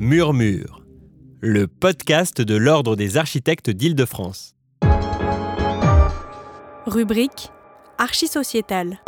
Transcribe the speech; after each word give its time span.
Murmure, 0.00 0.84
le 1.40 1.66
podcast 1.66 2.40
de 2.40 2.54
l'Ordre 2.54 2.94
des 2.94 3.16
architectes 3.16 3.68
d'Île-de-France. 3.68 4.54
Rubrique 6.86 7.50
Archisociétale. 7.98 9.00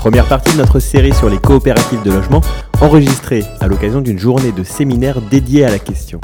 Première 0.00 0.26
partie 0.26 0.52
de 0.54 0.58
notre 0.58 0.80
série 0.80 1.14
sur 1.14 1.30
les 1.30 1.38
coopératives 1.38 2.02
de 2.02 2.10
logement, 2.10 2.40
enregistrée 2.80 3.44
à 3.60 3.68
l'occasion 3.68 4.00
d'une 4.00 4.18
journée 4.18 4.50
de 4.50 4.64
séminaire 4.64 5.22
dédiée 5.22 5.64
à 5.64 5.70
la 5.70 5.78
question. 5.78 6.20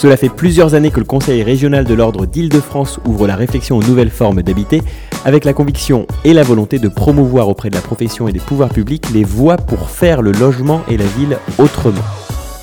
Cela 0.00 0.16
fait 0.16 0.30
plusieurs 0.30 0.74
années 0.74 0.90
que 0.90 0.98
le 0.98 1.04
Conseil 1.04 1.42
régional 1.42 1.84
de 1.84 1.92
l'ordre 1.92 2.24
d'Île-de-France 2.24 3.00
ouvre 3.04 3.26
la 3.26 3.36
réflexion 3.36 3.76
aux 3.76 3.82
nouvelles 3.82 4.08
formes 4.08 4.40
d'habiter, 4.40 4.80
avec 5.26 5.44
la 5.44 5.52
conviction 5.52 6.06
et 6.24 6.32
la 6.32 6.42
volonté 6.42 6.78
de 6.78 6.88
promouvoir 6.88 7.50
auprès 7.50 7.68
de 7.68 7.74
la 7.74 7.82
profession 7.82 8.26
et 8.26 8.32
des 8.32 8.38
pouvoirs 8.38 8.70
publics 8.70 9.10
les 9.12 9.24
voies 9.24 9.58
pour 9.58 9.90
faire 9.90 10.22
le 10.22 10.32
logement 10.32 10.80
et 10.88 10.96
la 10.96 11.04
ville 11.04 11.36
autrement. 11.58 12.00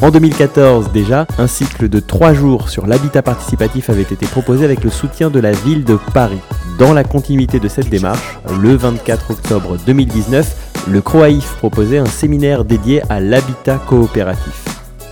En 0.02 0.10
2014 0.10 0.92
déjà, 0.92 1.28
un 1.38 1.46
cycle 1.46 1.90
de 1.90 2.00
trois 2.00 2.34
jours 2.34 2.70
sur 2.70 2.88
l'habitat 2.88 3.22
participatif 3.22 3.92
avait 3.92 4.02
été 4.02 4.26
proposé 4.26 4.66
avec 4.66 4.84
le 4.84 4.90
soutien 4.90 5.30
de 5.30 5.40
la 5.40 5.52
ville 5.52 5.84
de 5.84 6.00
Paris. 6.16 6.42
Dans 6.80 6.94
la 6.96 7.04
continuité 7.04 7.60
de 7.60 7.68
cette 7.68 7.90
démarche, 7.90 8.40
le 8.60 8.76
24 8.76 9.30
octobre 9.30 9.78
2019, 9.86 10.88
le 10.90 11.02
CROAIF 11.02 11.58
proposait 11.58 12.00
un 12.00 12.08
séminaire 12.08 12.66
dédié 12.66 13.04
à 13.12 13.20
l'habitat 13.20 13.78
coopératif. 13.88 14.67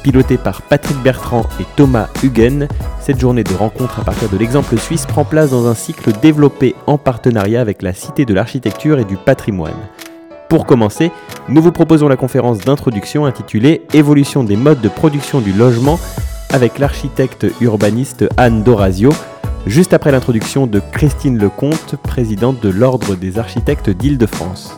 Piloté 0.06 0.38
par 0.38 0.62
Patrick 0.62 1.02
Bertrand 1.02 1.48
et 1.60 1.66
Thomas 1.76 2.10
Huguen, 2.22 2.68
cette 3.00 3.20
journée 3.20 3.44
de 3.44 3.56
rencontre 3.56 4.00
à 4.00 4.04
partir 4.04 4.30
de 4.30 4.38
l'exemple 4.38 4.78
suisse 4.78 5.08
prend 5.08 5.26
place 5.26 5.50
dans 5.50 5.66
un 5.66 5.74
cycle 5.74 6.12
développé 6.22 6.76
en 6.86 7.00
partenariat 7.00 7.60
avec 7.60 7.82
la 7.82 7.92
Cité 7.92 8.24
de 8.24 8.36
l'Architecture 8.36 9.00
et 9.00 9.04
du 9.04 9.18
Patrimoine. 9.18 9.74
Pour 10.48 10.68
commencer, 10.68 11.12
nous 11.50 11.60
vous 11.60 11.72
proposons 11.72 12.08
la 12.08 12.18
conférence 12.18 12.60
d'introduction 12.60 13.26
intitulée 13.26 13.82
Évolution 13.96 14.44
des 14.44 14.58
modes 14.58 14.80
de 14.80 14.90
production 14.90 15.42
du 15.42 15.54
logement 15.54 16.00
avec 16.54 16.78
l'architecte 16.78 17.48
urbaniste 17.60 18.26
Anne 18.38 18.62
Dorazio, 18.62 19.10
juste 19.66 19.96
après 19.96 20.12
l'introduction 20.12 20.68
de 20.68 20.84
Christine 20.92 21.40
Lecomte, 21.40 21.96
présidente 22.04 22.62
de 22.62 22.70
l'Ordre 22.70 23.16
des 23.16 23.40
architectes 23.40 23.90
d'Île-de-France. 23.90 24.78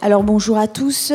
Alors 0.00 0.22
bonjour 0.22 0.56
à 0.58 0.68
tous. 0.68 1.12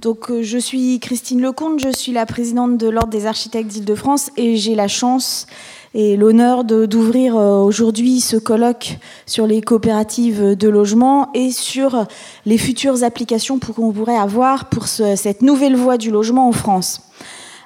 Donc 0.00 0.30
euh, 0.30 0.42
je 0.42 0.56
suis 0.56 0.98
Christine 0.98 1.42
Lecomte, 1.42 1.78
je 1.78 1.92
suis 1.92 2.12
la 2.12 2.24
présidente 2.24 2.78
de 2.78 2.88
l'Ordre 2.88 3.10
des 3.10 3.26
architectes 3.26 3.68
d'Île-de-France 3.68 4.30
et 4.38 4.56
j'ai 4.56 4.74
la 4.74 4.88
chance 4.88 5.46
et 5.92 6.16
l'honneur 6.16 6.64
d'ouvrir 6.64 7.36
euh, 7.36 7.60
aujourd'hui 7.60 8.20
ce 8.20 8.38
colloque 8.38 8.96
sur 9.26 9.46
les 9.46 9.60
coopératives 9.60 10.56
de 10.56 10.68
logement 10.70 11.28
et 11.34 11.50
sur 11.50 12.06
les 12.46 12.56
futures 12.56 13.04
applications 13.04 13.58
qu'on 13.58 13.92
pourrait 13.92 14.16
avoir 14.16 14.70
pour 14.70 14.86
cette 14.86 15.42
nouvelle 15.42 15.76
voie 15.76 15.98
du 15.98 16.10
logement 16.10 16.48
en 16.48 16.52
France. 16.52 17.02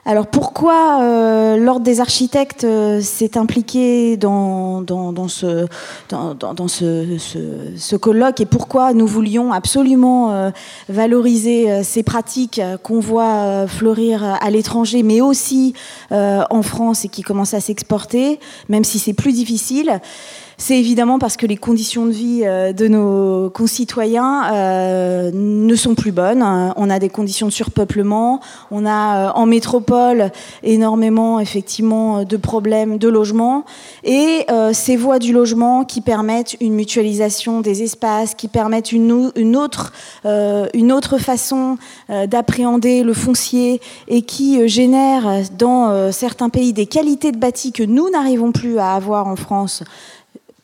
Alors 0.05 0.27
pourquoi 0.27 1.01
euh, 1.01 1.57
l'Ordre 1.57 1.85
des 1.85 2.01
architectes 2.01 2.65
euh, 2.65 3.01
s'est 3.01 3.39
impliqué 3.39 4.17
dans, 4.17 4.85
ce, 5.29 5.67
colloque 7.97 8.41
et 8.41 8.47
pourquoi 8.47 8.95
nous 8.95 9.07
voulions 9.07 9.53
absolument 9.53 10.33
euh, 10.33 10.51
valoriser 10.89 11.85
ces 11.85 12.03
pratiques 12.03 12.61
qu'on 12.83 12.99
voit 12.99 13.69
fleurir 13.69 14.25
à 14.25 14.51
l'étranger, 14.51 15.05
mais 15.05 15.21
aussi 15.21 15.75
en 16.11 16.63
France 16.63 17.05
et 17.05 17.09
qui 17.09 17.23
commencent 17.23 17.55
à 17.55 17.61
s'exporter, 17.61 18.41
même 18.69 18.83
si 18.83 18.99
c'est 18.99 19.13
plus 19.13 19.33
difficile? 19.33 20.01
C'est 20.63 20.79
évidemment 20.79 21.19
parce 21.19 21.37
que 21.37 21.45
les 21.45 21.57
conditions 21.57 22.07
de 22.07 22.13
vie 22.13 22.43
euh, 22.45 22.73
de 22.73 22.87
nos 22.87 23.51
concitoyens 23.51 24.45
euh, 24.55 25.33
ne 25.35 25.75
sont 25.75 25.97
plus 25.97 26.13
bonnes. 26.13 26.45
On 26.77 26.89
a 26.89 27.01
des 27.01 27.09
conditions 27.09 27.49
de 27.49 27.53
surpeuplement, 27.53 28.39
on 28.71 28.87
a 28.87 29.17
euh, 29.17 29.33
en 29.35 29.45
métropole 29.45 30.31
énormément 30.63 31.41
effectivement 31.41 32.23
de 32.23 32.37
problèmes 32.37 32.99
de 32.99 33.09
logement 33.09 33.65
et 34.05 34.47
ces 34.73 34.97
voies 34.97 35.19
du 35.19 35.33
logement 35.33 35.85
qui 35.85 36.01
permettent 36.01 36.57
une 36.61 36.75
mutualisation 36.75 37.61
des 37.61 37.83
espaces, 37.83 38.35
qui 38.35 38.47
permettent 38.49 38.93
une, 38.93 39.13
autre, 39.57 39.93
une 40.25 40.93
autre 40.93 41.19
façon 41.19 41.79
d'appréhender 42.09 43.03
le 43.03 43.15
foncier 43.15 43.81
et 44.09 44.23
qui 44.23 44.69
génèrent 44.69 45.43
dans 45.59 46.13
certains 46.13 46.49
pays 46.49 46.73
des 46.73 46.87
qualités 46.87 47.33
de 47.33 47.39
bâti 47.39 47.73
que 47.73 47.83
nous 47.83 48.11
n'arrivons 48.11 48.53
plus 48.53 48.79
à 48.79 48.93
avoir 48.93 49.27
en 49.27 49.37
France 49.37 49.85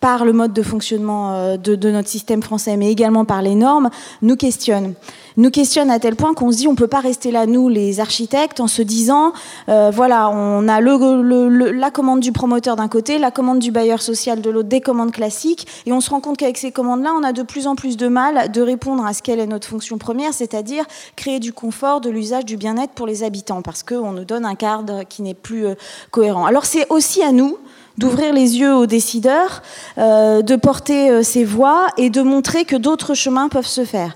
par 0.01 0.25
le 0.25 0.33
mode 0.33 0.53
de 0.53 0.63
fonctionnement 0.63 1.35
euh, 1.35 1.57
de, 1.57 1.91
notre 1.91 2.09
système 2.09 2.43
français, 2.43 2.77
mais 2.77 2.91
également 2.91 3.25
par 3.25 3.43
les 3.43 3.55
normes, 3.55 3.91
nous 4.23 4.37
questionnent. 4.37 4.95
Nous 5.37 5.51
questionnent 5.51 5.91
à 5.91 5.99
tel 5.99 6.17
point 6.17 6.35
qu'on 6.35 6.51
se 6.51 6.59
dit 6.59 6.69
on 6.69 6.75
peut 6.75 6.89
pas 6.89 7.01
rester 7.01 7.31
là, 7.31 7.47
nous, 7.47 7.69
les 7.69 8.01
architectes, 8.01 8.61
en 8.61 8.67
se 8.67 8.83
disant, 8.83 9.33
euh, 9.69 9.91
voilà, 9.93 10.31
on 10.31 10.69
a 10.69 10.81
la 10.81 11.91
commande 11.91 12.21
du 12.21 12.33
promoteur 12.33 12.77
d'un 12.77 12.89
côté, 12.89 13.19
la 13.19 13.31
commande 13.31 13.59
du 13.59 13.71
bailleur 13.71 14.03
social 14.03 14.41
de 14.41 14.51
l'autre, 14.51 14.69
des 14.69 14.81
commandes 14.81 15.13
classiques, 15.13 15.67
et 15.87 15.93
on 15.93 16.01
se 16.01 16.11
rend 16.11 16.21
compte 16.21 16.37
qu'avec 16.37 16.59
ces 16.59 16.73
commandes-là, 16.73 17.13
on 17.17 17.23
a 17.23 17.33
de 17.33 17.43
plus 17.43 17.67
en 17.67 17.75
plus 17.77 17.97
de 17.97 18.09
mal 18.09 18.51
de 18.51 18.63
répondre 18.63 19.05
à 19.05 19.13
ce 19.13 19.23
qu'elle 19.23 19.41
est 19.41 19.47
notre 19.47 19.69
fonction 19.69 19.99
première, 19.99 20.33
c'est-à-dire 20.33 20.85
créer 21.17 21.41
du 21.41 21.53
confort, 21.53 22.01
de 22.01 22.11
l'usage, 22.11 22.45
du 22.45 22.57
bien-être 22.57 22.93
pour 22.93 23.07
les 23.07 23.23
habitants, 23.23 23.63
parce 23.63 23.83
qu'on 23.83 24.13
nous 24.13 24.25
donne 24.25 24.45
un 24.45 24.55
cadre 24.55 25.03
qui 25.09 25.23
n'est 25.23 25.35
plus 25.35 25.67
euh, 25.67 25.75
cohérent. 26.11 26.47
Alors 26.47 26.65
c'est 26.65 26.87
aussi 26.91 27.23
à 27.23 27.33
nous 27.33 27.59
d'ouvrir 27.99 28.33
les 28.33 28.59
yeux 28.59 28.75
aux 28.75 28.87
décideurs, 28.87 29.63
euh, 29.99 30.41
de 30.41 30.57
porter 30.57 31.11
euh, 31.11 31.23
ces 31.23 31.45
voix 31.45 31.89
et 31.97 32.11
de 32.11 32.23
montrer 32.23 32.65
que 32.65 32.77
d'autres 32.77 33.15
chemins 33.15 33.49
peuvent 33.49 33.67
se 33.67 33.85
faire. 33.85 34.15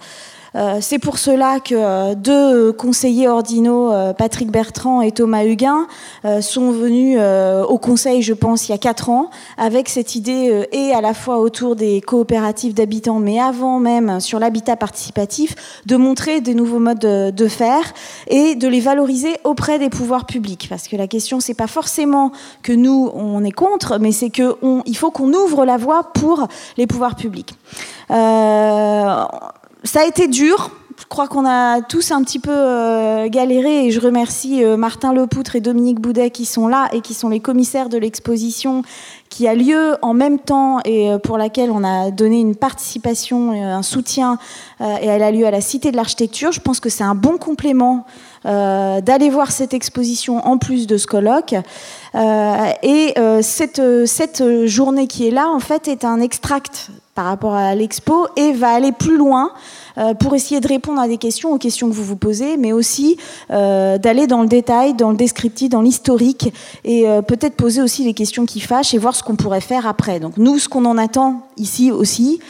Euh, 0.54 0.78
c'est 0.80 0.98
pour 0.98 1.18
cela 1.18 1.60
que 1.60 1.74
euh, 1.74 2.14
deux 2.14 2.72
conseillers 2.72 3.28
ordinaux, 3.28 3.90
euh, 3.90 4.12
Patrick 4.12 4.50
Bertrand 4.50 5.00
et 5.00 5.12
Thomas 5.12 5.44
Huguin, 5.44 5.86
sont 6.40 6.70
venus 6.70 7.18
au 7.68 7.78
Conseil, 7.78 8.22
je 8.22 8.32
pense, 8.32 8.68
il 8.68 8.72
y 8.72 8.74
a 8.74 8.78
quatre 8.78 9.10
ans, 9.10 9.30
avec 9.56 9.88
cette 9.88 10.14
idée 10.14 10.66
et 10.72 10.92
à 10.92 11.00
la 11.00 11.14
fois 11.14 11.38
autour 11.38 11.74
des 11.74 12.00
coopératives 12.00 12.74
d'habitants, 12.74 13.18
mais 13.18 13.40
avant 13.40 13.80
même 13.80 14.20
sur 14.20 14.38
l'habitat 14.38 14.76
participatif, 14.76 15.54
de 15.86 15.96
montrer 15.96 16.40
des 16.40 16.54
nouveaux 16.54 16.78
modes 16.78 16.98
de, 16.98 17.48
faire 17.48 17.82
et 18.28 18.54
de 18.54 18.68
les 18.68 18.80
valoriser 18.80 19.36
auprès 19.44 19.78
des 19.78 19.90
pouvoirs 19.90 20.26
publics. 20.26 20.66
Parce 20.68 20.86
que 20.86 20.96
la 20.96 21.08
question, 21.08 21.40
c'est 21.40 21.54
pas 21.54 21.66
forcément 21.66 22.30
que 22.62 22.72
nous 22.72 23.10
on 23.14 23.42
est 23.44 23.50
contre, 23.50 23.98
mais 23.98 24.12
c'est 24.12 24.30
que 24.30 24.56
il 24.86 24.96
faut 24.96 25.10
qu'on 25.10 25.32
ouvre 25.32 25.64
la 25.64 25.76
voie 25.76 26.12
pour 26.12 26.46
les 26.76 26.86
pouvoirs 26.86 27.16
publics. 27.16 27.54
Ça 29.84 30.00
a 30.00 30.04
été 30.04 30.28
dur. 30.28 30.70
Je 30.98 31.06
crois 31.08 31.26
qu'on 31.26 31.46
a 31.46 31.80
tous 31.82 32.12
un 32.12 32.22
petit 32.22 32.38
peu 32.38 32.52
euh, 32.54 33.28
galéré 33.28 33.86
et 33.86 33.90
je 33.90 34.00
remercie 34.00 34.62
euh, 34.62 34.76
Martin 34.76 35.12
Lepoutre 35.12 35.56
et 35.56 35.60
Dominique 35.60 36.00
Boudet 36.00 36.30
qui 36.30 36.44
sont 36.44 36.68
là 36.68 36.88
et 36.92 37.00
qui 37.00 37.14
sont 37.14 37.28
les 37.28 37.40
commissaires 37.40 37.88
de 37.88 37.98
l'exposition 37.98 38.82
qui 39.28 39.48
a 39.48 39.54
lieu 39.54 39.96
en 40.02 40.14
même 40.14 40.38
temps 40.38 40.80
et 40.84 41.10
euh, 41.10 41.18
pour 41.18 41.38
laquelle 41.38 41.70
on 41.70 41.82
a 41.82 42.10
donné 42.10 42.40
une 42.40 42.54
participation, 42.54 43.52
un 43.52 43.82
soutien 43.82 44.38
et 44.80 45.06
elle 45.06 45.22
a 45.22 45.30
lieu 45.30 45.46
à 45.46 45.50
la 45.50 45.60
Cité 45.60 45.90
de 45.90 45.96
l'Architecture. 45.96 46.52
Je 46.52 46.60
pense 46.60 46.78
que 46.78 46.88
c'est 46.88 47.04
un 47.04 47.14
bon 47.14 47.36
complément 47.38 48.06
d'aller 48.44 49.30
voir 49.30 49.52
cette 49.52 49.72
exposition 49.72 50.44
en 50.46 50.58
plus 50.58 50.86
de 50.86 50.96
ce 50.96 51.06
colloque. 51.06 51.54
et 52.14 53.14
cette, 53.42 54.06
cette 54.06 54.66
journée 54.66 55.06
qui 55.06 55.28
est 55.28 55.30
là, 55.30 55.48
en 55.48 55.60
fait, 55.60 55.86
est 55.86 56.04
un 56.04 56.20
extract 56.20 56.90
par 57.14 57.26
rapport 57.26 57.54
à 57.54 57.74
l'expo 57.74 58.26
et 58.36 58.52
va 58.52 58.70
aller 58.70 58.92
plus 58.92 59.16
loin 59.16 59.50
euh, 59.98 60.14
pour 60.14 60.34
essayer 60.34 60.60
de 60.60 60.68
répondre 60.68 60.98
à 60.98 61.08
des 61.08 61.18
questions, 61.18 61.52
aux 61.52 61.58
questions 61.58 61.90
que 61.90 61.94
vous 61.94 62.04
vous 62.04 62.16
posez, 62.16 62.56
mais 62.56 62.72
aussi 62.72 63.18
euh, 63.50 63.98
d'aller 63.98 64.26
dans 64.26 64.40
le 64.40 64.48
détail, 64.48 64.94
dans 64.94 65.10
le 65.10 65.16
descriptif, 65.16 65.68
dans 65.68 65.82
l'historique 65.82 66.52
et 66.84 67.06
euh, 67.06 67.20
peut-être 67.20 67.54
poser 67.54 67.82
aussi 67.82 68.04
les 68.04 68.14
questions 68.14 68.46
qui 68.46 68.60
fâchent 68.60 68.94
et 68.94 68.98
voir 68.98 69.14
ce 69.14 69.22
qu'on 69.22 69.36
pourrait 69.36 69.60
faire 69.60 69.86
après. 69.86 70.20
Donc 70.20 70.38
nous, 70.38 70.58
ce 70.58 70.70
qu'on 70.70 70.86
en 70.86 70.96
attend 70.96 71.46
ici 71.58 71.90
aussi, 71.90 72.40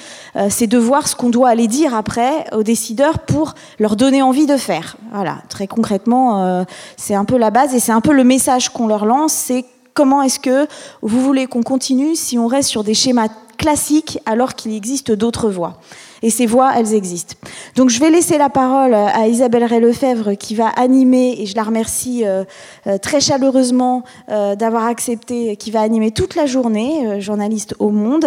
c'est 0.49 0.67
de 0.67 0.79
voir 0.79 1.08
ce 1.08 1.15
qu'on 1.15 1.29
doit 1.29 1.50
aller 1.50 1.67
dire 1.67 1.94
après 1.94 2.47
aux 2.53 2.62
décideurs 2.62 3.19
pour 3.19 3.55
leur 3.79 3.97
donner 3.97 4.23
envie 4.23 4.47
de 4.47 4.56
faire. 4.56 4.97
Voilà, 5.12 5.38
très 5.50 5.67
concrètement, 5.67 6.65
c'est 6.97 7.15
un 7.15 7.26
peu 7.26 7.37
la 7.37 7.50
base 7.50 7.75
et 7.75 7.81
c'est 7.81 7.93
un 7.93 8.00
peu 8.00 8.12
le 8.12 8.25
message 8.25 8.70
qu'on 8.70 8.87
leur 8.87 9.05
lance, 9.05 9.32
c'est 9.32 9.67
comment 9.93 10.23
est-ce 10.23 10.38
que 10.38 10.67
vous 11.03 11.20
voulez 11.20 11.47
qu'on 11.47 11.62
continue 11.62 12.15
si 12.15 12.38
on 12.38 12.47
reste 12.47 12.70
sur 12.70 12.85
des 12.85 12.94
schémas 12.94 13.29
classiques 13.62 14.19
alors 14.26 14.55
qu'il 14.55 14.75
existe 14.75 15.12
d'autres 15.12 15.49
voies 15.49 15.79
Et 16.22 16.30
ces 16.30 16.46
voix, 16.46 16.72
elles 16.76 16.94
existent. 16.94 17.34
Donc 17.76 17.90
je 17.90 17.98
vais 17.98 18.10
laisser 18.10 18.38
la 18.38 18.48
parole 18.48 18.94
à 18.94 19.26
Isabelle 19.26 19.64
Ray-Lefebvre 19.64 20.36
qui 20.36 20.54
va 20.54 20.69
animer, 20.69 21.36
et 21.38 21.46
je 21.46 21.56
la 21.56 21.62
remercie 21.62 22.24
euh, 22.24 22.44
euh, 22.86 22.98
très 22.98 23.20
chaleureusement 23.20 24.02
euh, 24.30 24.54
d'avoir 24.54 24.86
accepté, 24.86 25.56
qui 25.56 25.70
va 25.70 25.80
animer 25.80 26.10
toute 26.10 26.34
la 26.34 26.46
journée, 26.46 27.20
journaliste 27.20 27.74
au 27.78 27.90
Monde. 27.90 28.26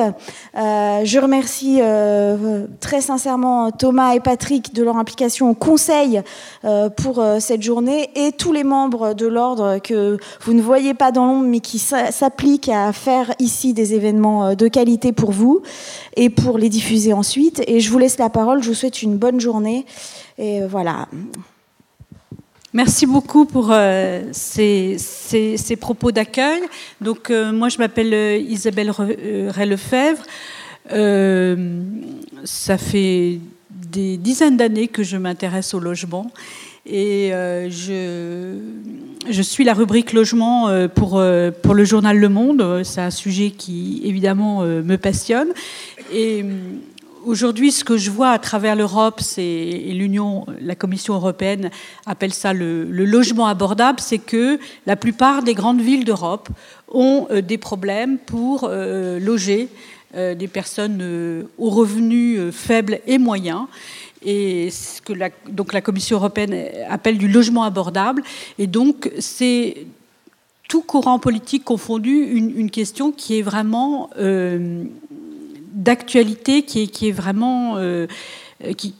je 0.56 1.19
remercie 1.19 1.80
très 2.80 3.01
sincèrement 3.01 3.71
Thomas 3.71 4.13
et 4.13 4.19
Patrick 4.19 4.74
de 4.74 4.83
leur 4.83 4.97
implication 4.97 5.50
au 5.50 5.53
Conseil 5.53 6.21
pour 6.97 7.24
cette 7.39 7.62
journée 7.62 8.09
et 8.15 8.31
tous 8.31 8.51
les 8.51 8.63
membres 8.63 9.13
de 9.13 9.25
l'ordre 9.25 9.80
que 9.80 10.18
vous 10.42 10.53
ne 10.53 10.62
voyez 10.62 10.94
pas 10.94 11.12
dans 11.12 11.25
l'ombre 11.25 11.47
mais 11.47 11.59
qui 11.59 11.80
s'appliquent 11.80 12.69
à 12.69 12.92
faire 12.94 13.33
ici 13.39 13.74
des 13.74 13.94
événements 13.94 14.56
de 14.56 14.68
qualité 14.68 15.12
pour 15.12 15.31
vous 15.31 15.62
et 16.15 16.30
pour 16.30 16.57
les 16.57 16.69
diffuser 16.69 17.13
ensuite. 17.13 17.62
Je 17.86 17.92
vous 17.92 18.00
laisse 18.00 18.18
la 18.18 18.30
parole, 18.30 18.62
je 18.64 18.70
vous 18.70 18.76
souhaite 18.76 19.02
une 19.02 19.18
bonne 19.18 19.40
journée. 19.40 19.86
Et 20.38 20.62
voilà. 20.66 21.08
Merci 22.76 23.06
beaucoup 23.06 23.46
pour 23.46 23.70
euh, 23.72 24.24
ces, 24.34 24.98
propos 25.80 26.12
d'accueil. 26.12 26.62
Donc, 27.00 27.30
euh, 27.30 27.54
moi, 27.54 27.70
je 27.70 27.78
m'appelle 27.78 28.14
euh, 28.14 28.38
Isabelle 28.38 28.92
Ray-Lefebvre. 28.92 30.22
ça 32.44 32.78
fait 32.78 33.40
des 33.70 34.18
dizaines 34.18 34.58
d'années 34.58 34.90
que 34.90 35.04
je 35.04 35.16
m'intéresse 35.16 35.74
au 35.74 35.80
logement 35.80 36.30
et 36.86 37.30
je, 37.31 38.58
je, 39.30 39.42
suis 39.42 39.64
la 39.64 39.74
rubrique 39.74 40.12
logement 40.12 40.70
pour, 40.94 41.24
pour 41.64 41.74
le 41.74 41.86
journal 41.86 42.18
Le 42.18 42.30
Monde. 42.30 42.84
C'est 42.84 43.02
un 43.02 43.10
sujet 43.10 43.52
qui, 43.52 44.02
évidemment, 44.04 44.64
me 44.64 44.98
passionne. 44.98 45.48
Et 46.14 46.46
Aujourd'hui, 47.25 47.72
ce 47.72 47.83
que 47.83 47.98
je 47.98 48.12
vois 48.12 48.30
à 48.30 48.38
travers 48.38 48.75
l'Europe, 48.75 49.19
c'est 49.19 49.81
l'Union, 49.88 50.45
la 50.62 50.75
Commission 50.75 51.16
européenne 51.16 51.72
appelle 52.06 52.31
ça 52.31 52.54
le, 52.54 52.83
logement 52.83 53.48
abordable, 53.48 54.00
c'est 54.00 54.19
que 54.19 54.60
la 54.86 54.95
plupart 54.95 55.42
des 55.42 55.56
grandes 55.56 55.81
villes 55.81 56.06
d'Europe 56.06 56.50
ont 56.88 57.25
euh, 57.31 57.42
des 57.42 57.57
problèmes 57.57 58.19
pour 58.19 58.66
euh, 58.69 59.19
loger 59.19 59.69
euh, 60.16 60.36
des 60.36 60.48
personnes 60.48 61.48
aux 61.57 61.72
revenus 61.72 62.54
faibles 62.54 63.00
et 63.07 63.18
moyens 63.18 63.63
et 64.24 64.69
ce 64.69 65.01
que 65.01 65.13
la, 65.13 65.30
donc 65.50 65.74
la 65.74 65.81
Commission 65.81 66.18
européenne 66.18 66.68
appelle 66.88 67.18
du 67.18 67.28
logement 67.28 67.63
abordable. 67.63 68.21
Et 68.60 68.68
donc, 68.68 69.12
c'est 69.18 69.88
tout 70.69 70.81
courant 70.81 71.18
politique 71.18 71.63
confondu 71.63 72.12
une, 72.12 72.69
question 72.69 73.12
qui 73.12 73.39
est 73.39 73.44
vraiment 73.44 74.10
d'actualité 75.75 76.63
qui 76.63 76.83
est, 76.83 76.88
qui 76.88 77.10
est 77.10 77.12
vraiment 77.12 77.77
euh, 77.77 78.07
qui, 78.77 78.95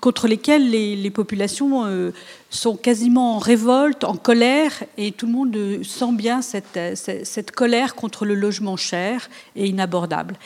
contre 0.00 0.28
lesquelles 0.28 0.70
les, 0.70 1.10
populations 1.10 1.84
euh, 1.86 2.12
sont 2.50 2.76
quasiment 2.76 3.36
en 3.36 3.38
révolte, 3.38 4.04
en 4.04 4.16
colère, 4.16 4.84
et 4.96 5.12
tout 5.12 5.26
le 5.26 5.32
monde 5.32 5.82
sent 5.82 6.12
bien 6.12 6.42
cette, 6.42 6.78
cette, 6.94 7.50
colère 7.50 7.94
contre 7.94 8.24
le 8.24 8.34
logement 8.34 8.76
cher 8.76 9.28
et 9.56 9.66
inabordable. 9.66 10.36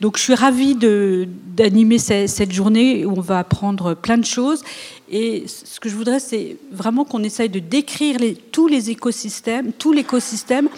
Donc 0.00 0.16
je 0.16 0.22
suis 0.22 0.34
ravie 0.34 0.76
d'animer 0.76 1.98
cette 1.98 2.52
journée 2.52 3.04
où 3.04 3.14
on 3.16 3.20
va 3.20 3.40
apprendre 3.40 3.94
plein 3.94 4.18
de 4.18 4.24
choses. 4.24 4.62
Et 5.10 5.44
ce 5.48 5.80
que 5.80 5.88
je 5.88 5.96
voudrais, 5.96 6.20
c'est 6.20 6.56
vraiment 6.70 7.04
qu'on 7.04 7.24
essaye 7.24 7.48
de 7.48 7.58
décrire 7.58 8.18
les, 8.18 8.34
tous 8.34 8.68
les 8.68 8.90
écosystèmes, 8.90 9.72
tout 9.72 9.92
l'écosystème 9.92 10.68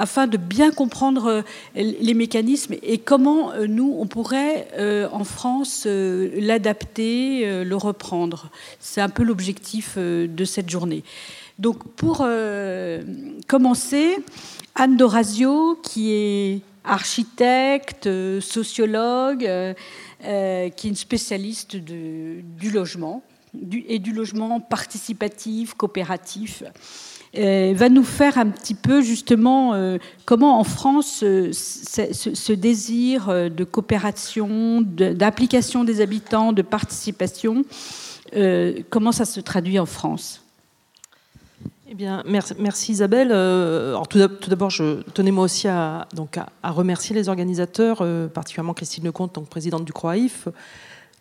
afin 0.00 0.26
de 0.26 0.38
bien 0.38 0.70
comprendre 0.70 1.26
euh, 1.26 1.42
les 1.74 2.14
mécanismes 2.14 2.74
et 2.82 2.96
comment 2.96 3.52
euh, 3.52 3.66
nous, 3.66 3.94
on 3.98 4.06
pourrait 4.06 4.66
euh, 4.78 5.06
en 5.12 5.24
France 5.24 5.86
l'adapter, 5.86 7.64
le 7.64 7.76
reprendre. 7.76 8.48
C'est 8.80 9.02
un 9.02 9.10
peu 9.10 9.22
l'objectif 9.22 9.98
de 9.98 10.44
cette 10.44 10.70
journée. 10.70 11.04
Donc 11.58 11.86
pour 11.94 12.26
commencer, 13.46 14.16
Anne 14.74 14.96
Dorazio, 14.96 15.78
qui 15.82 16.12
est 16.12 16.60
architecte, 16.84 18.08
sociologue, 18.40 19.40
qui 19.40 20.26
est 20.26 20.84
une 20.84 20.96
spécialiste 20.96 21.76
du 21.76 22.70
logement 22.72 23.22
et 23.88 23.98
du 23.98 24.12
logement 24.12 24.60
participatif, 24.60 25.74
coopératif. 25.74 26.62
Euh, 27.38 27.74
va 27.76 27.88
nous 27.88 28.02
faire 28.02 28.38
un 28.38 28.48
petit 28.48 28.74
peu 28.74 29.02
justement 29.02 29.72
euh, 29.74 29.98
comment 30.24 30.58
en 30.58 30.64
France 30.64 31.20
euh, 31.22 31.52
ce, 31.52 32.52
désir 32.52 33.28
de 33.28 33.64
coopération, 33.64 34.80
d'implication 34.80 35.84
des 35.84 36.00
habitants, 36.00 36.52
de 36.52 36.62
participation, 36.62 37.64
comment 38.90 39.12
ça 39.12 39.24
se 39.24 39.40
traduit 39.40 39.78
en 39.78 39.86
France? 39.86 40.42
Eh 41.88 41.94
bien, 41.94 42.22
merci, 42.26 42.92
Isabelle. 42.92 43.32
alors, 43.32 44.06
tout 44.06 44.18
d'abord, 44.48 44.70
je 44.70 45.02
tenais 45.12 45.32
moi 45.32 45.44
aussi 45.44 45.66
à, 45.66 46.06
donc, 46.14 46.36
à, 46.36 46.70
remercier 46.70 47.16
les 47.16 47.28
organisateurs, 47.28 48.04
particulièrement 48.32 48.74
Christine 48.74 49.04
Lecomte, 49.04 49.34
donc 49.34 49.48
présidente 49.48 49.84
du 49.84 49.92
CROAIF, 49.92 50.46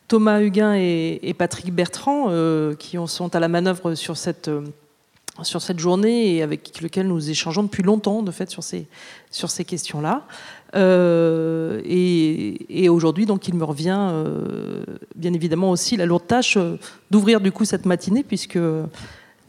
Thomas 0.08 0.42
Huguin 0.42 0.76
et 0.76 1.36
Patrick 1.38 1.74
Bertrand, 1.74 2.30
qui 2.78 2.98
sont 3.08 3.36
à 3.36 3.40
la 3.40 3.48
manœuvre 3.48 3.96
sur 3.96 4.16
cette 4.16 4.52
sur 5.44 5.62
cette 5.62 5.80
journée 5.80 6.36
et 6.36 6.42
avec 6.42 6.82
lequel 6.82 7.08
nous 7.08 7.30
échangeons 7.30 7.64
depuis 7.64 7.84
longtemps, 7.84 8.24
de 8.24 8.32
fait, 8.32 8.50
sur 8.50 8.64
ces, 8.64 8.88
sur 9.32 9.50
ces 9.50 9.66
questions-là. 9.66 10.26
Euh, 10.76 11.82
et, 11.86 12.90
aujourd'hui, 12.90 13.26
donc, 13.26 13.48
il 13.48 13.56
me 13.56 13.64
revient 13.64 13.98
euh, 13.98 14.84
bien 15.16 15.34
évidemment 15.34 15.72
aussi 15.72 15.98
la 15.98 16.06
lourde 16.06 16.28
tâche 16.28 16.58
euh, 16.58 16.78
d'ouvrir 17.12 17.42
du 17.42 17.52
coup 17.52 17.66
cette 17.66 17.86
matinée, 17.86 18.24
puisque 18.24 18.60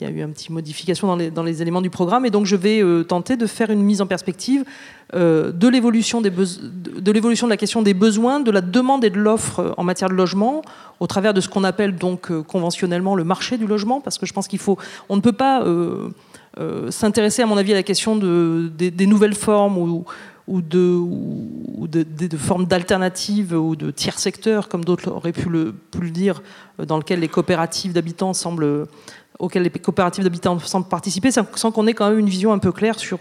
il 0.01 0.05
y 0.05 0.11
a 0.11 0.13
eu 0.13 0.23
une 0.23 0.33
petite 0.33 0.51
modification 0.51 1.17
dans 1.17 1.43
les, 1.43 1.63
éléments 1.63 1.83
du 1.83 1.91
programme, 1.91 2.25
et 2.25 2.31
donc 2.31 2.47
je 2.47 2.57
vais 2.57 2.83
tenter 3.05 3.37
de 3.37 3.47
faire 3.47 3.71
une 3.71 3.83
mise 3.83 4.01
en 4.01 4.07
perspective 4.07 4.65
de 5.13 5.69
l'évolution 5.69 6.21
de, 6.21 7.13
l'évolution 7.13 7.47
de 7.47 7.51
la 7.51 7.57
question 7.57 7.83
des 7.83 7.95
besoins, 7.95 8.41
de 8.41 8.51
la 8.51 8.61
demande 8.61 9.05
et 9.05 9.11
de 9.11 9.19
l'offre 9.19 9.75
en 9.77 9.85
matière 9.85 10.09
de 10.09 10.15
logement, 10.15 10.63
au 11.01 11.07
travers 11.07 11.35
de 11.35 11.41
ce 11.41 11.49
qu'on 11.49 11.65
appelle 11.65 11.97
donc 11.97 12.31
euh, 12.31 12.43
conventionnellement 12.43 13.17
le 13.17 13.25
marché 13.25 13.57
du 13.59 13.67
logement, 13.67 14.01
parce 14.01 14.19
que 14.19 14.27
je 14.27 14.33
pense 14.33 14.47
qu'il 14.47 14.59
faut, 14.59 14.79
on 15.09 15.17
ne 15.17 15.21
peut 15.21 15.33
pas 15.33 15.63
euh, 15.63 16.11
euh, 16.59 16.91
s'intéresser, 16.91 17.43
à 17.43 17.47
mon 17.47 17.57
avis, 17.57 17.73
à 17.73 17.77
la 17.77 17.83
question 17.83 18.17
de, 18.17 18.71
des, 18.77 19.07
nouvelles 19.07 19.35
formes 19.35 19.79
ou, 19.79 20.05
de, 20.49 21.01
formes 22.37 22.67
d'alternatives 22.67 23.55
ou 23.55 23.77
de 23.77 23.91
tiers 23.91 24.19
secteurs, 24.19 24.69
comme 24.69 24.85
d'autres 24.85 25.11
auraient 25.11 25.33
pu 25.33 25.49
le, 25.49 25.73
pu 25.73 26.01
le, 26.01 26.11
dire, 26.11 26.43
dans 26.79 26.99
lequel 26.99 27.21
les 27.21 27.29
coopératives 27.29 27.93
d'habitants 27.93 28.35
semblent 28.35 28.87
auxquelles 29.41 29.65
les 29.65 29.71
coopératives 29.71 30.25
d'habitants 30.25 30.59
semblent 30.61 30.89
participer, 30.89 31.31
sans 31.31 31.73
qu'on 31.73 31.87
ait 31.87 31.95
quand 31.95 32.09
même 32.09 32.19
une 32.19 32.29
vision 32.29 32.53
un 32.53 32.59
peu 32.59 32.73
claire 32.73 32.99
sur 32.99 33.19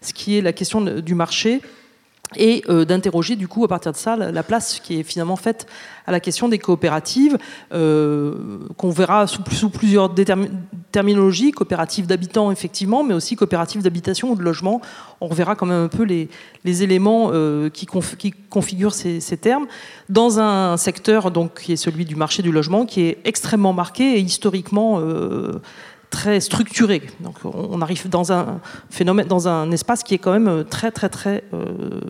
ce 0.00 0.12
qui 0.12 0.38
est 0.38 0.40
la 0.40 0.52
question 0.52 0.80
du 0.80 1.14
marché 1.14 1.60
et 2.36 2.62
euh, 2.68 2.84
d'interroger 2.84 3.36
du 3.36 3.48
coup 3.48 3.64
à 3.64 3.68
partir 3.68 3.92
de 3.92 3.96
ça 3.96 4.16
la, 4.16 4.42
place 4.42 4.80
qui 4.80 5.00
est 5.00 5.02
finalement 5.02 5.36
faite 5.36 5.66
à 6.06 6.12
la 6.12 6.20
question 6.20 6.48
des 6.48 6.58
coopératives 6.58 7.38
euh, 7.72 8.58
qu'on 8.76 8.90
verra 8.90 9.26
sous, 9.26 9.70
plusieurs 9.70 10.12
terminologies 10.92 11.52
coopératives 11.52 12.06
d'habitants 12.06 12.50
effectivement 12.50 13.04
mais 13.04 13.14
aussi 13.14 13.36
coopératives 13.36 13.82
d'habitation 13.82 14.30
ou 14.30 14.36
de 14.36 14.42
logement. 14.42 14.80
On 15.20 15.28
reverra 15.28 15.54
quand 15.54 15.66
même 15.66 15.84
un 15.84 15.88
peu 15.88 16.04
les, 16.04 16.28
éléments 16.64 17.30
euh, 17.32 17.68
qui, 17.68 17.86
qui, 18.18 18.32
configurent 18.50 18.94
ces, 18.94 19.20
ces, 19.20 19.36
termes. 19.36 19.66
Dans 20.08 20.40
un 20.40 20.76
secteur 20.76 21.30
donc 21.30 21.60
qui 21.60 21.72
est 21.72 21.76
celui 21.76 22.04
du 22.04 22.16
marché 22.16 22.42
du 22.42 22.50
logement 22.50 22.86
qui 22.86 23.02
est 23.02 23.18
extrêmement 23.24 23.72
marqué 23.72 24.16
et 24.16 24.20
historiquement 24.20 25.00
très 26.12 26.38
structuré. 26.40 27.02
Donc 27.20 27.36
on 27.44 27.80
arrive 27.82 28.08
dans 28.08 28.32
un 28.32 28.60
phénomène, 28.90 29.26
dans 29.26 29.48
un 29.48 29.72
espace 29.72 30.04
qui 30.04 30.14
est 30.14 30.18
quand 30.18 30.38
même 30.38 30.64
très 30.64 30.92
très 30.92 31.08
très 31.08 31.42
euh, 31.52 32.00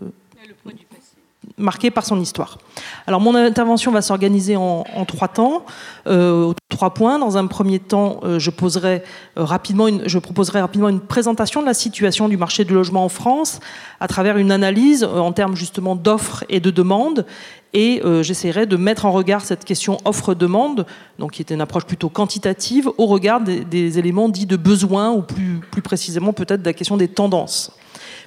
marqué 1.58 1.90
par 1.90 2.04
son 2.04 2.20
histoire. 2.20 2.58
Alors 3.06 3.20
mon 3.20 3.34
intervention 3.34 3.90
va 3.90 4.02
s'organiser 4.02 4.56
en, 4.56 4.84
trois 5.06 5.28
temps, 5.28 5.64
euh, 6.06 6.52
trois 6.68 6.94
points. 6.94 7.18
Dans 7.18 7.36
un 7.36 7.46
premier 7.46 7.78
temps, 7.78 8.20
euh, 8.24 8.38
je, 8.38 8.50
poserai, 8.50 9.02
rapidement 9.36 9.88
une, 9.88 10.08
je 10.08 10.18
proposerai 10.18 10.60
rapidement 10.60 10.88
une 10.88 11.00
présentation 11.00 11.60
de 11.60 11.66
la 11.66 11.74
situation 11.74 12.28
du 12.28 12.36
marché 12.36 12.64
du 12.64 12.74
logement 12.74 13.04
en 13.04 13.08
France 13.08 13.60
à 14.00 14.08
travers 14.08 14.36
une 14.36 14.52
analyse 14.52 15.04
en 15.04 15.32
termes 15.32 15.56
justement 15.56 15.96
d'offres 15.96 16.44
et 16.48 16.60
de 16.60 16.70
demandes 16.70 17.26
et 17.74 18.02
euh, 18.04 18.22
j'essaierai 18.22 18.66
de 18.66 18.76
mettre 18.76 19.06
en 19.06 19.12
regard 19.12 19.44
cette 19.44 19.64
question 19.64 19.98
offre-demande, 20.04 20.86
donc 21.18 21.32
qui 21.32 21.42
était 21.42 21.54
une 21.54 21.60
approche 21.60 21.86
plutôt 21.86 22.08
quantitative, 22.10 22.90
au 22.98 23.06
regard 23.06 23.40
des, 23.40 23.98
éléments 23.98 24.28
dits 24.28 24.46
de 24.46 24.56
besoin, 24.56 25.10
ou 25.10 25.22
plus, 25.22 25.60
plus 25.70 25.82
précisément 25.82 26.32
peut-être 26.32 26.60
de 26.60 26.66
la 26.66 26.74
question 26.74 26.96
des 26.96 27.08
tendances. 27.08 27.72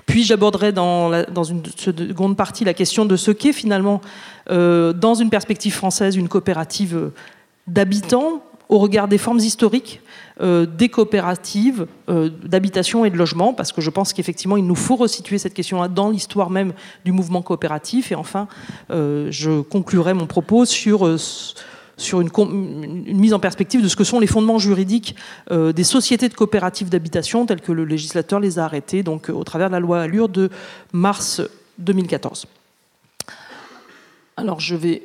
Puis 0.06 0.24
j'aborderai 0.24 0.72
dans, 0.72 1.12
une 1.44 1.64
seconde 1.76 2.38
partie 2.38 2.64
la 2.64 2.74
question 2.74 3.06
de 3.06 3.16
ce 3.16 3.32
qu'est 3.32 3.54
finalement, 3.54 4.02
euh, 4.52 4.94
dans 4.94 5.16
une 5.16 5.30
perspective 5.30 5.74
française, 5.74 6.16
une 6.16 6.28
coopérative 6.28 7.12
d'habitants, 7.68 8.44
au 8.70 8.80
regard 8.80 9.08
des 9.08 9.18
formes 9.18 9.40
historiques 9.40 10.02
euh, 10.42 10.66
des 10.66 10.90
coopératives 10.90 11.88
euh, 12.10 12.30
d'habitation 12.44 13.06
et 13.06 13.10
de 13.10 13.16
logement, 13.16 13.54
parce 13.54 13.72
que 13.72 13.80
je 13.80 13.90
pense 13.90 14.12
qu'effectivement, 14.12 14.58
il 14.58 14.68
nous 14.68 14.76
faut 14.76 14.98
resituer 14.98 15.38
cette 15.38 15.54
question-là 15.54 15.88
dans 15.88 16.10
l'histoire 16.10 16.50
même 16.50 16.74
du 17.06 17.14
mouvement 17.14 17.42
coopératif. 17.42 18.12
Et 18.12 18.16
enfin, 18.16 18.50
euh, 18.92 19.28
je 19.32 19.62
conclurai 19.62 20.14
mon 20.14 20.26
propos 20.26 20.66
sur 20.66 21.18
sur 21.98 22.22
une, 22.22 22.30
mise 23.14 23.34
en 23.34 23.40
perspective 23.40 23.82
de 23.82 23.88
ce 23.88 23.96
que 23.96 24.04
sont 24.04 24.20
les 24.20 24.28
fondements 24.28 24.60
juridiques 24.60 25.16
des 25.52 25.84
sociétés 25.84 26.28
de 26.28 26.34
coopératives 26.34 26.90
d'habitation 26.90 27.46
telles 27.46 27.62
que 27.62 27.72
le 27.72 27.86
législateur 27.86 28.40
les 28.40 28.60
a 28.60 28.66
arrêtés 28.66 29.02
donc, 29.04 29.30
au 29.30 29.44
travers 29.44 29.70
de 29.70 29.74
la 29.74 29.80
loi 29.80 30.02
Allure 30.02 30.28
de 30.28 30.50
mars 30.92 31.42
2014. 31.80 32.48
Alors 34.38 34.60
je 34.60 34.76
vais 34.76 35.04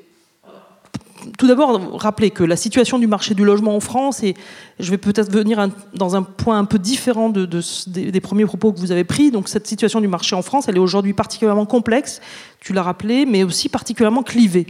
tout 1.38 1.46
d'abord 1.46 2.00
rappeler 2.00 2.30
que 2.30 2.44
la 2.44 2.56
situation 2.56 2.98
du 2.98 3.06
marché 3.06 3.34
du 3.34 3.44
logement 3.44 3.76
en 3.76 3.80
France, 3.80 4.22
et 4.22 4.34
je 4.78 4.90
vais 4.90 4.98
peut-être 4.98 5.30
venir 5.30 5.68
dans 5.94 6.16
un 6.16 6.22
point 6.22 6.58
un 6.58 6.64
peu 6.64 6.78
différent 6.78 7.28
de, 7.28 7.46
des, 7.86 8.20
premiers 8.20 8.46
propos 8.46 8.72
que 8.72 8.78
vous 8.78 8.92
avez 8.92 9.04
pris, 9.04 9.30
donc 9.30 9.48
cette 9.48 9.66
situation 9.66 10.00
du 10.00 10.08
marché 10.08 10.34
en 10.34 10.42
France, 10.42 10.66
elle 10.68 10.76
est 10.76 10.80
aujourd'hui 10.80 11.12
particulièrement 11.12 11.66
complexe, 11.66 12.20
tu 12.60 12.72
l'as 12.72 12.82
rappelé, 12.82 13.26
mais 13.26 13.42
aussi 13.42 13.68
particulièrement 13.68 14.22
clivée. 14.22 14.66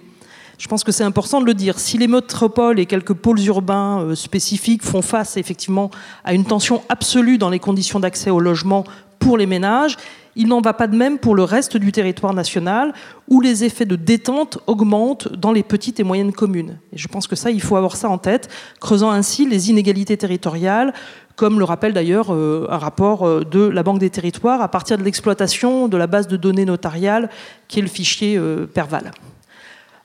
Je 0.61 0.69
pense 0.69 0.85
que 0.85 0.93
c'est 0.93 1.05
important 1.05 1.41
de 1.41 1.47
le 1.47 1.55
dire. 1.55 1.79
Si 1.79 1.97
les 1.97 2.07
métropoles 2.07 2.79
et 2.79 2.85
quelques 2.85 3.15
pôles 3.15 3.41
urbains 3.47 4.03
euh, 4.03 4.15
spécifiques 4.15 4.83
font 4.85 5.01
face 5.01 5.39
effectivement 5.39 5.91
à 6.23 6.35
une 6.35 6.45
tension 6.45 6.83
absolue 6.91 7.39
dans 7.39 7.49
les 7.49 7.59
conditions 7.59 7.99
d'accès 7.99 8.29
au 8.29 8.41
logement 8.41 8.85
pour 9.19 9.39
les 9.39 9.47
ménages, 9.47 9.97
il 10.37 10.49
n'en 10.49 10.61
va 10.61 10.75
pas 10.75 10.87
de 10.87 10.95
même 10.95 11.19
pour 11.19 11.35
le 11.35 11.45
reste 11.45 11.79
du 11.79 11.93
territoire 11.93 12.35
national, 12.35 12.93
où 13.27 13.41
les 13.41 13.65
effets 13.65 13.87
de 13.87 13.97
détente 13.97 14.59
augmentent 14.67 15.33
dans 15.33 15.51
les 15.51 15.63
petites 15.63 15.99
et 15.99 16.05
moyennes 16.05 16.33
communes. 16.33 16.79
Et 16.93 16.99
je 16.99 17.09
pense 17.09 17.27
que 17.27 17.37
ça, 17.37 17.51
il 17.51 17.63
faut 17.63 17.77
avoir 17.77 17.97
ça 17.97 18.11
en 18.11 18.19
tête, 18.19 18.51
creusant 18.81 19.11
ainsi 19.11 19.49
les 19.49 19.71
inégalités 19.71 20.19
territoriales, 20.19 20.93
comme 21.37 21.59
le 21.59 21.65
rappelle 21.65 21.95
d'ailleurs 21.95 22.35
euh, 22.35 22.67
un 22.69 22.77
rapport 22.77 23.27
euh, 23.27 23.45
de 23.51 23.61
la 23.61 23.83
Banque 23.83 23.99
des 23.99 24.11
territoires 24.11 24.61
à 24.61 24.69
partir 24.69 24.99
de 24.99 25.05
l'exploitation 25.05 25.89
de 25.89 25.97
la 25.97 26.07
base 26.07 26.29
de 26.29 26.37
données 26.37 26.67
notariale 26.67 27.31
qui 27.67 27.79
est 27.79 27.83
le 27.83 27.89
fichier 27.89 28.39
Perval. 28.75 29.11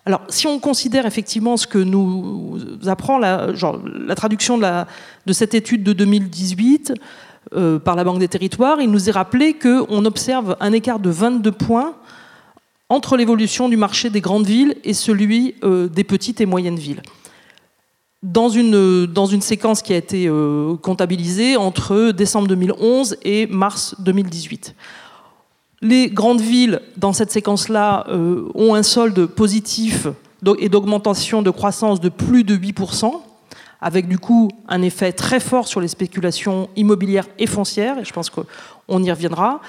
Alors, 0.08 0.22
si 0.30 0.46
on 0.46 0.60
considère 0.60 1.08
effectivement 1.08 1.58
ce 1.58 1.66
que 1.66 1.80
nous 1.80 2.60
apprend 2.86 3.18
la, 3.18 3.54
traduction 4.16 4.60
de, 4.60 5.34
cette 5.34 5.56
étude 5.56 5.84
de 5.84 5.94
2018, 5.94 6.94
euh, 7.54 7.80
par 7.80 7.96
la 7.96 8.04
Banque 8.04 8.20
des 8.20 8.28
Territoires, 8.28 8.82
il 8.82 8.90
nous 8.90 9.10
est 9.10 9.12
rappelé 9.12 9.54
qu'on 9.54 10.06
observe 10.06 10.58
un 10.60 10.74
écart 10.74 11.00
de 11.00 11.10
22 11.10 11.52
points 11.52 11.96
entre 12.90 13.18
l'évolution 13.18 13.68
du 13.68 13.78
marché 13.78 14.10
des 14.10 14.22
grandes 14.22 14.46
villes 14.46 14.76
et 14.84 14.94
celui 14.94 15.56
euh, 15.64 15.88
des 15.88 16.04
petites 16.04 16.40
et 16.42 16.46
moyennes 16.46 16.78
villes. 16.78 17.02
Dans 18.22 18.50
une, 18.50 19.06
dans 19.06 19.26
une 19.26 19.42
séquence 19.42 19.82
qui 19.82 19.94
a 19.94 19.98
été 19.98 20.28
euh, 20.28 20.76
comptabilisée 20.78 21.58
entre 21.58 22.12
décembre 22.12 22.48
2011 22.48 23.18
et 23.24 23.48
mars 23.48 23.96
2018. 24.00 24.76
Les 25.86 26.10
grandes 26.10 26.42
villes, 26.42 26.82
dans 26.98 27.14
cette 27.14 27.30
séquence-là, 27.30 28.08
ont 28.56 28.74
un 28.74 28.82
solde 28.82 29.28
positif 29.28 30.08
et 30.58 30.68
d'augmentation 30.68 31.44
de 31.44 31.52
croissance 31.52 32.00
de 32.00 32.10
plus 32.10 32.44
de 32.44 32.58
8%, 32.58 33.12
avec 33.82 34.08
du 34.08 34.18
coup 34.18 34.50
un 34.68 34.82
effet 34.82 35.12
très 35.12 35.40
fort 35.40 35.68
sur 35.68 35.82
les 35.82 35.88
spéculations 35.88 36.70
immobilières 36.76 37.28
et 37.38 37.46
foncières, 37.46 38.00
et 38.00 38.04
je 38.04 38.12
pense 38.12 38.32
qu'on 38.32 39.04
y 39.04 39.12
reviendra. 39.12 39.62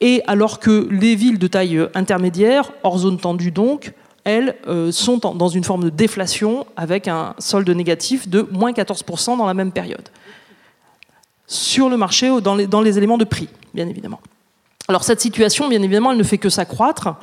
Et 0.00 0.22
alors 0.26 0.60
que 0.60 0.88
les 0.90 1.14
villes 1.14 1.38
de 1.38 1.46
taille 1.46 1.88
intermédiaire, 1.94 2.72
hors 2.82 3.00
zone 3.00 3.18
tendue 3.18 3.50
donc, 3.50 3.92
elles 4.24 4.56
euh, 4.66 4.92
sont 4.92 5.18
dans 5.18 5.48
une 5.48 5.64
forme 5.64 5.84
de 5.84 5.90
déflation 5.90 6.64
avec 6.74 7.06
un 7.06 7.34
solde 7.38 7.68
négatif 7.68 8.30
de 8.30 8.48
moins 8.50 8.72
14% 8.72 9.36
dans 9.36 9.46
la 9.46 9.52
même 9.52 9.72
période. 9.72 10.08
Sur 11.46 11.90
le 11.90 11.98
marché, 11.98 12.30
dans 12.40 12.80
les 12.80 12.96
éléments 12.96 13.18
de 13.18 13.24
prix, 13.24 13.50
bien 13.74 13.86
évidemment. 13.86 14.20
Alors 14.88 15.04
cette 15.04 15.20
situation, 15.20 15.68
bien 15.68 15.82
évidemment, 15.82 16.12
elle 16.12 16.18
ne 16.18 16.22
fait 16.22 16.38
que 16.38 16.50
s'accroître 16.50 17.16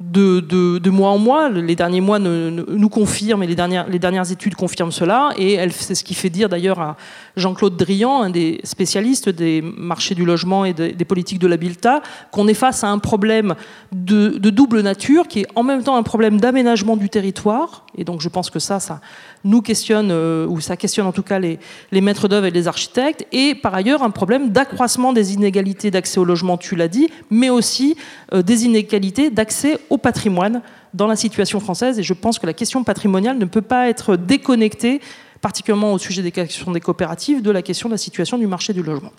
de, 0.00 0.90
mois 0.90 1.10
en 1.10 1.18
mois. 1.18 1.48
Les 1.48 1.76
derniers 1.76 2.00
mois 2.00 2.18
nous 2.18 2.88
confirment, 2.88 3.42
et 3.42 3.46
les 3.46 3.54
dernières, 3.54 4.30
études 4.30 4.54
confirment 4.54 4.92
cela. 4.92 5.30
Et 5.36 5.58
c'est 5.70 5.94
ce 5.94 6.04
qui 6.04 6.14
fait 6.14 6.30
dire 6.30 6.48
d'ailleurs 6.48 6.80
à 6.80 6.96
Jean-Claude 7.36 7.76
Drian, 7.76 8.22
un 8.22 8.30
des 8.30 8.60
spécialistes 8.64 9.28
des 9.28 9.62
marchés 9.62 10.14
du 10.14 10.24
logement 10.24 10.64
et 10.64 10.72
des 10.72 11.04
politiques 11.04 11.38
de 11.38 11.46
l'habitat, 11.46 12.02
qu'on 12.30 12.48
est 12.48 12.54
face 12.54 12.84
à 12.84 12.88
un 12.88 12.98
problème 12.98 13.54
de, 13.92 14.38
double 14.50 14.80
nature, 14.80 15.28
qui 15.28 15.40
est 15.40 15.46
en 15.54 15.62
même 15.62 15.82
temps 15.82 15.96
un 15.96 16.02
problème 16.02 16.40
d'aménagement 16.40 16.96
du 16.96 17.08
territoire. 17.08 17.86
Et 17.96 18.04
donc 18.04 18.20
je 18.20 18.28
pense 18.28 18.50
que 18.50 18.58
ça, 18.58 18.80
ça 18.80 19.00
nous 19.44 19.62
questionne, 19.62 20.10
euh, 20.10 20.46
ou 20.46 20.60
ça 20.60 20.76
questionne 20.76 21.06
en 21.06 21.12
tout 21.12 21.22
cas 21.22 21.38
les, 21.38 21.58
maîtres 21.92 22.28
d'œuvre 22.28 22.46
et 22.46 22.50
les 22.50 22.66
architectes. 22.66 23.26
Et 23.32 23.54
par 23.54 23.74
ailleurs, 23.74 24.02
un 24.02 24.10
problème 24.10 24.50
d'accroissement 24.50 25.12
des 25.12 25.34
inégalités 25.34 25.90
d'accès 25.90 26.18
au 26.18 26.24
logement, 26.24 26.56
tu 26.56 26.76
l'as 26.76 26.88
dit, 26.88 27.08
mais 27.30 27.50
aussi 27.50 27.96
euh, 28.32 28.42
des 28.42 28.64
inégalités 28.64 29.30
d'accès 29.30 29.78
au 29.90 29.98
patrimoine 29.98 30.62
dans 30.94 31.06
la 31.06 31.16
situation 31.16 31.60
française. 31.60 31.98
Et 31.98 32.02
je 32.02 32.14
pense 32.14 32.38
que 32.38 32.46
la 32.46 32.54
question 32.54 32.84
patrimoniale 32.84 33.38
ne 33.38 33.44
peut 33.44 33.62
pas 33.62 33.88
être 33.88 34.16
déconnectée 34.16 35.00
particulièrement 35.40 35.92
au 35.92 35.98
sujet 35.98 36.22
des 36.22 36.32
questions 36.32 36.72
des 36.72 36.80
coopératives, 36.80 37.42
de 37.42 37.50
la 37.50 37.60
question 37.60 37.90
de 37.90 37.94
la 37.94 37.98
situation 37.98 38.38
du 38.38 38.46
marché 38.46 38.72
du 38.72 38.82
logement. 38.82 39.12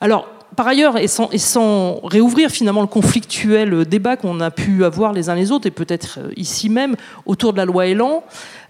Alors, 0.00 0.28
par 0.56 0.66
ailleurs, 0.66 0.96
et 0.98 1.08
sans, 1.08 2.00
réouvrir 2.04 2.50
finalement 2.50 2.80
le 2.80 2.86
conflictuel 2.86 3.84
débat 3.84 4.16
qu'on 4.16 4.40
a 4.40 4.50
pu 4.50 4.84
avoir 4.84 5.12
les 5.12 5.28
uns 5.28 5.34
les 5.34 5.52
autres, 5.52 5.66
et 5.66 5.70
peut-être 5.70 6.18
euh, 6.20 6.30
ici 6.36 6.68
même 6.68 6.96
autour 7.26 7.52
de 7.52 7.58
la 7.58 7.64
loi 7.64 7.86
Elan, 7.86 8.24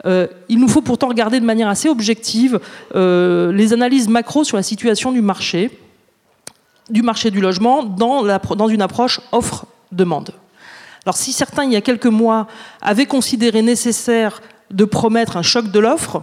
euh, 0.06 0.26
il 0.48 0.58
nous 0.58 0.68
faut 0.68 0.82
pourtant 0.82 1.08
regarder 1.08 1.40
de 1.40 1.44
manière 1.44 1.68
assez 1.68 1.88
objective 1.88 2.60
euh, 2.94 3.52
les 3.52 3.72
analyses 3.72 4.08
macro 4.08 4.44
sur 4.44 4.56
la 4.56 4.62
situation 4.62 5.12
du 5.12 5.22
marché, 5.22 5.70
du 6.90 7.02
marché 7.02 7.30
du 7.30 7.40
logement, 7.40 7.82
dans, 7.82 8.22
dans 8.22 8.68
une 8.68 8.82
approche 8.82 9.20
offre-demande. 9.32 10.32
Alors 11.06 11.16
si 11.16 11.32
certains, 11.32 11.64
il 11.64 11.72
y 11.72 11.76
a 11.76 11.80
quelques 11.80 12.06
mois, 12.06 12.46
avaient 12.80 13.06
considéré 13.06 13.62
nécessaire 13.62 14.42
de 14.70 14.84
promettre 14.84 15.36
un 15.36 15.42
choc 15.42 15.70
de 15.70 15.78
l'offre, 15.78 16.22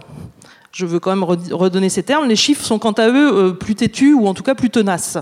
je 0.72 0.86
veux 0.86 1.00
quand 1.00 1.14
même 1.14 1.24
redonner 1.24 1.88
ces 1.88 2.02
termes, 2.02 2.26
les 2.26 2.36
chiffres 2.36 2.64
sont 2.64 2.78
quant 2.78 2.92
à 2.92 3.08
eux 3.08 3.36
euh, 3.36 3.52
plus 3.52 3.74
têtus 3.74 4.14
ou 4.14 4.26
en 4.26 4.34
tout 4.34 4.42
cas 4.42 4.54
plus 4.54 4.70
tenaces. 4.70 5.18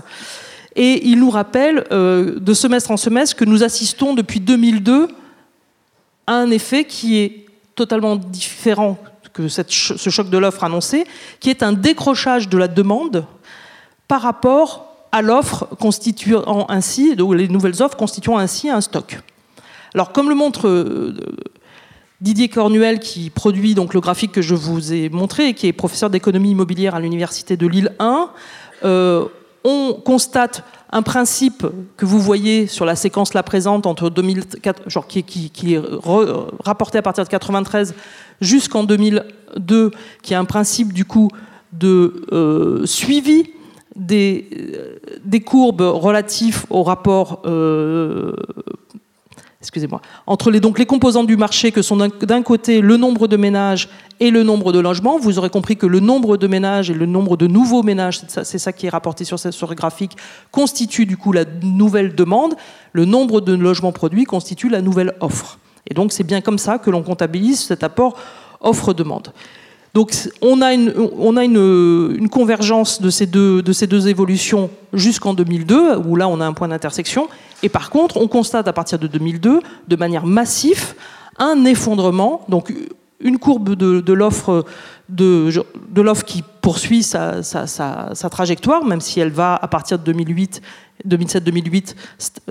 Et 0.75 1.05
ils 1.07 1.19
nous 1.19 1.29
rappellent 1.29 1.85
euh, 1.91 2.39
de 2.39 2.53
semestre 2.53 2.91
en 2.91 2.97
semestre 2.97 3.35
que 3.35 3.45
nous 3.45 3.63
assistons 3.63 4.13
depuis 4.13 4.39
2002 4.39 5.09
à 6.27 6.33
un 6.33 6.49
effet 6.51 6.85
qui 6.85 7.19
est 7.19 7.45
totalement 7.75 8.15
différent 8.15 8.97
que 9.33 9.47
ce 9.47 10.09
choc 10.09 10.29
de 10.29 10.37
l'offre 10.37 10.63
annoncé, 10.63 11.05
qui 11.39 11.49
est 11.49 11.63
un 11.63 11.71
décrochage 11.71 12.49
de 12.49 12.57
la 12.57 12.67
demande 12.67 13.25
par 14.07 14.21
rapport 14.21 14.91
à 15.11 15.21
l'offre 15.21 15.67
constituant 15.79 16.65
ainsi, 16.69 17.15
les 17.15 17.47
nouvelles 17.47 17.81
offres 17.81 17.97
constituant 17.97 18.37
ainsi 18.37 18.69
un 18.69 18.81
stock. 18.81 19.19
Alors, 19.93 20.11
comme 20.11 20.29
le 20.29 20.35
montre 20.35 20.67
euh, 20.67 21.17
Didier 22.21 22.49
Cornuel, 22.49 22.99
qui 22.99 23.31
produit 23.31 23.73
donc 23.73 23.95
le 23.95 23.99
graphique 23.99 24.31
que 24.31 24.43
je 24.43 24.53
vous 24.53 24.93
ai 24.93 25.09
montré 25.09 25.47
et 25.47 25.53
qui 25.55 25.65
est 25.65 25.73
professeur 25.73 26.11
d'économie 26.11 26.51
immobilière 26.51 26.93
à 26.93 26.99
l'université 26.99 27.57
de 27.57 27.65
Lille 27.65 27.91
1, 27.97 28.29
euh, 28.83 29.25
on 29.63 29.93
constate 29.93 30.63
un 30.91 31.01
principe 31.01 31.65
que 31.97 32.05
vous 32.05 32.19
voyez 32.19 32.67
sur 32.67 32.85
la 32.85 32.95
séquence 32.95 33.33
là 33.33 33.41
présente 33.41 33.87
entre 33.87 34.11
2004, 34.11 34.87
genre 34.87 35.07
qui, 35.07 35.23
qui, 35.23 35.73
est 35.73 35.81
rapporté 36.63 36.99
à 36.99 37.01
partir 37.01 37.23
de 37.23 37.29
93 37.29 37.95
jusqu'en 38.39 38.83
2002, 38.83 39.91
qui 40.21 40.33
est 40.33 40.37
un 40.37 40.45
principe 40.45 40.93
du 40.93 41.05
coup 41.05 41.29
de 41.73 42.25
euh, 42.31 42.85
suivi 42.85 43.49
des, 43.95 44.47
euh, 44.75 44.99
des, 45.23 45.39
courbes 45.39 45.81
relatifs 45.81 46.65
au 46.69 46.83
rapport 46.83 47.41
excusez-moi, 49.61 50.01
entre 50.25 50.49
les, 50.49 50.59
donc 50.59 50.83
composantes 50.85 51.27
du 51.27 51.37
marché 51.37 51.71
que 51.71 51.81
sont 51.81 51.95
d'un 51.97 52.41
côté 52.41 52.81
le 52.81 52.97
nombre 52.97 53.27
de 53.27 53.37
ménages 53.37 53.89
et 54.19 54.31
le 54.31 54.43
nombre 54.43 54.71
de 54.71 54.79
logements. 54.79 55.19
Vous 55.19 55.37
aurez 55.37 55.51
compris 55.51 55.77
que 55.77 55.85
le 55.85 55.99
nombre 55.99 56.35
de 56.37 56.47
ménages 56.47 56.89
et 56.89 56.95
le 56.95 57.05
nombre 57.05 57.37
de 57.37 57.47
nouveaux 57.47 57.83
ménages, 57.83 58.21
c'est 58.27 58.57
ça, 58.57 58.73
qui 58.73 58.87
est 58.87 58.89
rapporté 58.89 59.23
sur 59.23 59.39
ce 59.39 59.73
graphique, 59.73 60.17
constitue 60.51 61.05
du 61.05 61.15
coup 61.15 61.31
la 61.31 61.45
nouvelle 61.61 62.15
demande. 62.15 62.55
Le 62.91 63.05
nombre 63.05 63.39
de 63.39 63.53
logements 63.53 63.91
produits 63.91 64.25
constitue 64.25 64.67
la 64.67 64.81
nouvelle 64.81 65.13
offre. 65.21 65.59
Et 65.89 65.93
donc 65.93 66.11
c'est 66.11 66.23
bien 66.23 66.41
comme 66.41 66.57
ça 66.57 66.79
que 66.79 66.89
l'on 66.89 67.03
comptabilise 67.03 67.59
cet 67.59 67.83
apport 67.83 68.17
offre-demande. 68.61 69.31
Donc 69.93 70.13
on 70.41 70.61
a 70.61 70.73
une, 70.73 72.29
convergence 72.29 73.01
de 73.01 73.09
ces 73.09 73.25
deux, 73.25 73.61
deux 73.61 74.07
évolutions 74.07 74.69
jusqu'en 74.93 75.33
2002, 75.33 75.97
où 75.97 76.15
là 76.15 76.27
on 76.27 76.39
a 76.39 76.45
un 76.45 76.53
point 76.53 76.69
d'intersection. 76.69 77.27
Et 77.61 77.69
par 77.69 77.89
contre, 77.89 78.17
on 78.17 78.27
constate 78.27 78.67
à 78.67 78.73
partir 78.73 78.99
de 78.99 79.07
2002, 79.07 79.59
de 79.87 79.95
manière 79.95 80.25
massive, 80.25 80.93
un 81.37 81.65
effondrement, 81.65 82.45
donc 82.47 82.73
une 83.19 83.37
courbe 83.37 83.75
de, 83.75 84.13
l'offre 84.13 84.63
qui 86.25 86.43
poursuit 86.61 87.03
sa, 87.03 87.43
sa, 87.43 88.29
trajectoire, 88.29 88.85
même 88.85 89.01
si 89.01 89.19
elle 89.19 89.31
va 89.31 89.55
à 89.55 89.67
partir 89.67 89.99
de 89.99 90.03
2008, 90.05 90.61
2007-2008 91.07 91.95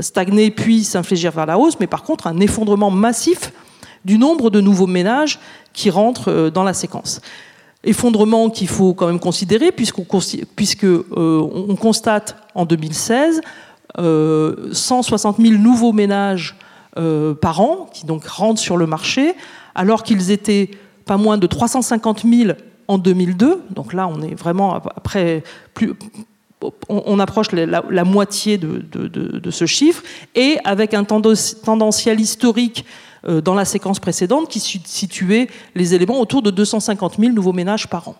stagner 0.00 0.50
puis 0.50 0.84
s'infléchir 0.84 1.32
vers 1.32 1.46
la 1.46 1.58
hausse, 1.58 1.78
mais 1.80 1.86
par 1.86 2.02
contre 2.02 2.26
un 2.26 2.38
effondrement 2.40 2.90
massif 2.90 3.52
du 4.04 4.18
nombre 4.18 4.50
de 4.50 4.60
nouveaux 4.60 4.86
ménages 4.86 5.38
qui 5.72 5.90
rentrent 5.90 6.50
dans 6.50 6.64
la 6.64 6.74
séquence. 6.74 7.20
Effondrement 7.82 8.50
qu'il 8.50 8.68
faut 8.68 8.92
quand 8.92 9.06
même 9.06 9.20
considérer, 9.20 9.72
puisqu'on 9.72 10.04
puisque, 10.56 10.86
on 11.16 11.76
constate 11.80 12.36
en 12.54 12.66
2016 12.66 13.40
160 13.96 15.36
000 15.38 15.54
nouveaux 15.54 15.92
ménages 15.92 16.56
par 17.40 17.60
an 17.60 17.88
qui 17.92 18.04
donc 18.06 18.26
rentrent 18.26 18.60
sur 18.60 18.76
le 18.76 18.86
marché, 18.86 19.34
alors 19.74 20.02
qu'ils 20.02 20.30
étaient 20.30 20.70
pas 21.06 21.16
moins 21.16 21.38
de 21.38 21.46
350 21.46 22.24
000 22.24 22.52
en 22.88 22.98
2002. 22.98 23.62
Donc 23.70 23.92
là, 23.92 24.08
on 24.08 24.20
est 24.22 24.34
vraiment 24.34 24.74
après 24.74 25.42
plus, 25.74 25.94
on, 26.88 27.18
approche 27.18 27.52
la, 27.52 28.04
moitié 28.04 28.58
de, 28.58 29.50
ce 29.50 29.66
chiffre, 29.66 30.02
et 30.34 30.58
avec 30.64 30.94
un 30.94 31.04
tendanciel 31.04 32.20
historique 32.20 32.84
euh, 33.28 33.40
dans 33.40 33.54
la 33.54 33.64
séquence 33.64 34.00
précédente 34.00 34.48
qui 34.48 34.60
situait 34.60 35.48
les 35.74 35.94
éléments 35.94 36.20
autour 36.20 36.42
de 36.42 36.50
250 36.50 37.16
000 37.18 37.32
nouveaux 37.32 37.52
ménages 37.52 37.86
par 37.88 38.08
an. 38.08 38.14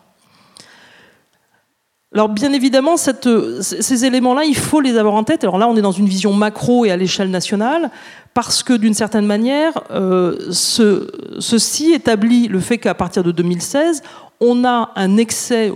Alors 2.12 2.28
bien 2.28 2.52
évidemment, 2.52 2.96
ces 2.96 4.04
éléments-là, 4.04 4.44
il 4.44 4.56
faut 4.56 4.80
les 4.80 4.98
avoir 4.98 5.14
en 5.14 5.22
tête. 5.22 5.44
Alors 5.44 5.58
là, 5.58 5.68
on 5.68 5.76
est 5.76 5.82
dans 5.82 5.92
une 5.92 6.08
vision 6.08 6.32
macro 6.32 6.84
et 6.84 6.90
à 6.90 6.96
l'échelle 6.96 7.30
nationale, 7.30 7.90
parce 8.34 8.64
que 8.64 8.72
d'une 8.72 8.94
certaine 8.94 9.26
manière, 9.26 9.72
euh, 9.92 10.36
ceci 10.50 11.92
établit 11.92 12.48
le 12.48 12.58
fait 12.58 12.78
qu'à 12.78 12.94
partir 12.94 13.22
de 13.22 13.30
2016, 13.30 14.02
on 14.40 14.64
a 14.64 14.90
un 14.96 15.16
excès, 15.18 15.72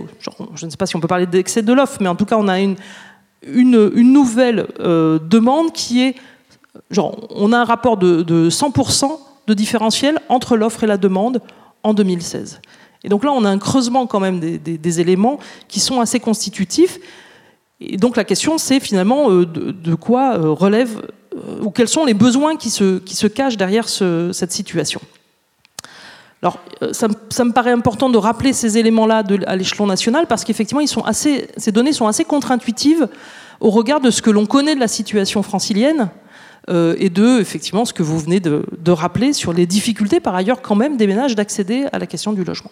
je 0.55 0.65
ne 0.65 0.71
sais 0.71 0.77
pas 0.77 0.85
si 0.85 0.95
on 0.95 0.99
peut 0.99 1.07
parler 1.07 1.27
d'excès 1.27 1.61
de 1.61 1.71
l'offre, 1.71 1.97
mais 2.01 2.07
en 2.07 2.15
tout 2.15 2.25
cas, 2.25 2.37
on 2.37 2.47
a 2.47 2.59
une, 2.59 2.75
nouvelle 3.43 4.67
euh, 4.79 5.19
demande 5.19 5.71
qui 5.71 6.01
est, 6.01 6.15
genre, 6.89 7.27
on 7.29 7.53
a 7.53 7.59
un 7.59 7.63
rapport 7.63 7.97
de, 7.97 8.49
100% 8.49 9.19
de 9.47 9.53
différentiel 9.53 10.19
entre 10.29 10.57
l'offre 10.57 10.83
et 10.83 10.87
la 10.87 10.97
demande 10.97 11.41
en 11.83 11.93
2016. 11.93 12.59
Et 13.03 13.09
donc 13.09 13.23
là, 13.23 13.31
on 13.31 13.45
a 13.45 13.49
un 13.49 13.59
creusement 13.59 14.07
quand 14.07 14.19
même 14.19 14.39
des, 14.39 14.99
éléments 14.99 15.39
qui 15.67 15.79
sont 15.79 16.01
assez 16.01 16.19
constitutifs. 16.19 16.99
Et 17.79 17.97
donc 17.97 18.17
la 18.17 18.23
question, 18.23 18.57
c'est 18.57 18.79
finalement 18.79 19.29
euh, 19.29 19.45
de, 19.45 19.93
quoi 19.93 20.39
euh, 20.39 20.49
relève, 20.49 21.03
ou 21.61 21.69
quels 21.69 21.89
sont 21.89 22.05
les 22.05 22.15
besoins 22.15 22.55
qui 22.55 22.71
se 22.71 23.27
cachent 23.27 23.57
derrière 23.57 23.87
cette 23.87 24.51
situation. 24.51 25.01
Alors, 26.45 26.59
euh, 26.83 26.93
ça, 26.93 27.07
me 27.43 27.51
paraît 27.51 27.71
important 27.71 28.07
de 28.07 28.19
rappeler 28.19 28.53
ces 28.53 28.77
éléments-là 28.77 29.23
à 29.47 29.55
l'échelon 29.55 29.87
national 29.87 30.27
parce 30.27 30.43
qu'effectivement, 30.43 30.83
ces 31.11 31.71
données 31.71 31.91
sont 31.91 32.05
assez 32.05 32.23
contre-intuitives 32.23 33.07
au 33.59 33.71
regard 33.71 33.99
de 33.99 34.11
ce 34.11 34.21
que 34.21 34.29
l'on 34.29 34.45
connaît 34.45 34.75
de 34.75 34.79
la 34.79 34.87
situation 34.87 35.41
francilienne 35.41 36.11
euh, 36.69 36.93
et 36.99 37.09
de 37.09 37.39
effectivement 37.39 37.83
ce 37.83 37.93
que 37.93 38.03
vous 38.03 38.19
venez 38.19 38.39
de, 38.39 38.63
rappeler 38.91 39.33
sur 39.33 39.53
les 39.53 39.65
difficultés 39.65 40.19
par 40.19 40.35
ailleurs 40.35 40.61
quand 40.61 40.75
même 40.75 40.97
des 40.97 41.07
ménages 41.07 41.33
d'accéder 41.33 41.87
à 41.91 41.97
la 41.97 42.05
question 42.05 42.31
du 42.31 42.43
logement. 42.43 42.69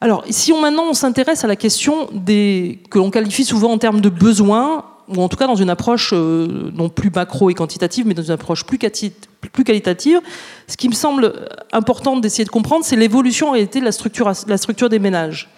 Alors, 0.00 0.24
si 0.30 0.52
on, 0.52 0.60
maintenant 0.60 0.84
on 0.88 0.94
s'intéresse 0.94 1.42
à 1.42 1.48
la 1.48 1.56
question 1.56 2.06
des, 2.12 2.78
que 2.90 2.98
l'on 2.98 3.10
qualifie 3.10 3.44
souvent 3.44 3.72
en 3.72 3.78
termes 3.78 4.00
de 4.00 4.08
besoins, 4.08 4.84
ou 5.08 5.22
en 5.22 5.28
tout 5.28 5.36
cas 5.36 5.46
dans 5.46 5.54
une 5.54 5.70
approche 5.70 6.12
euh, 6.12 6.70
non 6.74 6.88
plus 6.88 7.10
macro 7.14 7.50
et 7.50 7.54
quantitative, 7.54 8.06
mais 8.06 8.14
dans 8.14 8.22
une 8.22 8.30
approche 8.30 8.64
plus, 8.64 8.78
qualitative, 8.78 10.20
ce 10.66 10.76
qui 10.76 10.88
me 10.88 10.94
semble 10.94 11.46
important 11.72 12.16
d'essayer 12.18 12.44
de 12.44 12.50
comprendre, 12.50 12.84
c'est 12.84 12.96
l'évolution 12.96 13.48
en 13.48 13.52
réalité 13.52 13.80
de 13.80 13.84
la 13.84 13.92
structure, 13.92 14.88
des 14.88 14.98
ménages. 14.98 15.48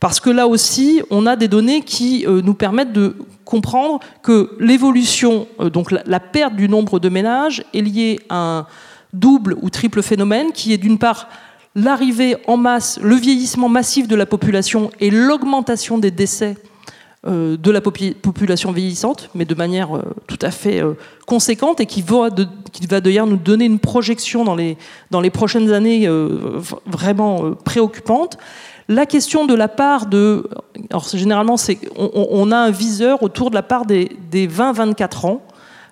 Parce 0.00 0.18
que 0.18 0.30
là 0.30 0.48
aussi, 0.48 1.00
on 1.10 1.26
a 1.26 1.36
des 1.36 1.46
données 1.46 1.82
qui 1.82 2.26
euh, 2.26 2.42
nous 2.42 2.54
permettent 2.54 2.92
de 2.92 3.16
comprendre 3.44 4.00
que 4.22 4.56
l'évolution, 4.58 5.46
euh, 5.60 5.70
donc 5.70 5.92
la, 5.92 6.20
perte 6.20 6.56
du 6.56 6.68
nombre 6.68 6.98
de 6.98 7.08
ménages, 7.08 7.62
est 7.72 7.82
liée 7.82 8.18
à 8.28 8.58
un 8.58 8.66
double 9.12 9.56
ou 9.62 9.70
triple 9.70 10.02
phénomène 10.02 10.52
qui 10.52 10.72
est 10.72 10.78
d'une 10.78 10.98
part 10.98 11.28
l'arrivée 11.74 12.36
en 12.48 12.56
masse, 12.56 12.98
le 13.00 13.14
vieillissement 13.14 13.68
massif 13.68 14.08
de 14.08 14.16
la 14.16 14.26
population 14.26 14.90
et 15.00 15.10
l'augmentation 15.10 15.98
des 15.98 16.10
décès 16.10 16.56
de 17.24 17.70
la 17.70 17.80
population 17.80 18.72
vieillissante, 18.72 19.30
mais 19.36 19.44
de 19.44 19.54
manière 19.54 19.96
euh, 19.96 20.02
tout 20.26 20.38
à 20.42 20.50
fait 20.50 20.82
euh, 20.82 20.94
conséquente 21.24 21.80
et 21.80 21.86
qui 21.86 22.02
va, 22.02 22.30
d'ailleurs 23.00 23.28
nous 23.28 23.36
donner 23.36 23.64
une 23.64 23.78
projection 23.78 24.44
dans 24.44 24.56
les, 24.56 24.76
dans 25.12 25.20
les 25.20 25.30
prochaines 25.30 25.72
années 25.72 26.08
vraiment 26.86 27.52
préoccupante. 27.64 28.38
La 28.88 29.06
question 29.06 29.46
de 29.46 29.54
la 29.54 29.68
part 29.68 30.06
de... 30.06 30.48
Alors 30.90 31.06
généralement, 31.08 31.54
on, 31.96 32.50
a 32.50 32.56
un 32.56 32.70
viseur 32.70 33.22
autour 33.22 33.50
de 33.50 33.54
la 33.54 33.62
part 33.62 33.86
des, 33.86 34.16
des 34.30 34.48
20-24 34.48 35.26
ans, 35.26 35.42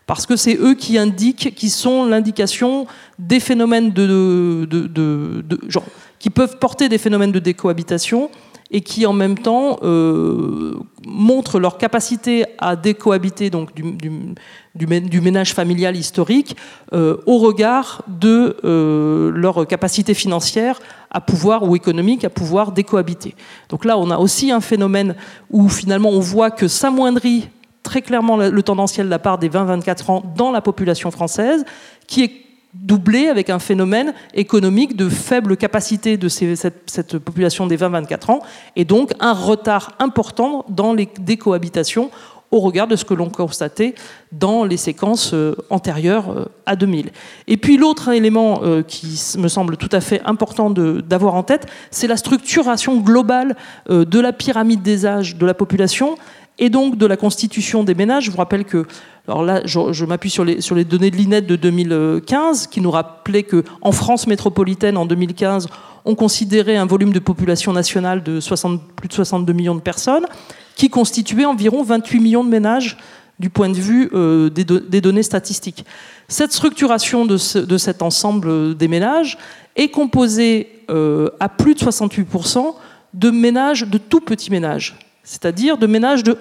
parce 0.06 0.26
que 0.26 0.34
c'est 0.34 0.56
eux 0.56 0.74
qui 0.74 0.98
indiquent, 0.98 1.54
qui 1.54 1.70
sont 1.70 2.06
l'indication 2.06 2.88
des 3.20 3.38
phénomènes 3.38 3.92
de, 3.92 4.66
de, 4.68 4.96
de, 4.96 5.60
genre, 5.68 5.84
qui 6.18 6.30
peuvent 6.30 6.58
porter 6.58 6.88
des 6.88 6.98
phénomènes 6.98 7.30
de 7.30 7.38
décohabitation 7.38 8.30
et 8.70 8.80
qui 8.82 9.04
en 9.06 9.12
même 9.12 9.36
temps 9.36 9.78
euh, 9.82 10.74
montrent 11.06 11.58
leur 11.58 11.76
capacité 11.76 12.44
à 12.58 12.76
décohabiter 12.76 13.50
donc 13.50 13.74
du, 13.74 15.20
ménage 15.20 15.54
familial 15.54 15.96
historique 15.96 16.56
euh, 16.92 17.16
au 17.26 17.38
regard 17.38 18.02
de 18.06 18.56
euh, 18.64 19.30
leur 19.32 19.66
capacité 19.66 20.14
financière 20.14 20.80
à 21.10 21.20
pouvoir 21.20 21.68
ou 21.68 21.74
économique 21.74 22.24
à 22.24 22.30
pouvoir 22.30 22.70
décohabiter. 22.70 23.34
Donc 23.68 23.84
là, 23.84 23.98
on 23.98 24.10
a 24.10 24.18
aussi 24.18 24.52
un 24.52 24.60
phénomène 24.60 25.16
où 25.50 25.68
finalement 25.68 26.10
on 26.10 26.20
voit 26.20 26.52
que 26.52 26.68
s'amoindrit 26.68 27.48
très 27.82 28.02
clairement 28.02 28.36
le 28.36 28.62
tendanciel 28.62 29.06
de 29.06 29.10
la 29.10 29.18
part 29.18 29.38
des 29.38 29.48
20-24 29.48 30.10
ans 30.10 30.22
dans 30.36 30.52
la 30.52 30.60
population 30.60 31.10
française, 31.10 31.64
qui 32.06 32.22
est 32.22 32.32
doublé 32.74 33.28
avec 33.28 33.50
un 33.50 33.58
phénomène 33.58 34.14
économique 34.34 34.96
de 34.96 35.08
faible 35.08 35.56
capacité 35.56 36.16
de 36.16 36.28
cette, 36.28 37.18
population 37.18 37.66
des 37.66 37.76
20-24 37.76 38.30
ans, 38.30 38.40
et 38.76 38.84
donc 38.84 39.12
un 39.20 39.32
retard 39.32 39.96
important 39.98 40.64
dans 40.68 40.92
les 40.92 41.08
décohabitations 41.20 42.10
au 42.50 42.58
regard 42.60 42.88
de 42.88 42.96
ce 42.96 43.04
que 43.04 43.14
l'on 43.14 43.30
constatait 43.30 43.94
dans 44.32 44.64
les 44.64 44.76
séquences 44.76 45.34
euh, 45.34 45.54
antérieures 45.70 46.30
euh, 46.30 46.44
à 46.66 46.74
2000. 46.74 47.10
Et 47.46 47.56
puis 47.56 47.76
l'autre 47.76 48.08
élément 48.08 48.60
euh, 48.62 48.82
qui 48.82 49.20
me 49.38 49.48
semble 49.48 49.76
tout 49.76 49.88
à 49.92 50.00
fait 50.00 50.20
important 50.24 50.70
d'avoir 50.70 51.34
en 51.34 51.42
tête, 51.42 51.66
c'est 51.90 52.08
la 52.08 52.16
structuration 52.16 52.96
globale 52.98 53.56
de 53.88 54.20
la 54.20 54.32
pyramide 54.32 54.82
des 54.82 55.06
âges 55.06 55.36
de 55.36 55.46
la 55.46 55.54
population 55.54 56.16
et 56.60 56.70
donc 56.70 56.96
de 56.96 57.06
la 57.06 57.16
constitution 57.16 57.82
des 57.82 57.94
ménages. 57.94 58.24
Je 58.24 58.30
vous 58.30 58.36
rappelle 58.36 58.64
que 58.64 58.86
alors 59.26 59.42
là, 59.42 59.62
je, 59.64 60.04
m'appuie 60.04 60.30
sur 60.30 60.44
les, 60.44 60.84
données 60.84 61.10
de 61.10 61.16
l'INET 61.16 61.42
de 61.42 61.56
2015, 61.56 62.66
qui 62.66 62.80
nous 62.80 62.90
rappelait 62.90 63.44
qu'en 63.44 63.92
France 63.92 64.26
métropolitaine, 64.26 64.96
en 64.96 65.06
2015, 65.06 65.68
on 66.04 66.14
considérait 66.14 66.76
un 66.76 66.86
volume 66.86 67.12
de 67.12 67.18
population 67.18 67.72
nationale 67.72 68.22
de 68.22 68.40
60, 68.40 68.80
plus 68.96 69.08
de 69.08 69.12
62 69.12 69.52
millions 69.52 69.74
de 69.74 69.80
personnes, 69.80 70.26
qui 70.74 70.88
constituait 70.88 71.44
environ 71.44 71.82
28 71.82 72.20
millions 72.20 72.44
de 72.44 72.48
ménages 72.48 72.96
du 73.38 73.50
point 73.50 73.68
de 73.68 73.76
vue 73.76 74.10
euh, 74.12 74.50
des, 74.50 75.00
données 75.00 75.22
statistiques. 75.22 75.84
Cette 76.28 76.52
structuration 76.52 77.24
de, 77.24 77.36
cet 77.38 78.02
ensemble 78.02 78.76
des 78.76 78.88
ménages 78.88 79.38
est 79.76 79.88
composée 79.88 80.82
euh, 80.90 81.30
à 81.38 81.48
plus 81.48 81.74
de 81.74 81.80
68% 81.80 82.74
de 83.14 83.30
ménages, 83.30 83.86
de 83.86 83.98
tout 83.98 84.20
petits 84.20 84.50
ménages, 84.50 84.98
c'est-à-dire 85.22 85.78
de 85.78 85.86
ménages 85.86 86.22
de 86.22 86.36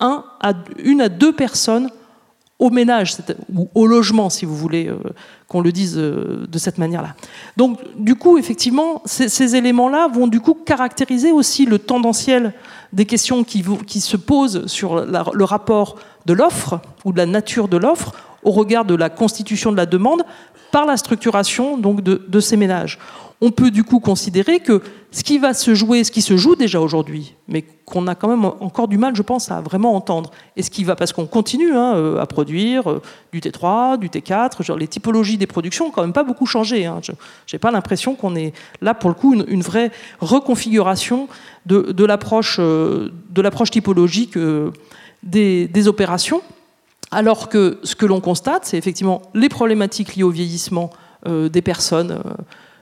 1 0.00 0.24
à, 0.40 0.52
1 0.84 1.00
à 1.00 1.08
2 1.08 1.32
personnes 1.32 1.90
au 2.58 2.70
ménage 2.70 3.16
ou 3.54 3.68
au 3.74 3.86
logement, 3.86 4.30
si 4.30 4.46
vous 4.46 4.56
voulez 4.56 4.88
euh, 4.88 4.96
qu'on 5.46 5.60
le 5.60 5.72
dise 5.72 5.96
euh, 5.98 6.46
de 6.48 6.58
cette 6.58 6.78
manière-là. 6.78 7.14
Donc, 7.56 7.78
du 7.98 8.14
coup, 8.14 8.38
effectivement, 8.38 9.02
ces, 9.04 9.56
éléments-là 9.56 10.08
vont 10.08 10.26
du 10.26 10.40
coup 10.40 10.54
caractériser 10.54 11.32
aussi 11.32 11.66
le 11.66 11.78
tendanciel 11.78 12.54
des 12.94 13.04
questions 13.04 13.44
qui, 13.44 13.62
qui 13.86 14.00
se 14.00 14.16
posent 14.16 14.66
sur 14.66 15.04
le 15.04 15.44
rapport 15.44 15.96
de 16.24 16.32
l'offre 16.32 16.80
ou 17.04 17.12
de 17.12 17.18
la 17.18 17.26
nature 17.26 17.68
de 17.68 17.76
l'offre 17.76 18.14
au 18.46 18.52
regard 18.52 18.86
de 18.86 18.94
la 18.94 19.10
constitution 19.10 19.72
de 19.72 19.76
la 19.76 19.86
demande 19.86 20.22
par 20.72 20.86
la 20.86 20.96
structuration 20.96 21.76
donc 21.76 22.00
de, 22.00 22.24
de 22.26 22.40
ces 22.40 22.56
ménages 22.56 22.98
on 23.40 23.50
peut 23.50 23.70
du 23.70 23.84
coup 23.84 24.00
considérer 24.00 24.60
que 24.60 24.80
ce 25.10 25.22
qui 25.22 25.38
va 25.38 25.52
se 25.52 25.74
jouer, 25.74 26.04
ce 26.04 26.10
qui 26.10 26.22
se 26.22 26.36
joue 26.36 26.56
déjà 26.56 26.80
aujourd'hui, 26.80 27.34
mais 27.48 27.62
qu'on 27.84 28.06
a 28.06 28.14
quand 28.14 28.28
même 28.28 28.44
encore 28.44 28.88
du 28.88 28.96
mal, 28.96 29.14
je 29.14 29.22
pense, 29.22 29.50
à 29.50 29.60
vraiment 29.60 29.94
entendre, 29.94 30.30
et 30.56 30.62
ce 30.62 30.70
qui 30.70 30.84
va, 30.84 30.96
parce 30.96 31.12
qu'on 31.12 31.26
continue 31.26 31.74
hein, 31.74 31.94
euh, 31.96 32.20
à 32.20 32.26
produire 32.26 32.90
euh, 32.90 33.02
du 33.32 33.40
T3, 33.40 33.98
du 33.98 34.08
T4, 34.08 34.62
genre 34.62 34.78
les 34.78 34.88
typologies 34.88 35.36
des 35.36 35.46
productions 35.46 35.86
n'ont 35.86 35.90
quand 35.90 36.02
même 36.02 36.14
pas 36.14 36.24
beaucoup 36.24 36.46
changé. 36.46 36.86
Hein. 36.86 37.00
Je 37.02 37.12
n'ai 37.12 37.58
pas 37.58 37.70
l'impression 37.70 38.14
qu'on 38.14 38.34
est 38.36 38.52
là, 38.80 38.94
pour 38.94 39.10
le 39.10 39.14
coup, 39.14 39.34
une, 39.34 39.62
vraie 39.62 39.90
reconfiguration 40.20 41.28
de, 41.66 42.04
l'approche 42.04 42.56
euh, 42.58 43.10
typologique 43.70 44.38
des 45.22 45.88
opérations, 45.88 46.40
alors 47.10 47.48
que 47.48 47.78
ce 47.82 47.94
que 47.94 48.06
l'on 48.06 48.20
constate, 48.20 48.64
c'est 48.64 48.78
effectivement 48.78 49.22
les 49.34 49.48
problématiques 49.48 50.16
liées 50.16 50.22
au 50.22 50.30
vieillissement 50.30 50.90
des 51.24 51.62
personnes 51.62 52.20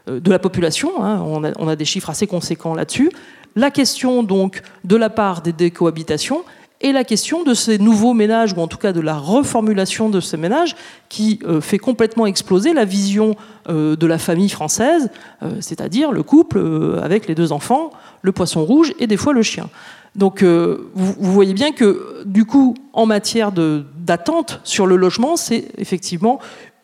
euh, 0.09 0.21
de 0.21 0.31
la 0.31 0.39
population. 0.39 1.03
Hein, 1.03 1.23
on, 1.25 1.69
a, 1.69 1.77
des 1.77 1.85
chiffres 1.85 2.11
assez 2.11 2.27
conséquents 2.27 2.75
là-dessus. 2.75 3.11
La 3.57 3.71
question 3.71 4.23
donc 4.23 4.63
de 4.85 4.97
la 4.97 5.09
part 5.09 5.41
des 5.41 5.53
décohabitations 5.53 6.45
et 6.81 6.93
la 6.93 7.05
question 7.05 7.45
de 7.45 7.55
ces 7.55 7.79
nouveaux 7.79 8.13
ménages, 8.13 8.53
ou 8.53 8.61
en 8.61 8.67
tout 8.67 8.77
cas 8.77 8.93
de 8.93 9.01
la 9.01 9.17
reformulation 9.17 10.11
de 10.11 10.21
ces 10.21 10.37
ménages, 10.37 10.77
qui 11.09 11.39
euh, 11.45 11.63
fait 11.63 11.79
complètement 11.79 12.27
exploser 12.27 12.75
la 12.75 12.85
vision 12.85 13.37
euh, 13.69 13.97
de 13.97 14.07
la 14.07 14.19
famille 14.19 14.51
française, 14.51 15.09
euh, 15.43 15.53
c'est-à-dire 15.61 16.13
le 16.13 16.23
couple 16.23 16.61
avec 17.03 17.27
les 17.27 17.35
deux 17.35 17.53
enfants, 17.53 17.91
le 18.21 18.33
poisson 18.33 18.65
rouge 18.65 18.93
et 18.99 19.07
des 19.07 19.17
fois 19.17 19.33
le 19.33 19.43
chien. 19.43 19.71
Donc 20.17 20.43
vous, 20.43 20.85
vous, 20.95 21.33
voyez 21.33 21.55
bien 21.55 21.73
que 21.73 22.23
du 22.25 22.45
coup, 22.45 22.75
en 22.93 23.07
matière 23.07 23.53
d'attente 23.53 24.61
sur 24.65 24.87
le 24.87 24.97
logement, 24.97 25.37
c'est 25.37 25.69
effectivement 25.79 26.39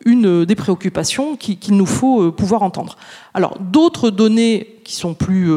une 0.05 0.45
des 0.45 0.55
préoccupations 0.55 1.35
qu'il 1.35 1.75
nous 1.75 1.85
faut 1.85 2.31
pouvoir 2.31 2.63
entendre. 2.63 2.97
Alors 3.33 3.57
d'autres 3.59 4.09
données 4.09 4.81
qui 4.83 4.95
sont 4.95 5.13
plus 5.13 5.51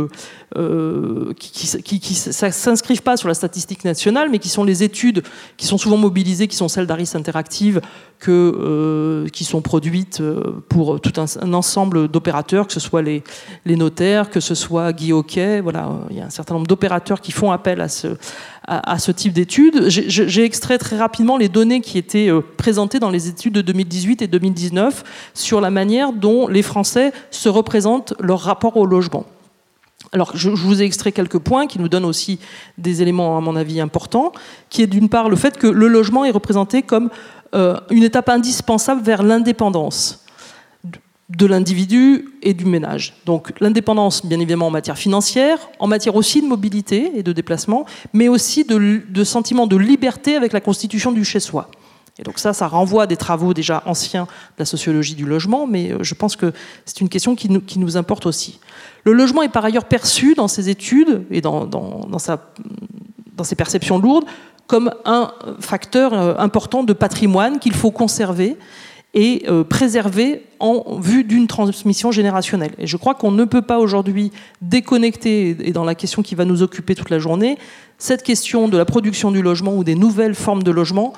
euh, 0.57 1.33
qui 1.35 1.67
ne 1.67 2.53
s'inscrivent 2.53 3.03
pas 3.03 3.17
sur 3.17 3.27
la 3.27 3.35
statistique 3.35 3.85
nationale, 3.85 4.29
mais 4.31 4.39
qui 4.39 4.49
sont 4.49 4.63
les 4.63 4.85
études 4.85 5.25
qui 5.57 5.67
sont 5.67 5.79
souvent 5.79 5.97
mobilisées, 5.97 6.47
qui 6.47 6.55
sont 6.55 6.69
celles 6.69 6.87
d'Aris 6.87 7.11
Interactive, 7.15 7.81
que, 8.21 8.31
euh, 8.31 9.29
qui 9.31 9.43
sont 9.43 9.63
produites 9.63 10.21
euh, 10.21 10.63
pour 10.69 11.01
tout 11.01 11.13
un, 11.21 11.53
ensemble 11.53 12.07
d'opérateurs, 12.07 12.69
que 12.69 12.73
ce 12.73 12.79
soit 12.79 13.03
les, 13.03 13.25
les, 13.65 13.75
notaires, 13.75 14.31
que 14.31 14.39
ce 14.39 14.55
soit 14.55 14.93
Guy 14.93 15.13
Hockey. 15.13 15.61
Voilà, 15.61 15.91
il 16.11 16.19
y 16.19 16.21
a 16.21 16.27
un 16.27 16.31
certain 16.31 16.55
nombre 16.55 16.69
d'opérateurs 16.69 17.21
qui 17.21 17.33
font 17.33 17.51
appel 17.51 17.81
à 17.81 17.89
ce, 17.89 18.17
à, 18.67 18.99
ce 18.99 19.13
type 19.13 19.33
d'études. 19.33 19.89
J'ai 19.89 20.45
extrait 20.45 20.79
très 20.79 20.97
rapidement 20.97 21.37
les 21.37 21.49
données 21.49 21.81
qui 21.81 21.99
étaient 21.99 22.31
présentées 22.57 22.99
dans 22.99 23.11
les 23.11 23.29
études 23.29 23.55
de 23.55 23.61
2018 23.61 24.23
et 24.23 24.27
2019 24.27 25.05
sur 25.35 25.61
la 25.61 25.71
manière 25.71 26.13
dont 26.13 26.49
les 26.49 26.63
Français 26.63 27.13
se 27.31 27.49
représentent 27.49 28.15
leur 28.21 28.41
rapport 28.41 28.77
au 28.77 28.87
logement. 28.87 29.25
Alors, 30.13 30.31
je, 30.35 30.49
vous 30.49 30.81
ai 30.81 30.85
extrait 30.85 31.13
quelques 31.13 31.39
points 31.39 31.67
qui 31.67 31.81
nous 31.81 31.89
donnent 31.89 32.05
aussi 32.05 32.39
des 32.79 33.03
éléments, 33.03 33.37
à 33.37 33.41
mon 33.41 33.57
avis, 33.57 33.81
importants, 33.81 34.33
qui 34.71 34.83
est 34.83 34.87
d'une 34.87 35.09
part 35.09 35.29
le 35.29 35.37
fait 35.37 35.59
que 35.59 35.67
le 35.67 35.89
logement 35.89 36.25
est 36.25 36.31
représenté 36.31 36.83
comme 36.83 37.11
euh, 37.55 37.77
une 37.91 38.05
étape 38.05 38.29
indispensable 38.29 39.03
vers 39.03 39.23
l'indépendance 39.23 40.24
de 41.31 41.47
l'individu 41.47 42.27
et 42.43 42.53
du 42.53 42.67
ménage. 42.67 43.15
Donc 43.25 43.53
l'indépendance, 43.61 44.27
bien 44.27 44.39
évidemment, 44.39 44.67
en 44.67 44.71
matière 44.71 44.99
financière, 44.99 45.59
en 45.79 45.87
matière 45.87 46.17
aussi 46.17 46.43
de 46.43 46.47
mobilité 46.47 47.13
et 47.15 47.23
de 47.23 47.33
déplacement, 47.33 47.87
mais 48.13 48.29
aussi 48.29 48.65
de, 48.65 49.25
sentiment 49.25 49.67
de 49.67 49.77
liberté 49.77 50.37
avec 50.37 50.53
la 50.53 50.61
constitution 50.61 51.13
du 51.13 51.25
chez-soi. 51.25 51.71
Et 52.19 52.23
donc 52.23 52.39
ça, 52.39 52.53
ça 52.53 52.69
renvoie 52.69 53.05
à 53.05 53.07
des 53.07 53.17
travaux 53.17 53.55
déjà 53.55 53.83
anciens 53.87 54.25
de 54.25 54.61
la 54.61 54.65
sociologie 54.65 55.15
du 55.15 55.25
logement, 55.25 55.67
mais 55.67 55.93
euh, 55.93 55.99
je 56.03 56.15
pense 56.15 56.37
que 56.37 56.53
c'est 56.85 57.01
une 57.01 57.09
question 57.09 57.35
qui 57.35 57.49
nous, 57.49 57.61
qui 57.61 57.81
nous, 57.81 57.97
importe 57.97 58.27
aussi. 58.27 58.61
Le 59.03 59.13
logement 59.13 59.43
est 59.43 59.49
par 59.49 59.65
ailleurs 59.65 59.87
perçu 59.87 60.35
dans 60.35 60.47
ses 60.47 60.69
études 60.69 61.25
et 61.33 61.41
dans, 61.41 61.65
dans, 61.65 62.07
dans, 62.09 62.21
sa, 62.21 62.53
dans 63.35 63.43
ses 63.43 63.57
perceptions 63.57 63.99
lourdes 63.99 64.27
comme 64.67 64.93
un 65.05 65.33
facteur 65.61 66.15
euh, 66.15 66.35
important 66.39 66.85
de 66.85 66.93
patrimoine 66.93 67.59
qu'il 67.59 67.75
faut 67.75 67.91
conserver 67.91 68.57
et 69.15 69.45
euh, 69.49 69.63
préserver 69.65 70.43
en 70.59 70.99
vue 70.99 71.25
d'une 71.25 71.47
transmission 71.47 72.11
générationnelle. 72.11 72.73
Et 72.79 72.87
je 72.87 72.97
crois 72.97 73.15
qu'on 73.15 73.31
ne 73.31 73.45
peut 73.45 73.63
pas 73.63 73.79
aujourd'hui 73.79 74.33
déconnecter, 74.61 75.57
et 75.61 75.73
dans 75.73 75.85
la 75.85 75.95
question 75.95 76.23
qui 76.23 76.35
va 76.35 76.45
nous 76.45 76.63
occuper 76.63 76.95
toute 76.95 77.11
la 77.11 77.21
journée, 77.21 77.57
cette 77.99 78.25
question 78.25 78.69
de 78.69 78.77
la 78.77 78.85
production 78.85 79.31
du 79.31 79.41
logement 79.41 79.77
ou 79.77 79.85
des 79.85 79.95
nouvelles 79.95 80.35
formes 80.35 80.65
de 80.65 80.71
logement 80.73 81.13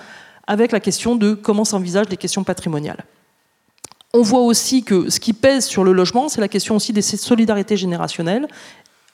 avec 0.47 0.73
la 0.73 0.81
question 0.81 1.17
de 1.17 1.33
comment 1.33 1.65
s'envisagent 1.65 2.11
les 2.11 2.17
questions 2.17 2.45
patrimoniales. 2.45 3.05
On 4.13 4.23
voit 4.23 4.41
aussi 4.41 4.83
que 4.83 5.11
ce 5.11 5.19
qui 5.19 5.33
pèse 5.33 5.65
sur 5.65 5.83
le 5.83 5.93
logement, 5.93 6.29
c'est 6.29 6.41
la 6.41 6.49
question 6.49 6.77
aussi 6.77 6.93
des 6.93 7.03
solidarités 7.03 7.77
générationnelles 7.77 8.47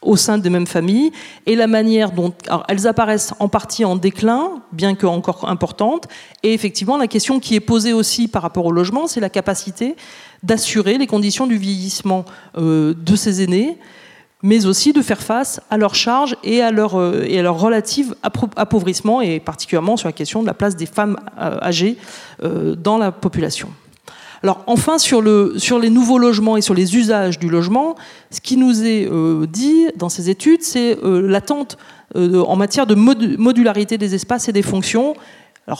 au 0.03 0.17
sein 0.17 0.38
des 0.38 0.51
mêmes 0.51 0.67
familles 0.67 1.12
et 1.47 1.55
la 1.55 1.67
manière 1.67 2.11
dont 2.11 2.33
elles 2.69 2.87
apparaissent 2.87 3.33
en 3.38 3.49
partie 3.49 3.85
en 3.85 3.97
déclin, 3.97 4.62
bien 4.73 4.95
que 4.95 5.07
encore 5.07 5.49
importantes. 5.49 6.09
Et 6.43 6.53
effectivement, 6.53 6.97
la 6.97 7.07
question 7.07 7.41
qui 7.41 7.55
est 7.55 7.61
posée 7.61 7.93
aussi 7.93 8.29
par 8.29 8.43
rapport 8.43 8.67
au 8.67 8.73
logement, 8.73 9.07
c'est 9.07 9.21
la 9.21 9.31
capacité 9.31 9.97
d'assurer 10.43 10.99
les 10.99 11.07
conditions 11.07 11.47
du 11.47 11.57
vieillissement 11.57 12.25
euh, 12.59 12.95
de 12.95 13.17
ces 13.17 13.43
aînés, 13.43 13.79
mais 14.43 14.67
aussi 14.67 14.93
de 14.93 15.03
faire 15.03 15.23
face 15.23 15.61
à 15.71 15.77
leurs 15.77 15.95
charges 15.95 16.37
et 16.43 16.62
à 16.62 16.73
leur, 16.73 16.97
euh, 16.97 17.25
relative 17.51 18.17
appauvrissement, 18.23 19.21
et 19.21 19.38
particulièrement 19.38 19.97
sur 19.97 20.09
la 20.09 20.12
question 20.12 20.43
de 20.43 20.47
la 20.47 20.55
place 20.55 20.75
des 20.75 20.87
femmes 20.87 21.17
euh, 21.38 21.59
âgées 21.62 21.97
dans 22.43 22.99
la 22.99 23.12
population. 23.12 23.69
Alors 24.42 24.64
enfin, 24.66 24.98
sur, 24.98 25.22
le, 25.22 25.55
sur 25.57 25.78
les 25.78 25.90
nouveaux 25.90 26.18
logements 26.18 26.57
et 26.57 26.62
sur 26.62 26.74
les 26.74 26.96
usages 26.96 27.38
du 27.38 27.48
logement, 27.48 27.94
ce 28.31 28.40
qui 28.40 28.57
nous 28.57 28.85
est 28.85 29.09
dit 29.46 29.87
dans 29.96 30.09
ces 30.09 30.31
études, 30.31 30.62
c'est 30.62 30.98
l'attente 31.02 31.78
en 32.14 32.57
matière 32.57 32.87
de 32.87 32.94
modularité 32.94 33.98
des 33.98 34.16
espaces 34.16 34.48
et 34.48 34.52
des 34.52 34.62
fonctions, 34.62 35.14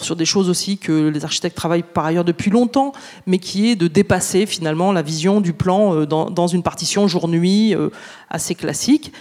sur 0.01 0.17
des 0.17 0.25
choses 0.25 0.49
aussi 0.49 0.79
que 0.79 1.09
les 1.09 1.25
architectes 1.25 1.57
travaillent 1.57 1.83
par 1.83 2.07
ailleurs 2.07 2.25
depuis 2.25 2.51
longtemps, 2.51 2.93
mais 3.27 3.39
qui 3.39 3.69
est 3.69 3.77
de 3.77 3.89
dépasser 3.89 4.47
finalement 4.47 4.93
la 4.93 5.03
vision 5.03 5.41
du 5.41 5.53
plan 5.53 5.95
euh, 5.95 6.07
dans, 6.07 6.47
une 6.47 6.63
partition 6.63 7.09
jour-nuit 7.09 7.75
euh, 7.75 7.91
assez 8.31 8.55
classique. 8.55 9.13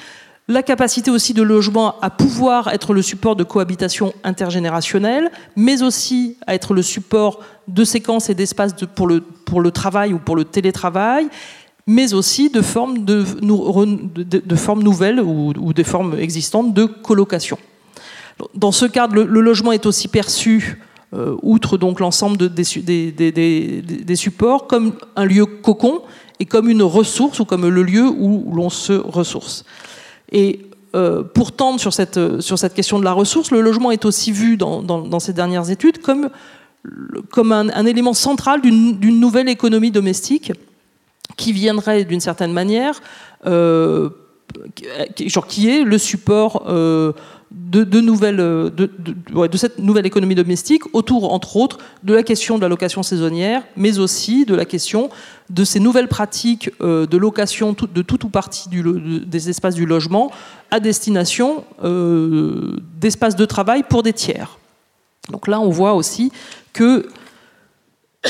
La 0.48 0.64
capacité 0.64 1.12
aussi 1.12 1.34
de 1.34 1.44
logement 1.44 1.96
à 2.02 2.10
pouvoir 2.10 2.68
être 2.70 2.94
le 2.94 3.02
support 3.02 3.36
de 3.36 3.44
cohabitation 3.44 4.14
intergénérationnelle, 4.24 5.32
mais 5.56 5.82
aussi 5.84 6.38
à 6.48 6.56
être 6.56 6.74
le 6.74 6.82
support 6.82 7.40
de 7.68 7.84
séquences 7.84 8.30
et 8.30 8.36
d'espaces 8.36 8.74
pour, 8.96 9.08
le, 9.08 9.72
travail 9.72 10.14
ou 10.14 10.20
pour 10.20 10.36
le 10.36 10.44
télétravail, 10.44 11.28
mais 11.88 12.14
aussi 12.14 12.50
de 12.50 12.62
formes, 12.62 12.98
nouvelles 14.82 15.22
ou, 15.22 15.54
ou 15.58 15.74
des 15.74 15.84
formes 15.84 16.20
existantes 16.20 16.74
de 16.74 16.86
colocation. 16.86 17.58
Dans 18.56 18.72
ce 18.72 18.86
cadre, 18.86 19.16
le, 19.16 19.42
logement 19.42 19.72
est 19.72 19.86
aussi 19.86 20.08
perçu, 20.08 20.80
euh, 21.14 21.36
outre 21.42 21.78
donc 21.78 22.00
l'ensemble 22.00 22.38
des, 22.50 22.64
supports, 24.16 24.68
comme 24.68 24.94
un 25.16 25.26
lieu 25.26 25.46
cocon 25.46 26.02
et 26.40 26.46
comme 26.46 26.70
une 26.70 26.84
ressource 26.84 27.40
ou 27.40 27.46
comme 27.46 27.68
le 27.68 27.84
lieu 27.84 28.08
où 28.08 28.54
l'on 28.56 28.70
se 28.70 28.94
ressource. 28.94 29.66
Et 30.32 30.62
euh, 30.96 31.24
pour 31.24 31.52
tendre 31.52 31.80
sur 31.80 31.94
cette, 31.94 32.42
sur 32.42 32.60
cette 32.60 32.74
question 32.74 33.00
de 33.00 33.04
la 33.04 33.14
ressource, 33.14 33.52
le 33.52 33.62
logement 33.62 33.92
est 33.92 34.06
aussi 34.06 34.32
vu 34.32 34.58
dans, 34.58 35.20
ces 35.20 35.34
dernières 35.34 35.70
études 35.70 36.00
comme, 36.00 36.30
comme 37.32 37.52
un, 37.52 37.86
élément 37.86 38.14
central 38.14 38.62
d'une 38.62 39.20
nouvelle 39.20 39.50
économie 39.50 39.92
domestique 39.92 40.52
qui 41.38 41.54
viendrait 41.54 42.04
d'une 42.04 42.20
certaine 42.20 42.52
manière, 42.52 43.02
euh, 43.46 44.10
genre 45.26 45.48
qui 45.48 45.70
est 45.70 45.84
le 45.84 45.98
support 45.98 46.66
euh, 47.76 48.70
de, 48.70 49.58
cette 49.58 49.80
nouvelle 49.80 50.06
économie 50.06 50.36
domestique 50.36 50.84
autour, 50.94 51.34
entre 51.34 51.58
autres, 51.58 51.80
de 52.04 52.14
la 52.14 52.24
question 52.24 52.58
de 52.58 52.62
la 52.62 52.70
location 52.70 53.04
saisonnière, 53.04 53.64
mais 53.76 54.00
aussi 54.00 54.46
de 54.46 54.56
la 54.56 54.66
question 54.66 55.10
de 55.50 55.64
ces 55.64 55.80
nouvelles 55.80 56.08
pratiques 56.08 56.72
euh, 56.82 57.06
de 57.06 57.18
location 57.18 57.74
de 57.74 58.02
tout 58.02 58.26
ou 58.26 58.30
partie 58.30 58.70
des 58.70 59.50
espaces 59.50 59.76
du 59.76 59.86
logement 59.86 60.32
à 60.70 60.80
destination 60.80 61.66
euh, 61.84 62.78
d'espaces 63.00 63.36
de 63.36 63.46
travail 63.46 63.84
pour 63.84 64.04
des 64.04 64.14
tiers. 64.14 64.58
Donc 65.30 65.48
là, 65.48 65.60
on 65.60 65.70
voit 65.70 65.94
aussi 65.94 66.32
que 66.74 67.10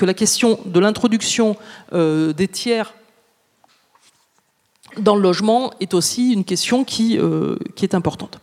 la 0.00 0.14
question 0.14 0.58
de 0.66 0.80
l'introduction 0.80 1.56
des 1.92 2.48
tiers 2.50 2.92
dans 4.98 5.16
le 5.16 5.22
logement 5.22 5.72
est 5.80 5.94
aussi 5.94 6.32
une 6.32 6.44
question 6.44 6.84
qui, 6.84 7.18
euh, 7.18 7.56
qui 7.76 7.84
est 7.84 7.94
importante. 7.94 8.40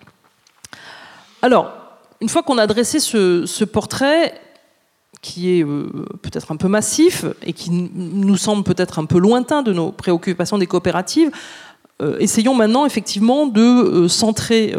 Alors, 1.41 1.71
une 2.21 2.29
fois 2.29 2.43
qu'on 2.43 2.57
a 2.57 2.67
dressé 2.67 2.99
ce, 2.99 3.63
portrait, 3.63 4.39
qui 5.21 5.51
est 5.51 5.63
euh, 5.63 5.87
peut-être 6.21 6.51
un 6.51 6.55
peu 6.55 6.67
massif 6.67 7.25
et 7.45 7.53
qui 7.53 7.71
nous 7.71 8.37
semble 8.37 8.63
peut-être 8.63 8.99
un 8.99 9.05
peu 9.05 9.19
lointain 9.19 9.61
de 9.61 9.73
nos 9.73 9.91
préoccupations 9.91 10.57
des 10.57 10.67
coopératives, 10.67 11.31
euh, 12.01 12.17
essayons 12.19 12.55
maintenant 12.55 12.85
effectivement 12.85 13.45
de 13.45 14.07
centrer 14.07 14.73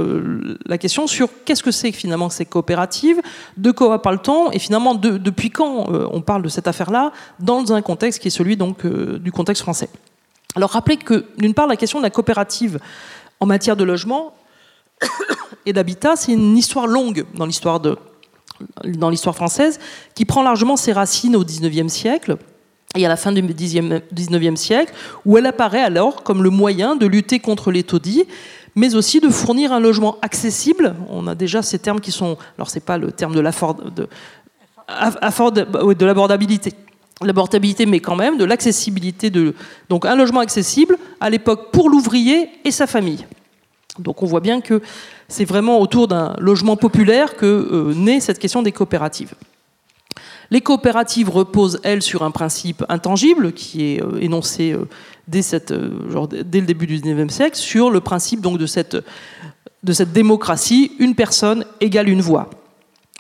la 0.64 0.78
question 0.78 1.06
sur 1.06 1.28
qu'est-ce 1.44 1.62
que 1.62 1.70
c'est 1.70 1.92
finalement 1.92 2.30
ces 2.30 2.46
coopératives, 2.46 3.20
de 3.58 3.70
quoi 3.70 4.00
parle-t-on 4.00 4.50
et 4.50 4.58
finalement 4.58 4.94
depuis 4.94 5.50
quand 5.50 5.88
on 5.90 6.22
parle 6.22 6.42
de 6.42 6.48
cette 6.48 6.66
affaire-là 6.66 7.12
dans 7.38 7.74
un 7.74 7.82
contexte 7.82 8.20
qui 8.20 8.28
est 8.28 8.30
celui 8.30 8.56
donc 8.56 8.86
du 8.86 9.32
contexte 9.32 9.62
français. 9.62 9.90
Alors 10.56 10.70
rappelez 10.70 10.96
que, 10.96 11.26
d'une 11.38 11.54
part, 11.54 11.66
la 11.66 11.76
question 11.76 11.98
de 11.98 12.04
la 12.04 12.10
coopérative 12.10 12.78
en 13.38 13.46
matière 13.46 13.76
de 13.76 13.84
logement 13.84 14.34
et 15.66 15.72
d'habitat, 15.72 16.16
c'est 16.16 16.32
une 16.32 16.56
histoire 16.56 16.86
longue 16.86 17.24
dans 17.34 17.46
l'histoire, 17.46 17.80
française, 19.34 19.78
qui 20.14 20.24
prend 20.24 20.42
largement 20.42 20.76
ses 20.76 20.92
racines 20.92 21.36
au 21.36 21.44
XIXe 21.44 21.92
siècle 21.92 22.36
et 22.96 23.06
à 23.06 23.08
la 23.08 23.16
fin 23.16 23.30
du 23.30 23.40
XIXe 23.40 24.60
siècle, 24.60 24.92
où 25.24 25.38
elle 25.38 25.46
apparaît 25.46 25.82
alors 25.82 26.24
comme 26.24 26.42
le 26.42 26.50
moyen 26.50 26.96
de 26.96 27.06
lutter 27.06 27.38
contre 27.38 27.70
les 27.70 27.84
taudis, 27.84 28.24
mais 28.74 28.96
aussi 28.96 29.20
de 29.20 29.28
fournir 29.28 29.72
un 29.72 29.78
logement 29.78 30.18
accessible. 30.22 30.96
On 31.08 31.28
a 31.28 31.36
déjà 31.36 31.62
ces 31.62 31.78
termes 31.78 32.00
qui 32.00 32.10
sont, 32.10 32.36
alors 32.56 32.68
c'est 32.68 32.84
pas 32.84 32.98
le 32.98 33.12
terme 33.12 33.34
de 33.34 33.40
l'abordabilité, 36.04 36.74
l'abordabilité, 37.22 37.86
mais 37.86 38.00
quand 38.00 38.16
même 38.16 38.38
de 38.38 38.44
l'accessibilité 38.44 39.30
de 39.30 39.54
donc 39.88 40.06
un 40.06 40.14
logement 40.14 40.40
accessible 40.40 40.96
à 41.20 41.28
l'époque 41.30 41.70
pour 41.70 41.90
l'ouvrier 41.90 42.48
et 42.64 42.70
sa 42.70 42.86
famille. 42.86 43.26
Donc 43.98 44.22
on 44.22 44.26
voit 44.26 44.40
bien 44.40 44.60
que 44.60 44.80
c'est 45.28 45.44
vraiment 45.44 45.80
autour 45.80 46.08
d'un 46.08 46.34
logement 46.38 46.76
populaire 46.76 47.36
que 47.36 47.46
euh, 47.46 47.94
naît 47.94 48.20
cette 48.20 48.38
question 48.38 48.62
des 48.62 48.72
coopératives. 48.72 49.34
Les 50.50 50.60
coopératives 50.60 51.30
reposent, 51.30 51.78
elles, 51.84 52.02
sur 52.02 52.22
un 52.22 52.30
principe 52.30 52.84
intangible 52.88 53.52
qui 53.52 53.84
est 53.84 54.02
euh, 54.02 54.18
énoncé 54.20 54.72
euh, 54.72 54.88
dès, 55.28 55.42
le 56.60 56.66
début 56.66 56.86
du 56.86 57.00
XIXe 57.00 57.32
siècle, 57.32 57.56
sur 57.56 57.90
le 57.90 58.00
principe 58.00 58.40
donc, 58.40 58.58
de 58.58 58.66
cette 58.66 60.12
démocratie, 60.12 60.92
une 60.98 61.14
personne 61.14 61.64
égale 61.80 62.08
une 62.08 62.20
voix. 62.20 62.50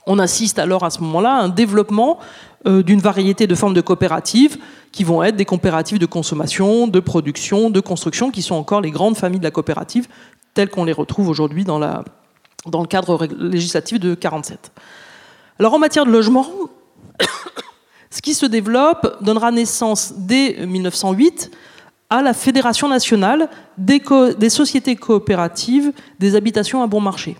On 0.06 0.18
assiste 0.18 0.58
alors 0.58 0.84
à 0.84 0.90
ce 0.90 1.00
moment-là 1.00 1.32
à 1.32 1.42
un 1.42 1.48
développement 1.48 2.18
d'une 2.66 3.00
variété 3.00 3.46
de 3.46 3.54
formes 3.54 3.74
de 3.74 3.80
coopératives 3.80 4.58
qui 4.92 5.04
vont 5.04 5.22
être 5.22 5.36
des 5.36 5.44
coopératives 5.44 5.98
de 5.98 6.06
consommation, 6.06 6.86
de 6.86 7.00
production, 7.00 7.70
de 7.70 7.80
construction, 7.80 8.30
qui 8.30 8.42
sont 8.42 8.54
encore 8.54 8.80
les 8.80 8.90
grandes 8.90 9.16
familles 9.16 9.38
de 9.38 9.44
la 9.44 9.50
coopérative, 9.50 10.08
telles 10.54 10.68
qu'on 10.68 10.84
les 10.84 10.92
retrouve 10.92 11.28
aujourd'hui 11.28 11.64
dans, 11.64 11.78
le 11.78 12.86
cadre 12.86 13.26
législatif 13.26 14.00
de 14.00 14.14
47. 14.14 14.72
Alors 15.58 15.74
en 15.74 15.78
matière 15.78 16.04
de 16.04 16.10
logement, 16.10 16.46
ce 18.10 18.20
qui 18.20 18.34
se 18.34 18.46
développe 18.46 19.22
donnera 19.22 19.52
naissance 19.52 20.14
dès 20.16 20.66
1908 20.66 21.50
à 22.08 22.22
la 22.22 22.34
Fédération 22.34 22.88
nationale 22.88 23.48
des 23.78 24.50
sociétés 24.50 24.96
coopératives 24.96 25.92
des 26.18 26.34
habitations 26.34 26.82
à 26.82 26.88
bon 26.88 27.00
marché 27.00 27.36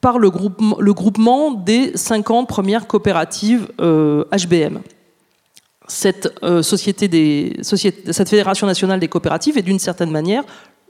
par 0.00 0.18
le, 0.18 0.30
le 0.78 0.92
groupement 0.94 1.52
des 1.52 1.96
50 1.96 2.48
premières 2.48 2.86
coopératives 2.86 3.68
HBM. 3.78 4.76
Euh, 4.76 4.80
cette, 5.88 6.32
euh, 6.42 6.62
société 6.62 7.08
des, 7.08 7.58
cette 7.62 8.28
Fédération 8.28 8.66
nationale 8.66 9.00
des 9.00 9.08
coopératives 9.08 9.56
est 9.56 9.62
d'une 9.62 9.78
certaine 9.78 10.10
manière 10.10 10.44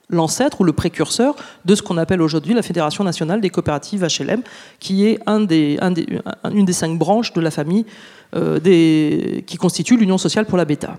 l'ancêtre 0.09 0.61
ou 0.61 0.65
le 0.65 0.73
précurseur 0.73 1.35
de 1.65 1.75
ce 1.75 1.83
qu'on 1.83 1.97
appelle 1.97 2.23
aujourd'hui 2.23 2.55
la 2.55 2.63
Fédération 2.63 3.03
nationale 3.03 3.41
des 3.41 3.51
coopératives 3.51 4.07
HLM, 4.07 4.43
qui 4.79 5.05
est 5.05 5.19
une 5.27 5.47
des 5.47 6.73
cinq 6.73 6.97
branches 6.97 7.33
de 7.33 7.41
la 7.41 7.51
famille 7.51 7.85
euh, 8.37 8.61
des, 8.61 9.45
qui 9.47 9.57
constitue 9.57 9.97
l'Union 9.97 10.17
sociale 10.17 10.47
pour 10.47 10.59
l'habitat. 10.59 10.97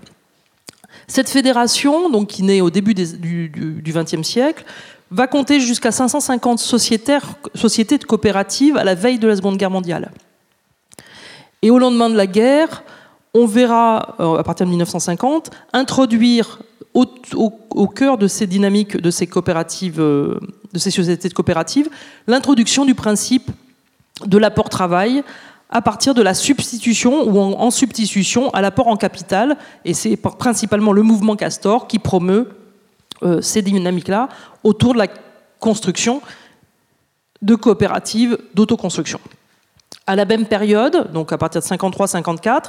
Cette 1.06 1.30
fédération, 1.30 2.10
donc, 2.10 2.28
qui 2.28 2.42
naît 2.42 2.60
au 2.60 2.68
début 2.68 2.92
du 2.92 3.82
XXe 3.86 4.22
siècle, 4.22 4.64
va 5.10 5.26
compter 5.26 5.60
jusqu'à 5.60 5.90
550 5.90 6.58
sociétés 6.58 7.98
de 7.98 8.04
coopératives 8.04 8.76
à 8.76 8.84
la 8.84 8.94
veille 8.94 9.18
de 9.18 9.26
la 9.26 9.36
Seconde 9.36 9.56
Guerre 9.56 9.70
mondiale. 9.70 10.10
Et 11.62 11.70
au 11.70 11.78
lendemain 11.78 12.10
de 12.10 12.16
la 12.16 12.26
guerre, 12.26 12.84
on 13.34 13.46
verra, 13.46 14.16
euh, 14.20 14.36
à 14.36 14.42
partir 14.42 14.66
de 14.66 14.70
1950, 14.70 15.50
introduire 15.72 16.60
au, 16.94 17.86
cœur 17.86 18.18
de 18.18 18.26
ces 18.26 18.46
dynamiques, 18.46 18.96
de 18.96 19.10
ces 19.10 19.26
coopératives, 19.26 20.00
euh, 20.00 20.38
de 20.72 20.78
ces 20.78 20.90
sociétés 20.90 21.28
de 21.28 21.34
coopératives, 21.34 21.88
l'introduction 22.26 22.84
du 22.84 22.94
principe 22.94 23.50
de 24.26 24.38
l'apport 24.38 24.68
travail 24.68 25.22
à 25.70 25.82
partir 25.82 26.14
de 26.14 26.22
la 26.22 26.34
substitution 26.34 27.28
ou 27.28 27.38
en, 27.38 27.70
substitution 27.70 28.50
à 28.50 28.62
l'apport 28.62 28.88
en 28.88 28.96
capital. 28.96 29.56
Et 29.84 29.94
c'est 29.94 30.16
principalement 30.16 30.92
le 30.92 31.02
mouvement 31.02 31.36
Castor 31.36 31.86
qui 31.86 31.98
promeut 31.98 32.48
euh, 33.22 33.40
ces 33.40 33.62
dynamiques-là 33.62 34.28
autour 34.64 34.94
de 34.94 34.98
la 34.98 35.06
construction 35.58 36.22
de 37.42 37.54
coopératives 37.54 38.38
d'autoconstruction. 38.54 39.20
À 40.06 40.16
la 40.16 40.24
même 40.24 40.46
période, 40.46 41.10
donc 41.12 41.32
à 41.32 41.38
partir 41.38 41.60
de 41.60 41.66
53-54, 41.66 42.64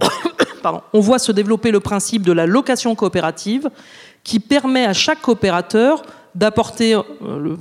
on 0.92 1.00
voit 1.00 1.18
se 1.18 1.32
développer 1.32 1.70
le 1.70 1.80
principe 1.80 2.22
de 2.22 2.32
la 2.32 2.46
location 2.46 2.94
coopérative 2.94 3.68
qui 4.24 4.40
permet 4.40 4.84
à 4.84 4.92
chaque 4.92 5.20
coopérateur 5.20 6.02
d'apporter 6.34 6.94
euh, 6.94 7.56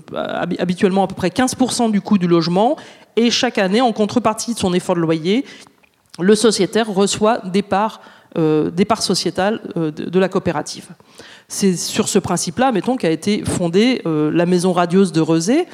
habituellement 0.59 1.05
à 1.05 1.07
peu 1.07 1.15
près 1.15 1.29
15% 1.29 1.91
du 1.91 2.01
coût 2.01 2.17
du 2.17 2.27
logement 2.27 2.77
et 3.15 3.31
chaque 3.31 3.57
année, 3.57 3.81
en 3.81 3.91
contrepartie 3.91 4.53
de 4.53 4.59
son 4.59 4.73
effort 4.73 4.95
de 4.95 5.01
loyer, 5.01 5.45
le 6.19 6.35
sociétaire 6.35 6.87
reçoit 6.87 7.39
des 7.39 7.61
parts, 7.61 8.01
euh, 8.37 8.69
des 8.69 8.85
parts 8.85 9.01
sociétales 9.01 9.59
euh, 9.75 9.89
de, 9.89 10.19
la 10.19 10.29
coopérative. 10.29 10.89
C'est 11.47 11.75
sur 11.75 12.07
ce 12.07 12.19
principe-là, 12.19 12.71
mettons, 12.71 12.95
qu'a 12.95 13.09
été 13.09 13.43
fondée 13.43 14.03
euh, 14.05 14.29
la 14.31 14.45
maison 14.45 14.71
radieuse 14.71 15.11
de 15.11 15.19
Rezé, 15.19 15.65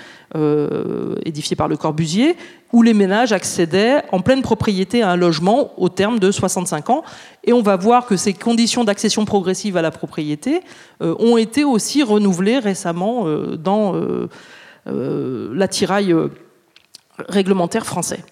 édifiée 1.25 1.57
par 1.57 1.67
Le 1.67 1.75
Corbusier, 1.75 2.37
où 2.71 2.81
les 2.81 2.93
ménages 2.93 3.33
accédaient 3.33 4.03
en 4.13 4.21
pleine 4.21 4.41
propriété 4.41 5.01
à 5.01 5.11
un 5.11 5.15
logement 5.17 5.71
au 5.77 5.89
terme 5.89 6.17
de 6.17 6.31
65 6.31 6.89
ans. 6.89 7.03
Et 7.43 7.51
on 7.51 7.61
va 7.61 7.75
voir 7.75 8.05
que 8.05 8.15
ces 8.15 8.33
conditions 8.33 8.85
d'accession 8.85 9.25
progressive 9.25 9.75
à 9.75 9.81
la 9.81 9.91
propriété 9.91 10.61
ont 10.99 11.37
été 11.37 11.63
aussi 11.63 12.03
renouvelées 12.03 12.59
récemment 12.59 13.25
dans 13.57 13.95
l'attirail 14.85 16.13
réglementaire 17.29 17.85
français. 17.85 18.23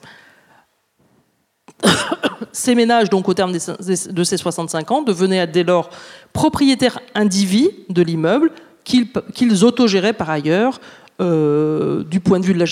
ces 2.52 2.76
ménages, 2.76 3.10
donc 3.10 3.28
au 3.28 3.34
terme 3.34 3.52
de 3.52 4.24
ces 4.24 4.38
65 4.38 4.92
ans, 4.92 5.02
devenaient 5.02 5.48
dès 5.48 5.64
lors 5.64 5.90
propriétaires 6.34 7.00
indivis 7.16 7.72
de 7.90 8.02
l'immeuble 8.02 8.52
qu'ils 8.84 9.66
autogéraient 9.66 10.14
par 10.14 10.30
ailleurs 10.30 10.80
euh, 11.22 12.04
du 12.04 12.20
point 12.20 12.40
de 12.40 12.46
vue 12.46 12.54
de 12.54 12.60
la 12.60 12.66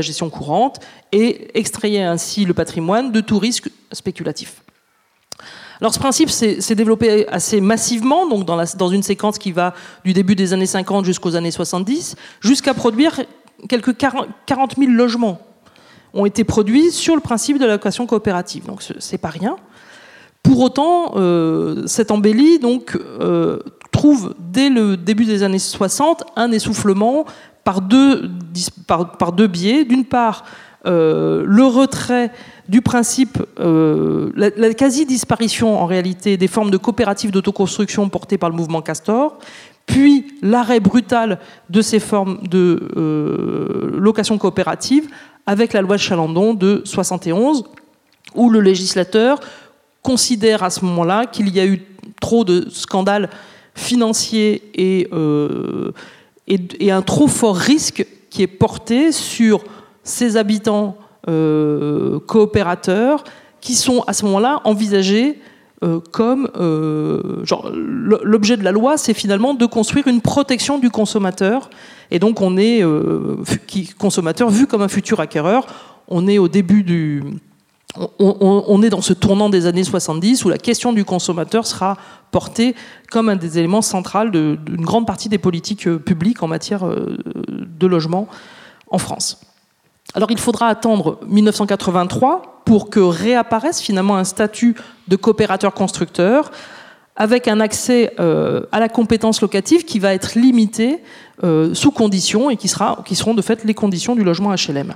gestion, 0.00 0.30
courante 0.30 0.80
et 1.10 1.48
extrayaient 1.58 2.02
ainsi 2.04 2.44
le 2.44 2.54
patrimoine 2.54 3.12
de 3.12 3.20
tout 3.20 3.38
risque 3.38 3.70
spéculatif. 3.90 4.62
Alors 5.80 5.92
ce 5.92 5.98
principe 5.98 6.30
s'est 6.30 6.74
développé 6.76 7.26
assez 7.28 7.60
massivement, 7.60 8.24
dans, 8.26 8.64
dans, 8.76 8.88
une 8.88 9.02
séquence 9.02 9.36
qui 9.36 9.50
va 9.50 9.74
du 10.04 10.12
début 10.12 10.36
des 10.36 10.52
années 10.52 10.66
50 10.66 11.04
jusqu'aux 11.04 11.34
années 11.34 11.50
70, 11.50 12.14
jusqu'à 12.40 12.72
produire 12.72 13.20
quelques 13.68 13.96
40 13.96 14.76
000 14.78 14.92
logements 14.92 15.40
ont 16.14 16.26
été 16.26 16.44
produits 16.44 16.90
sur 16.90 17.14
le 17.14 17.20
principe 17.20 17.58
de 17.58 17.64
la 17.64 17.72
location 17.72 18.06
coopérative. 18.06 18.66
Donc 18.66 18.82
c'est 18.98 19.18
pas 19.18 19.30
rien. 19.30 19.56
Pour 20.42 20.60
autant, 20.60 21.12
euh, 21.16 21.86
cette 21.86 22.10
embellie 22.10 22.58
donc, 22.58 22.96
euh, 22.96 23.60
trouve 23.92 24.34
dès 24.38 24.70
le 24.70 24.96
début 24.96 25.24
des 25.24 25.42
années 25.42 25.58
60 25.58 26.24
un 26.36 26.50
essoufflement 26.50 27.24
par 27.64 27.80
deux, 27.80 28.30
par, 28.86 29.32
deux 29.32 29.46
biais. 29.46 29.84
D'une 29.84 30.04
part, 30.04 30.44
euh, 30.84 31.44
le 31.46 31.64
retrait 31.64 32.32
du 32.68 32.80
principe, 32.80 33.38
la, 33.58 34.50
la 34.56 34.74
quasi-disparition 34.74 35.80
en 35.80 35.86
réalité 35.86 36.36
des 36.36 36.48
formes 36.48 36.70
de 36.70 36.76
coopératives 36.76 37.30
d'autoconstruction 37.30 38.08
portées 38.08 38.38
par 38.38 38.50
le 38.50 38.56
mouvement 38.56 38.82
Castor, 38.82 39.38
puis 39.86 40.34
l'arrêt 40.42 40.80
brutal 40.80 41.38
de 41.70 41.82
ces 41.82 42.00
formes 42.00 42.38
de 42.48 42.88
location 43.98 44.38
coopérative 44.38 45.08
avec 45.46 45.72
la 45.72 45.82
loi 45.82 45.96
de 45.96 46.00
Chalandon 46.00 46.54
de 46.54 46.82
71, 46.84 47.64
où 48.34 48.50
le 48.50 48.60
législateur 48.60 49.40
considère 50.02 50.62
à 50.62 50.70
ce 50.70 50.84
moment-là 50.84 51.26
qu'il 51.26 51.54
y 51.54 51.60
a 51.60 51.66
eu 51.66 51.82
trop 52.20 52.44
de 52.44 52.68
scandales 52.70 53.30
financiers 53.74 54.62
et, 54.74 55.08
euh, 55.12 55.92
un 56.48 57.02
trop 57.02 57.28
fort 57.28 57.56
risque 57.56 58.06
qui 58.30 58.42
est 58.42 58.46
porté 58.46 59.12
sur 59.12 59.62
ces 60.02 60.36
habitants 60.36 60.96
euh, 61.28 62.18
coopérateurs 62.20 63.24
qui 63.60 63.74
sont 63.74 64.02
à 64.06 64.12
ce 64.12 64.24
moment-là 64.26 64.60
envisagés 64.64 65.38
euh, 65.82 66.00
comme 66.10 66.48
l'objet 68.22 68.56
de 68.56 68.64
la 68.64 68.72
loi, 68.72 68.96
c'est 68.96 69.14
finalement 69.14 69.54
de 69.54 69.66
construire 69.66 70.08
une 70.08 70.20
protection 70.20 70.78
du 70.78 70.90
consommateur 70.90 71.70
et 72.10 72.18
donc 72.18 72.40
on 72.40 72.56
est 72.56 72.84
euh, 72.84 73.36
consommateur 73.98 74.50
vu 74.50 74.66
comme 74.66 74.82
un 74.82 74.88
futur 74.88 75.20
acquéreur. 75.20 75.66
On 76.08 76.26
est 76.26 76.38
au 76.38 76.48
début 76.48 76.82
du, 76.82 77.22
on, 78.18 78.82
est 78.82 78.90
dans 78.90 79.02
ce 79.02 79.12
tournant 79.12 79.50
des 79.50 79.66
années 79.66 79.84
70 79.84 80.44
où 80.44 80.48
la 80.48 80.58
question 80.58 80.92
du 80.92 81.04
consommateur 81.04 81.66
sera 81.66 81.96
portée 82.30 82.74
comme 83.10 83.28
un 83.28 83.36
des 83.36 83.58
éléments 83.58 83.82
centraux 83.82 84.28
d'une 84.30 84.84
grande 84.84 85.06
partie 85.06 85.28
des 85.28 85.38
politiques 85.38 85.86
euh, 85.86 85.98
publiques 85.98 86.42
en 86.42 86.48
matière 86.48 86.86
euh, 86.86 87.18
de 87.48 87.86
logement 87.86 88.28
en 88.90 88.98
France. 88.98 89.40
Alors 90.14 90.30
il 90.30 90.38
faudra 90.38 90.68
attendre 90.68 91.18
1983 91.26 92.62
pour 92.64 92.90
que 92.90 93.00
réapparaisse 93.00 93.80
finalement 93.80 94.16
un 94.16 94.24
statut 94.24 94.76
de 95.08 95.16
coopérateur 95.16 95.74
constructeur 95.74 96.50
avec 97.16 97.48
un 97.48 97.60
accès 97.60 98.14
à 98.18 98.80
la 98.80 98.88
compétence 98.88 99.42
locative 99.42 99.84
qui 99.84 99.98
va 99.98 100.14
être 100.14 100.34
limité 100.34 101.02
euh, 101.44 101.74
sous 101.74 101.90
conditions 101.90 102.50
et 102.50 102.56
qui 102.56 102.68
seront 102.68 103.34
de 103.34 103.42
fait 103.42 103.64
les 103.64 103.74
conditions 103.74 104.14
du 104.14 104.24
logement 104.24 104.54
HLM. 104.54 104.94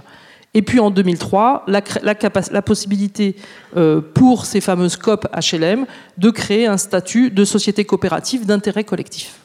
Et 0.57 0.62
puis 0.62 0.81
en 0.81 0.90
2003, 0.90 1.64
la, 1.66 1.83
la, 2.02 2.62
possibilité 2.62 3.37
euh, 3.76 4.00
pour 4.00 4.46
ces 4.46 4.62
fameuses 4.62 4.96
COP 4.96 5.26
HLM 5.35 5.85
de 6.16 6.31
créer 6.31 6.66
un 6.66 6.79
statut 6.79 7.31
de 7.31 7.44
société 7.44 7.85
coopérative 7.85 8.46
d'intérêt 8.46 8.85
collectif. 8.85 9.40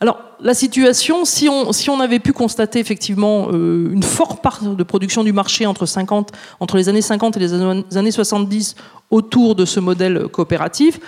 Alors, 0.00 0.20
la 0.40 0.54
situation, 0.54 1.24
si 1.24 1.48
on, 1.48 2.00
avait 2.00 2.20
pu 2.20 2.32
constater 2.32 2.78
effectivement 2.78 3.48
euh, 3.52 3.90
une 3.92 4.04
forte 4.04 4.42
part 4.42 4.62
de 4.62 4.82
production 4.84 5.24
du 5.24 5.32
marché 5.32 5.66
entre, 5.66 5.86
50, 5.86 6.30
entre 6.60 6.76
les 6.76 6.88
années 6.88 7.02
50 7.02 7.36
et 7.36 7.40
les 7.40 7.52
années 7.52 8.10
70 8.10 8.76
autour 9.10 9.56
de 9.56 9.64
ce 9.64 9.80
modèle 9.80 10.28
coopératif, 10.28 11.00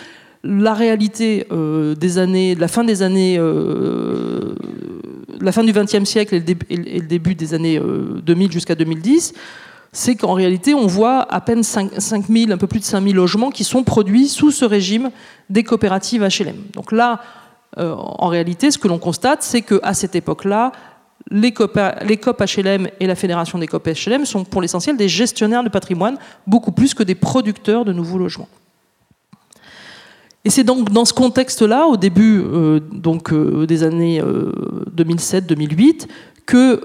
la 0.42 0.74
réalité 0.74 1.46
des 1.50 2.18
années, 2.18 2.54
la 2.54 2.66
fin 2.66 2.82
des 2.82 3.02
années, 3.02 3.38
la 5.38 5.52
fin 5.52 5.62
du 5.62 5.72
XXe 5.72 6.04
siècle 6.04 6.34
et 6.34 6.40
le, 6.40 7.00
début 7.06 7.34
des 7.34 7.52
années 7.52 7.78
2000 7.78 8.50
jusqu'à 8.50 8.74
2010, 8.74 9.34
c'est 9.92 10.14
qu'en 10.14 10.34
réalité, 10.34 10.74
on 10.74 10.86
voit 10.86 11.22
à 11.32 11.40
peine 11.40 11.62
5, 11.62 11.90
000, 11.98 12.52
un 12.52 12.56
peu 12.56 12.66
plus 12.66 12.80
de 12.80 12.84
5 12.84 13.02
000 13.02 13.14
logements 13.14 13.50
qui 13.50 13.64
sont 13.64 13.82
produits 13.82 14.28
sous 14.28 14.50
ce 14.50 14.64
régime 14.64 15.10
des 15.48 15.64
coopératives 15.64 16.22
HLM. 16.22 16.56
Donc 16.74 16.92
là, 16.92 17.20
euh, 17.78 17.94
en 17.94 18.28
réalité, 18.28 18.70
ce 18.70 18.78
que 18.78 18.88
l'on 18.88 18.98
constate, 18.98 19.42
c'est 19.42 19.62
qu'à 19.62 19.94
cette 19.94 20.16
époque-là, 20.16 20.72
les 21.30 21.52
COP, 21.52 21.78
les 22.02 22.16
COP 22.16 22.42
HLM 22.42 22.88
et 22.98 23.06
la 23.06 23.14
Fédération 23.14 23.58
des 23.58 23.66
COP 23.66 23.88
HLM 23.88 24.24
sont 24.24 24.44
pour 24.44 24.62
l'essentiel 24.62 24.96
des 24.96 25.08
gestionnaires 25.08 25.62
de 25.62 25.68
patrimoine, 25.68 26.16
beaucoup 26.46 26.72
plus 26.72 26.94
que 26.94 27.02
des 27.02 27.14
producteurs 27.14 27.84
de 27.84 27.92
nouveaux 27.92 28.18
logements. 28.18 28.48
Et 30.44 30.50
c'est 30.50 30.64
donc 30.64 30.90
dans 30.90 31.04
ce 31.04 31.12
contexte-là, 31.12 31.86
au 31.86 31.96
début 31.98 32.42
euh, 32.42 32.80
donc, 32.80 33.32
euh, 33.32 33.66
des 33.66 33.82
années 33.82 34.22
2007-2008, 34.96 36.08
que 36.46 36.80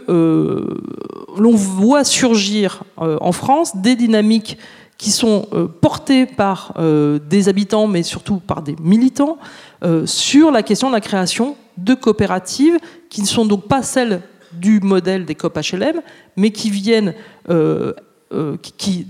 l'on 1.38 1.56
voit 1.56 2.04
surgir 2.04 2.84
en 2.98 3.32
France 3.32 3.76
des 3.78 3.95
dynamiques 3.95 4.60
qui 5.00 5.10
sont 5.10 5.48
portées 5.82 6.28
par 6.28 6.76
des 6.80 7.50
habitants, 7.50 7.88
mais 7.88 8.04
surtout 8.04 8.38
par 8.38 8.62
des 8.62 8.76
militants, 8.80 9.39
euh, 9.83 10.05
sur 10.05 10.51
la 10.51 10.63
question 10.63 10.88
de 10.89 10.93
la 10.93 11.01
création 11.01 11.57
de 11.77 11.93
coopératives 11.93 12.77
qui 13.09 13.21
ne 13.21 13.27
sont 13.27 13.45
donc 13.45 13.67
pas 13.67 13.83
celles 13.83 14.21
du 14.53 14.79
modèle 14.79 15.25
des 15.25 15.35
COP 15.35 15.59
HLM, 15.59 16.01
mais 16.38 16.51
qui 16.51 16.69
viennent 16.69 17.13
euh, 17.49 17.93
euh, 18.33 18.57
qui, 18.61 19.05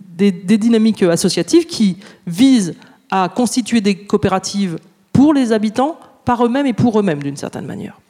des, 0.00 0.32
dynamiques 0.32 1.02
associatives 1.02 1.66
qui 1.66 1.98
visent 2.26 2.74
à 3.10 3.28
constituer 3.28 3.80
des 3.80 3.94
coopératives 3.94 4.78
pour 5.12 5.34
les 5.34 5.52
habitants, 5.52 5.98
par 6.24 6.44
eux-mêmes 6.44 6.66
et 6.66 6.72
pour 6.72 6.98
eux-mêmes 6.98 7.22
d'une 7.22 7.36
certaine 7.36 7.66
manière. 7.66 8.00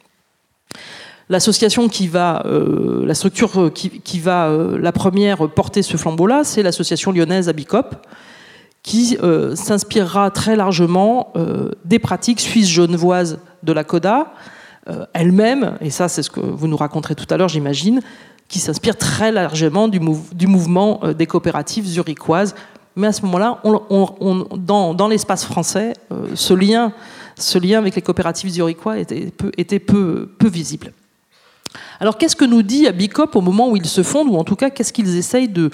L'association 1.29 1.87
qui 1.87 2.07
va, 2.07 2.43
la 2.45 3.13
structure 3.13 3.71
qui, 3.73 3.89
qui 3.89 4.19
va 4.19 4.51
la 4.77 4.91
première 4.91 5.49
porter 5.49 5.81
ce 5.81 5.95
flambeau-là, 5.97 6.43
c'est 6.43 6.61
l'association 6.61 7.11
lyonnaise 7.11 7.47
Abicop, 7.47 7.95
qui 8.83 9.17
euh, 9.21 9.55
s'inspirera 9.55 10.31
très 10.31 10.55
largement 10.55 11.31
euh, 11.35 11.71
des 11.85 11.99
pratiques 11.99 12.39
suisses-genevoises 12.39 13.39
de 13.63 13.73
la 13.73 13.83
CODA, 13.83 14.33
euh, 14.89 15.05
elle-même, 15.13 15.77
et 15.81 15.91
ça 15.91 16.07
c'est 16.07 16.23
ce 16.23 16.31
que 16.31 16.39
vous 16.39 16.67
nous 16.67 16.77
raconterez 16.77 17.15
tout 17.15 17.27
à 17.29 17.37
l'heure 17.37 17.49
j'imagine, 17.49 18.01
qui 18.47 18.59
s'inspire 18.59 18.97
très 18.97 19.31
largement 19.31 19.87
du, 19.87 19.99
mouvement 20.47 20.99
des 21.17 21.25
coopératives 21.25 21.85
zurichoises. 21.85 22.53
Mais 22.97 23.07
à 23.07 23.13
ce 23.13 23.21
moment-là, 23.21 23.61
dans, 23.63 25.07
l'espace 25.07 25.45
français, 25.45 25.93
ce, 26.35 26.53
lien, 26.53 26.91
avec 27.77 27.95
les 27.95 28.01
coopératives 28.01 28.49
zurichoises 28.49 28.99
était, 29.57 29.79
peu, 29.79 30.27
visible. 30.41 30.91
Alors 32.01 32.17
qu'est-ce 32.17 32.35
que 32.35 32.43
nous 32.43 32.61
dit 32.61 32.87
Abicop 32.87 33.37
au 33.37 33.41
moment 33.41 33.69
où 33.69 33.77
ils 33.77 33.85
se 33.85 34.03
fondent, 34.03 34.27
ou 34.27 34.35
en 34.35 34.43
tout 34.43 34.57
cas 34.57 34.69
qu'est-ce 34.69 34.91
qu'ils 34.91 35.15
essayent 35.15 35.47
de, 35.47 35.69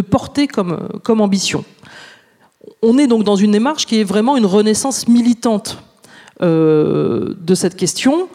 porter 0.00 0.46
comme 0.46 1.20
ambition? 1.20 1.66
On 2.82 2.98
est 2.98 3.06
donc 3.06 3.24
dans 3.24 3.36
une 3.36 3.52
démarche 3.52 3.86
qui 3.86 4.00
est 4.00 4.04
vraiment 4.04 4.36
une 4.36 4.46
renaissance 4.46 5.08
militante 5.08 5.78
euh, 6.42 7.34
de 7.40 7.54
cette 7.54 7.76
question, 7.76 8.28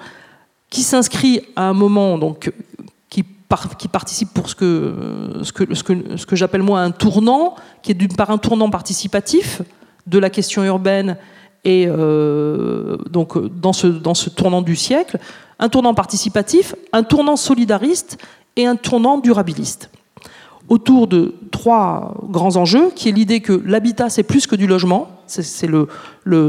qui 0.69 0.83
s'inscrit 0.83 1.41
à 1.55 1.63
un 1.69 1.73
moment 1.73 2.19
qui, 3.09 3.23
participe 3.89 4.33
pour 4.33 4.49
ce 4.49 4.55
que, 4.55 6.35
j'appelle 6.35 6.63
moi 6.63 6.81
un 6.81 6.91
tournant, 6.91 7.55
qui 7.81 7.91
est 7.91 7.95
d'une 7.95 8.13
part 8.13 8.29
un 8.29 8.37
tournant 8.37 8.69
participatif 8.69 9.61
de 10.05 10.19
la 10.19 10.29
question 10.29 10.63
urbaine 10.65 11.17
et 11.63 11.85
euh, 11.87 12.97
donc 13.09 13.37
dans 13.59 13.73
ce, 13.73 13.87
dans 13.87 14.13
ce 14.13 14.29
tournant 14.29 14.61
du 14.61 14.75
siècle, 14.75 15.17
un 15.59 15.69
tournant 15.69 15.93
participatif, 15.93 16.75
un 16.91 17.03
tournant 17.03 17.37
solidariste 17.37 18.17
et 18.57 18.65
un 18.65 18.75
tournant 18.75 19.17
durabiliste 19.17 19.89
autour 20.69 21.07
de 21.07 21.35
trois 21.51 22.13
grands 22.29 22.55
enjeux, 22.57 22.91
qui 22.95 23.09
est 23.09 23.11
l'idée 23.11 23.39
que 23.39 23.53
l'habitat, 23.65 24.09
c'est 24.09 24.23
plus 24.23 24.47
que 24.47 24.55
du 24.55 24.67
logement, 24.67 25.09
c'est 25.27 25.67
le, 25.67 25.87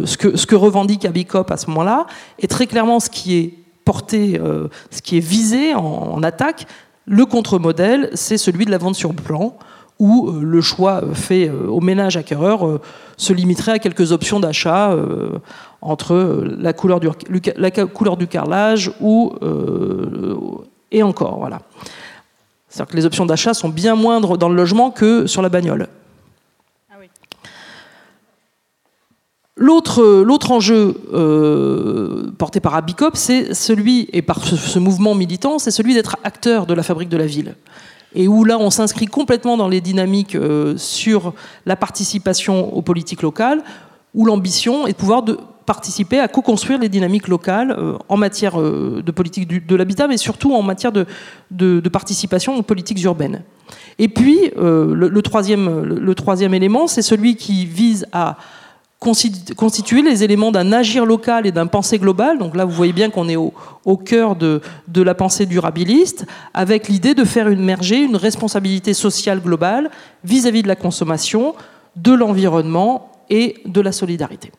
ce, 0.07 0.17
que, 0.17 0.57
revendique 0.57 1.05
Abicop 1.05 1.51
à 1.51 1.57
ce 1.57 1.69
moment-là, 1.69 2.07
et 2.39 2.49
très 2.49 2.67
clairement 2.67 3.01
ce 3.01 3.11
qui 3.11 3.37
est 3.37 3.55
porté, 3.85 4.39
euh, 4.39 4.69
ce 4.91 5.03
qui 5.03 5.17
est 5.17 5.21
visé 5.21 5.75
en, 5.75 6.23
attaque, 6.23 6.67
le 7.07 7.25
contre-modèle, 7.25 8.11
c'est 8.13 8.37
celui 8.37 8.67
de 8.67 8.71
la 8.71 8.79
vente 8.79 8.97
sur 8.97 9.15
plan, 9.15 9.57
où 9.99 10.29
euh, 10.29 10.41
le 10.43 10.61
choix 10.61 11.03
fait 11.15 11.49
euh, 11.49 11.69
au 11.69 11.81
ménage 11.81 12.17
acquéreur 12.17 12.81
se 13.17 13.33
limiterait 13.33 13.73
à 13.73 13.79
quelques 13.79 14.13
options 14.13 14.41
d'achat 14.41 14.97
entre 15.81 16.45
la 16.59 16.73
couleur, 16.73 17.01
du, 17.01 17.09
la 17.57 17.71
couleur 17.71 18.17
du 18.17 18.27
carrelage 18.27 18.93
ou, 19.01 19.33
et 20.93 21.03
encore. 21.03 21.39
Voilà. 21.39 21.61
C'est-à-dire 22.79 22.93
que 22.93 22.97
les 22.97 23.07
options 23.07 23.27
d'achat 23.27 23.55
sont 23.55 23.71
bien 23.71 23.97
moindres 23.97 24.39
dans 24.39 24.49
le 24.49 24.55
logement 24.55 24.93
que 24.93 25.27
sur 25.27 25.43
la 25.43 25.49
bagnole. 25.49 25.89
L'autre, 29.57 30.53
enjeu 30.53 30.95
euh, 31.13 32.31
porté 32.39 32.61
par 32.61 32.77
Abicop, 32.77 33.17
c'est 33.17 33.53
celui, 33.53 34.09
et 34.13 34.23
par 34.23 34.45
ce, 34.45 34.79
mouvement 34.79 35.17
militant, 35.17 35.59
c'est 35.59 35.73
celui 35.73 35.95
d'être 35.95 36.17
acteur 36.23 36.67
de 36.67 36.75
la 36.75 36.85
fabrique 36.85 37.09
de 37.09 37.17
la 37.17 37.27
ville. 37.27 37.57
Et 38.15 38.29
où 38.29 38.45
là, 38.45 38.57
on 38.61 38.71
s'inscrit 38.71 39.07
complètement 39.07 39.57
dans 39.57 39.67
les 39.67 39.81
dynamiques 39.81 40.37
euh, 40.37 40.77
sur 40.77 41.35
la 41.67 41.75
participation 41.75 42.73
aux 42.73 42.83
politiques 42.83 43.23
locales, 43.23 43.65
où 44.15 44.25
l'ambition 44.25 44.87
est 44.87 44.93
de 44.93 44.97
pouvoir 44.97 45.25
de 45.25 45.41
participer 45.69 46.19
à 46.19 46.29
co-construire 46.29 46.79
les 46.79 46.89
dynamiques 46.89 47.29
locales 47.29 47.73
euh, 47.73 47.99
en 48.09 48.17
matière 48.17 48.59
euh, 48.59 49.03
de 49.05 49.13
politique 49.13 49.67
de 49.67 49.77
l'habitat, 49.77 50.09
mais 50.09 50.17
surtout 50.17 50.55
en 50.55 50.63
matière 50.63 50.93
de, 50.93 51.89
participation 51.93 52.57
aux 52.57 52.63
politiques 52.63 53.03
urbaines. 53.05 53.43
Et 53.99 54.09
puis, 54.09 54.51
euh, 54.57 54.95
le, 54.95 55.23
troisième, 55.23 56.55
élément, 56.55 56.87
c'est 56.87 57.03
celui 57.03 57.37
qui 57.37 57.67
vise 57.67 58.07
à 58.13 58.39
constituer 58.99 60.01
les 60.01 60.25
éléments 60.25 60.53
d'un 60.53 60.73
agir 60.73 61.05
local 61.05 61.47
et 61.47 61.53
d'un 61.53 61.67
pensée 61.67 61.99
global. 61.99 62.39
Donc 62.39 62.57
là, 62.57 62.65
vous 62.65 62.73
voyez 62.73 62.95
bien 62.95 63.11
qu'on 63.11 63.29
est 63.29 63.37
au, 63.37 63.97
cœur 63.99 64.37
de, 64.37 64.63
la 64.95 65.15
pensée 65.15 65.45
durabiliste, 65.45 66.25
avec 66.55 66.89
l'idée 66.89 67.15
de 67.15 67.25
faire 67.25 67.47
émerger 67.49 67.99
une 67.99 68.17
responsabilité 68.17 68.95
sociale 68.95 69.41
globale 69.41 69.91
vis-à-vis 70.25 70.61
-vis 70.61 70.63
de 70.63 70.69
la 70.69 70.77
consommation, 70.87 71.55
de 71.95 72.15
l'environnement 72.15 72.93
et 73.29 73.47
de 73.77 73.81
la 73.83 73.93
solidarité. 73.93 74.51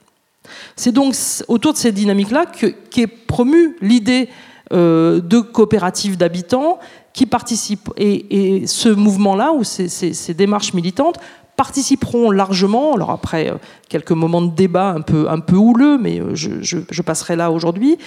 C'est 0.75 0.91
donc 0.91 1.15
autour 1.47 1.73
de 1.73 1.77
ces 1.77 1.91
dynamiques-là 1.91 2.45
qu'est 2.89 3.07
promue 3.07 3.75
l'idée 3.81 4.29
euh, 4.71 5.19
de 5.19 5.39
coopératives 5.39 6.15
d'habitants 6.15 6.77
qui 7.13 7.25
participent. 7.25 7.89
Et, 7.97 8.67
ce 8.67 8.89
mouvement-là, 8.89 9.51
ou 9.51 9.63
ces, 9.63 10.33
démarches 10.35 10.75
militantes, 10.75 11.17
participeront 11.55 12.29
largement, 12.29 12.93
alors 12.93 13.09
après 13.09 13.49
euh, 13.49 13.55
quelques 13.89 14.11
moments 14.11 14.43
de 14.43 14.51
débat 14.51 14.95
un 14.95 15.01
peu, 15.39 15.55
houleux, 15.55 15.97
mais 15.97 16.21
euh, 16.21 16.35
je, 16.35 17.01
passerai 17.01 17.35
là 17.35 17.49
aujourd'hui, 17.49 17.97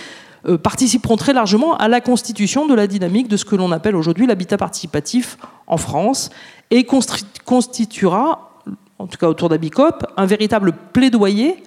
participeront 0.63 1.17
très 1.17 1.33
largement 1.33 1.77
à 1.77 1.89
la 1.89 2.01
constitution 2.01 2.67
de 2.67 2.75
la 2.75 2.87
dynamique 2.87 3.27
de 3.27 3.37
ce 3.37 3.45
que 3.45 3.57
l'on 3.57 3.73
appelle 3.73 3.97
aujourd'hui 3.97 4.27
l'habitat 4.27 4.57
participatif 4.57 5.39
en 5.67 5.77
France 5.77 6.31
et 6.71 6.87
constituera, 7.45 8.53
en 8.99 9.07
tout 9.09 9.19
cas 9.19 9.29
autour 9.29 9.49
d'Abicop, 9.49 10.07
un 10.17 10.27
véritable 10.27 10.75
plaidoyer 10.93 11.63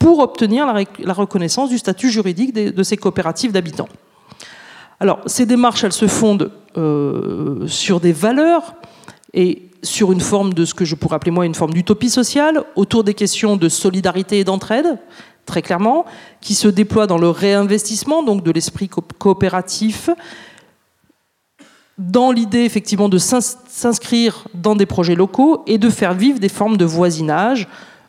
pour 0.00 0.18
obtenir 0.20 0.66
la, 0.66 1.12
reconnaissance 1.12 1.68
du 1.68 1.78
statut 1.78 2.10
juridique 2.10 2.54
de, 2.54 2.82
ces 2.82 2.96
coopératives 2.96 3.52
d'habitants. 3.52 3.88
Alors, 4.98 5.20
ces 5.26 5.46
démarches, 5.46 5.84
elles 5.84 5.92
se 5.92 6.08
fondent 6.08 6.50
euh, 6.76 7.66
sur 7.66 8.00
des 8.00 8.12
valeurs 8.12 8.74
et 9.34 9.68
sur 9.82 10.10
une 10.10 10.20
forme 10.20 10.54
de 10.54 10.64
ce 10.64 10.72
que 10.72 10.86
je 10.86 10.94
pourrais 10.94 11.16
appeler 11.16 11.30
moi 11.30 11.44
une 11.44 11.54
forme 11.54 11.74
d'utopie 11.74 12.10
sociale, 12.10 12.64
autour 12.76 13.04
des 13.04 13.14
questions 13.14 13.56
de 13.56 13.68
solidarité 13.68 14.38
et 14.38 14.44
d'entraide, 14.44 14.98
très 15.44 15.60
clairement, 15.60 16.06
qui 16.40 16.54
se 16.54 16.68
déploient 16.68 17.06
dans 17.06 17.18
le 17.18 17.28
réinvestissement, 17.28 18.22
donc 18.22 18.42
de 18.42 18.50
l'esprit 18.50 18.88
coopératif, 19.18 20.08
dans 21.98 22.32
l'idée 22.32 22.64
effectivement 22.64 23.10
de 23.10 23.18
s'inscrire 23.18 24.48
dans 24.54 24.74
des 24.74 24.86
projets 24.86 25.14
locaux 25.14 25.62
et 25.66 25.76
de 25.76 25.90
faire 25.90 26.14
vivre 26.14 26.38
des 26.38 26.48
formes 26.48 26.78
de 26.78 26.86
voisinage, 26.86 27.68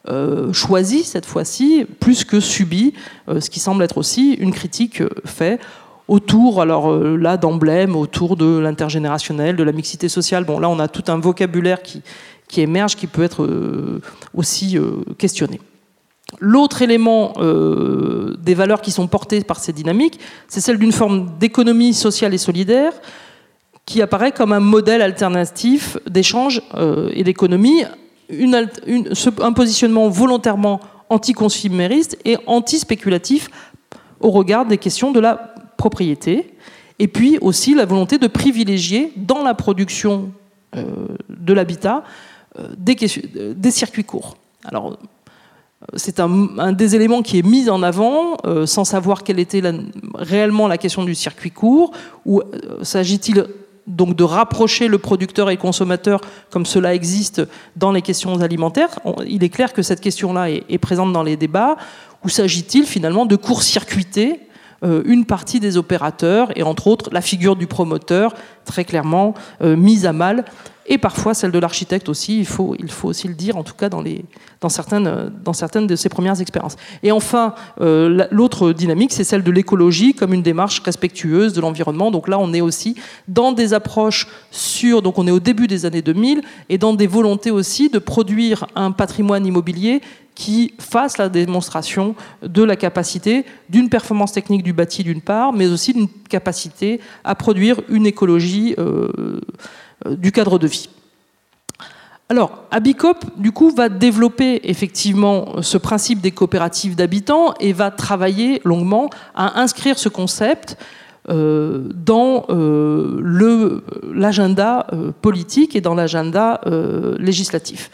euh, 0.10 0.52
choisi 0.52 1.04
cette 1.04 1.28
fois-ci, 1.28 1.86
plus 2.00 2.26
que 2.26 2.40
subi, 2.40 2.94
euh, 3.30 3.40
ce 3.40 3.52
qui 3.52 3.60
semble 3.60 3.84
être 3.84 4.00
aussi 4.00 4.34
une 4.34 4.52
critique 4.52 5.02
euh, 5.02 5.10
faite 5.26 5.62
autour, 6.08 6.60
alors 6.60 6.92
là 7.00 7.38
d'emblème, 7.38 7.96
autour 7.96 8.36
de 8.36 8.58
l'intergénérationnel, 8.58 9.56
de 9.56 9.64
la 9.64 9.72
mixité 9.72 10.10
sociale. 10.10 10.44
Bon, 10.44 10.60
là 10.60 10.68
on 10.68 10.80
a 10.80 10.90
tout 10.90 11.10
un 11.10 11.18
vocabulaire 11.18 11.82
qui 11.82 12.02
émerge, 12.58 12.98
qui 12.98 13.08
peut 13.08 13.24
être 13.24 13.48
aussi 14.34 14.78
questionné. 15.18 15.62
L'autre 16.40 16.82
élément 16.82 17.32
des 17.40 18.54
valeurs 18.56 18.82
qui 18.82 18.92
sont 18.92 19.08
portées 19.08 19.42
par 19.46 19.62
ces 19.62 19.72
dynamiques, 19.72 20.20
c'est 20.50 20.60
celle 20.60 20.80
d'une 20.80 20.92
forme 20.92 21.30
d'économie 21.40 21.94
sociale 21.94 22.34
et 22.34 22.38
solidaire 22.38 22.92
qui 23.86 24.02
apparaît 24.02 24.34
comme 24.34 24.52
un 24.52 24.60
modèle 24.60 25.02
alternatif 25.02 25.98
d'échange 26.10 26.62
et 27.14 27.24
d'économie 27.24 27.86
un 28.32 29.54
positionnement 29.54 30.10
volontairement 30.10 30.80
anti-consumériste 31.10 32.18
et 32.26 32.38
anti-spéculatif 32.46 33.50
au 34.20 34.32
regard 34.32 34.66
des 34.66 34.78
questions 34.78 35.12
de 35.12 35.20
la 35.20 35.54
propriété. 35.78 36.54
Et 37.00 37.08
puis 37.08 37.38
aussi 37.42 37.74
la 37.74 37.86
volonté 37.86 38.18
de 38.18 38.28
privilégier 38.28 39.12
dans 39.18 39.44
la 39.44 39.54
production 39.54 40.32
euh, 40.76 41.08
de 41.30 41.54
l'habitat 41.54 42.04
euh, 42.60 42.68
des, 42.78 42.96
des, 43.56 43.72
circuits 43.72 44.04
courts. 44.04 44.38
Alors, 44.64 44.98
c'est 45.96 46.20
un, 46.20 46.74
des 46.74 46.96
éléments 46.96 47.24
qui 47.24 47.40
est 47.40 47.46
mis 47.46 47.70
en 47.70 47.82
avant 47.82 48.38
sans 48.66 48.86
savoir 48.86 49.24
quelle 49.24 49.40
était 49.40 49.64
réellement 50.14 50.68
la 50.68 50.78
question 50.78 51.04
du 51.04 51.16
circuit 51.16 51.50
court, 51.50 51.92
ou 52.24 52.44
s'agit-il 52.84 53.48
donc 53.88 54.16
de 54.16 54.24
rapprocher 54.24 54.88
le 54.88 54.98
producteur 54.98 55.50
et 55.50 55.56
le 55.56 55.62
consommateur 55.62 56.22
comme 56.50 56.66
cela 56.66 56.94
existe 56.94 57.42
dans 57.76 57.92
les 57.92 58.02
questions 58.02 58.42
alimentaires. 58.42 59.00
Il 59.28 59.44
est 59.44 59.50
clair 59.50 59.74
que 59.74 59.82
cette 59.82 60.02
question-là 60.02 60.50
est, 60.50 60.78
présente 60.78 61.14
dans 61.14 61.24
les 61.24 61.38
débats. 61.38 61.78
Où 62.24 62.30
s'agit-il 62.30 62.86
finalement 62.86 63.26
de 63.26 63.36
court-circuiter 63.36 64.40
une 64.84 65.26
partie 65.26 65.60
des 65.60 65.78
opérateurs 65.78 66.58
et 66.58 66.64
entre 66.64 66.88
autres 66.88 67.10
la 67.12 67.22
figure 67.22 67.56
du 67.56 67.68
promoteur 67.68 68.34
très 68.66 68.86
clairement 68.86 69.34
euh, 69.62 69.76
mise 69.76 70.06
à 70.06 70.14
mal 70.14 70.46
et 70.88 70.98
parfois 70.98 71.34
celle 71.34 71.52
de 71.52 71.60
l'architecte 71.60 72.10
aussi, 72.10 72.40
il 72.40 72.46
faut, 72.46 72.76
aussi 73.04 73.28
le 73.28 73.36
dire, 73.36 73.56
en 73.56 73.64
tout 73.64 73.76
cas 73.76 73.88
dans 73.88 74.74
certaines 74.74 75.88
de 75.88 75.96
ses 75.96 76.10
premières 76.10 76.42
expériences. 76.42 76.76
Et 77.04 77.12
enfin, 77.12 77.54
euh, 77.80 78.28
l'autre 78.32 78.74
dynamique, 78.74 79.14
c'est 79.14 79.24
celle 79.24 79.44
de 79.44 79.52
l'écologie 79.52 80.14
comme 80.14 80.34
une 80.34 80.42
démarche 80.42 80.82
respectueuse 80.82 81.54
de 81.54 81.62
l'environnement. 81.62 82.12
Donc 82.12 82.28
là, 82.28 82.40
on 82.40 82.52
est 82.52 82.62
aussi 82.62 82.96
dans 83.28 83.52
des 83.52 83.74
approches 83.74 84.28
sur, 84.50 85.02
donc 85.02 85.18
on 85.18 85.28
est 85.28 85.32
au 85.32 85.40
début 85.40 85.68
des 85.68 85.86
années 85.86 86.02
2000, 86.02 86.42
et 86.68 86.78
dans 86.78 86.94
des 86.94 87.08
volontés 87.08 87.52
aussi 87.52 87.90
de 87.90 88.00
produire 88.00 88.66
un 88.76 88.92
patrimoine 88.92 89.46
immobilier 89.46 90.02
qui 90.42 90.74
fasse 90.80 91.20
la 91.20 91.30
démonstration 91.30 92.16
de 92.42 92.64
la 92.64 92.76
capacité 92.76 93.46
d'une 93.70 93.90
performance 93.90 94.32
technique 94.32 94.64
du 94.64 94.74
bâti 94.74 95.04
d'une 95.04 95.22
part, 95.22 95.54
mais 95.54 95.68
aussi 95.68 95.94
d'une 95.94 96.10
capacité 96.10 97.00
à 97.24 97.36
produire 97.36 97.80
une 97.90 98.08
écologie 98.08 98.74
euh, 98.80 99.40
euh, 100.08 100.16
du 100.16 100.32
cadre 100.32 100.58
de 100.58 100.66
vie. 100.66 100.90
Alors, 102.28 102.64
Abicop, 102.72 103.24
du 103.38 103.52
coup, 103.52 103.70
va 103.70 103.88
développer 103.88 104.62
effectivement 104.64 105.62
ce 105.62 105.78
principe 105.78 106.22
des 106.22 106.32
coopératives 106.32 106.96
d'habitants 106.96 107.54
et 107.60 107.72
va 107.72 107.92
travailler 107.92 108.62
longuement 108.64 109.12
à 109.36 109.62
inscrire 109.62 110.00
ce 110.00 110.10
concept 110.10 110.76
euh, 111.30 111.88
dans 111.94 112.48
l'agenda 114.12 114.88
politique 115.22 115.76
et 115.76 115.82
dans 115.82 115.94
l'agenda 115.94 116.62
législatif. 117.20 117.92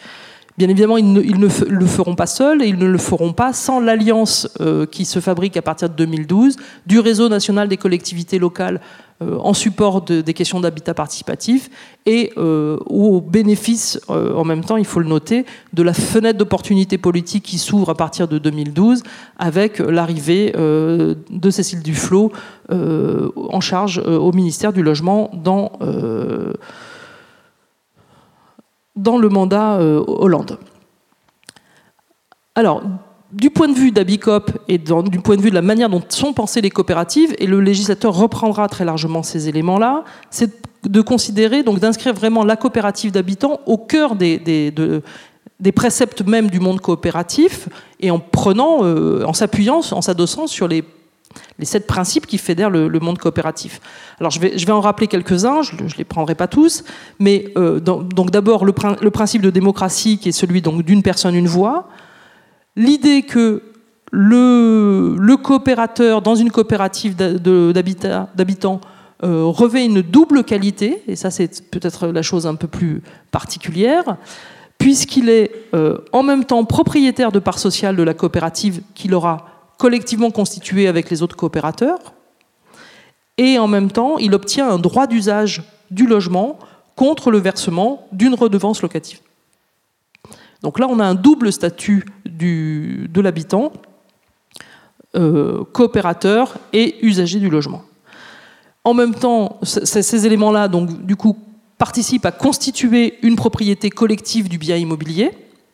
Bien 0.57 0.69
évidemment, 0.69 0.97
ils 0.97 1.11
ne, 1.13 1.21
le 1.21 1.85
feront 1.85 2.15
pas 2.15 2.25
seuls 2.25 2.63
et 2.63 2.67
ils 2.67 2.77
ne 2.77 2.87
le 2.87 2.97
feront 2.97 3.31
pas 3.31 3.53
sans 3.53 3.79
l'alliance 3.79 4.49
qui 4.89 5.05
se 5.05 5.19
fabrique 5.19 5.55
à 5.55 5.61
partir 5.61 5.87
de 5.87 5.93
2012 5.93 6.55
du 6.87 6.99
réseau 6.99 7.29
national 7.29 7.67
des 7.67 7.77
collectivités 7.77 8.39
locales 8.39 8.81
euh, 9.23 9.35
en 9.39 9.55
support 9.55 10.03
des 10.03 10.33
questions 10.35 10.59
d'habitat 10.59 10.93
participatif 10.93 11.71
et 12.05 12.33
euh, 12.37 12.77
au 12.85 13.19
bénéfice, 13.19 13.99
euh, 14.11 14.35
en 14.35 14.43
même 14.43 14.63
temps, 14.63 14.77
il 14.77 14.85
faut 14.85 14.99
le 14.99 15.07
noter, 15.07 15.43
de 15.73 15.81
la 15.81 15.93
fenêtre 15.93 16.37
d'opportunité 16.37 16.99
politique 16.99 17.43
qui 17.43 17.57
s'ouvre 17.57 17.89
à 17.89 17.95
partir 17.95 18.27
de 18.27 18.37
2012 18.37 19.01
avec 19.39 19.79
l'arrivée 19.79 20.51
de 20.53 21.49
Cécile 21.49 21.81
Duflot 21.81 22.31
en 22.69 23.59
charge 23.59 23.97
au 23.97 24.31
ministère 24.33 24.71
du 24.71 24.83
Logement 24.83 25.31
dans, 25.33 25.71
dans 28.97 29.17
le 29.17 29.29
mandat 29.29 29.79
Hollande. 29.79 30.57
Alors, 32.55 32.81
du 33.31 33.49
point 33.49 33.67
de 33.67 33.73
vue 33.73 33.91
d'Abicop 33.91 34.51
et 34.67 34.77
du 34.77 35.19
point 35.19 35.35
de 35.35 35.41
vue 35.41 35.49
de 35.49 35.55
la 35.55 35.61
manière 35.61 35.89
dont 35.89 36.01
sont 36.09 36.33
pensées 36.33 36.61
les 36.61 36.69
coopératives, 36.69 37.35
et 37.39 37.45
le 37.45 37.59
législateur 37.59 38.15
reprendra 38.15 38.67
très 38.67 38.85
largement 38.85 39.23
ces 39.23 39.49
éléments-là, 39.49 40.03
c'est 40.29 40.67
de 40.83 41.01
considérer, 41.01 41.63
donc 41.63 41.79
d'inscrire 41.79 42.13
vraiment 42.13 42.43
la 42.43 42.55
coopérative 42.55 43.11
d'habitants 43.11 43.59
au 43.65 43.77
cœur 43.77 44.15
des, 44.15 44.39
des, 44.39 45.71
préceptes 45.71 46.25
même 46.25 46.49
du 46.49 46.59
monde 46.59 46.79
coopératif, 46.79 47.67
et 47.99 48.11
en 48.11 48.19
prenant, 48.19 48.79
euh, 48.83 49.23
en 49.25 49.33
s'appuyant, 49.33 49.81
en 49.91 50.01
s'adossant 50.01 50.47
sur 50.47 50.67
les, 50.67 50.83
les, 51.59 51.65
sept 51.65 51.88
principes 51.88 52.25
qui 52.25 52.38
fédèrent 52.38 52.69
le, 52.69 52.99
monde 52.99 53.17
coopératif. 53.17 53.79
Alors 54.19 54.31
je 54.31 54.39
vais, 54.39 54.57
je 54.57 54.65
vais 54.65 54.71
en 54.71 54.81
rappeler 54.81 55.07
quelques-uns, 55.07 55.61
je 55.61 55.75
ne 55.75 55.89
les 55.97 56.03
prendrai 56.03 56.35
pas 56.35 56.47
tous, 56.47 56.83
mais 57.19 57.51
euh, 57.57 57.79
donc 57.79 58.31
d'abord 58.31 58.65
le, 58.65 58.73
principe 58.73 59.41
de 59.41 59.49
démocratie 59.49 60.17
qui 60.17 60.29
est 60.29 60.33
celui 60.33 60.61
d'une 60.61 61.03
personne, 61.03 61.35
une 61.35 61.47
voix, 61.47 61.88
l'idée 62.75 63.23
que 63.23 63.63
le, 64.11 65.35
coopérateur 65.35 66.21
dans 66.21 66.35
une 66.35 66.51
coopérative 66.51 67.15
d'habitants 67.15 68.81
euh, 69.23 69.43
revêt 69.45 69.85
une 69.85 70.01
double 70.01 70.43
qualité, 70.43 71.01
et 71.07 71.15
ça 71.15 71.31
c'est 71.31 71.69
peut-être 71.69 72.07
la 72.07 72.21
chose 72.21 72.45
un 72.45 72.55
peu 72.55 72.67
plus 72.67 73.01
particulière, 73.31 74.17
puisqu'il 74.77 75.29
est 75.29 75.51
euh, 75.73 75.97
en 76.11 76.23
même 76.23 76.45
temps 76.45 76.63
propriétaire 76.65 77.31
de 77.31 77.39
parts 77.39 77.59
sociales 77.59 77.95
de 77.95 78.03
la 78.03 78.13
coopérative 78.13 78.81
qu'il 78.93 79.13
aura 79.13 79.56
collectivement 79.78 80.32
constituée 80.32 80.88
avec 80.88 81.09
les 81.09 81.21
autres 81.21 81.36
coopérateurs, 81.36 82.13
et 83.38 83.59
en 83.59 83.67
même 83.67 83.91
temps 83.91 84.17
il 84.17 84.34
obtient 84.34 84.69
un 84.69 84.80
droit 84.80 85.07
d'usage 85.07 85.63
du 85.91 86.07
logement 86.07 86.59
contre 86.95 87.32
le 87.32 87.38
versement 87.38 88.07
d'une 88.11 88.34
redevance 88.34 88.82
locative. 88.82 89.19
Donc 90.63 90.80
là, 90.80 90.88
on 90.89 90.99
a 90.99 91.05
un 91.05 91.15
double 91.15 91.53
statut 91.53 92.05
de 92.25 93.21
l'habitant, 93.21 93.71
euh, 95.15 95.63
coopérateur 95.71 96.57
et 96.73 96.97
usager 97.05 97.39
du 97.39 97.49
logement. 97.49 97.84
En 98.84 98.93
même 98.93 99.13
temps, 99.13 99.59
ces 99.63 100.25
éléments-là, 100.25 100.67
donc 100.67 101.05
du 101.05 101.15
coup, 101.15 101.38
participent 101.78 102.25
à 102.25 102.32
constituer 102.32 103.19
une 103.21 103.36
propriété 103.36 103.89
collective 103.89 104.49
du 104.49 104.57
bien 104.57 104.78
immobilier. 104.78 105.32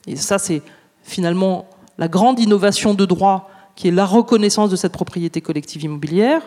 Et 0.08 0.16
ça, 0.16 0.38
c'est 0.38 0.62
finalement 1.04 1.68
la 1.98 2.08
grande 2.08 2.40
innovation 2.40 2.94
de 2.94 3.06
droit 3.06 3.50
qui 3.76 3.88
est 3.88 3.92
la 3.92 4.06
reconnaissance 4.06 4.70
de 4.70 4.76
cette 4.76 4.94
propriété 4.94 5.42
collective 5.42 5.84
immobilière. 5.84 6.42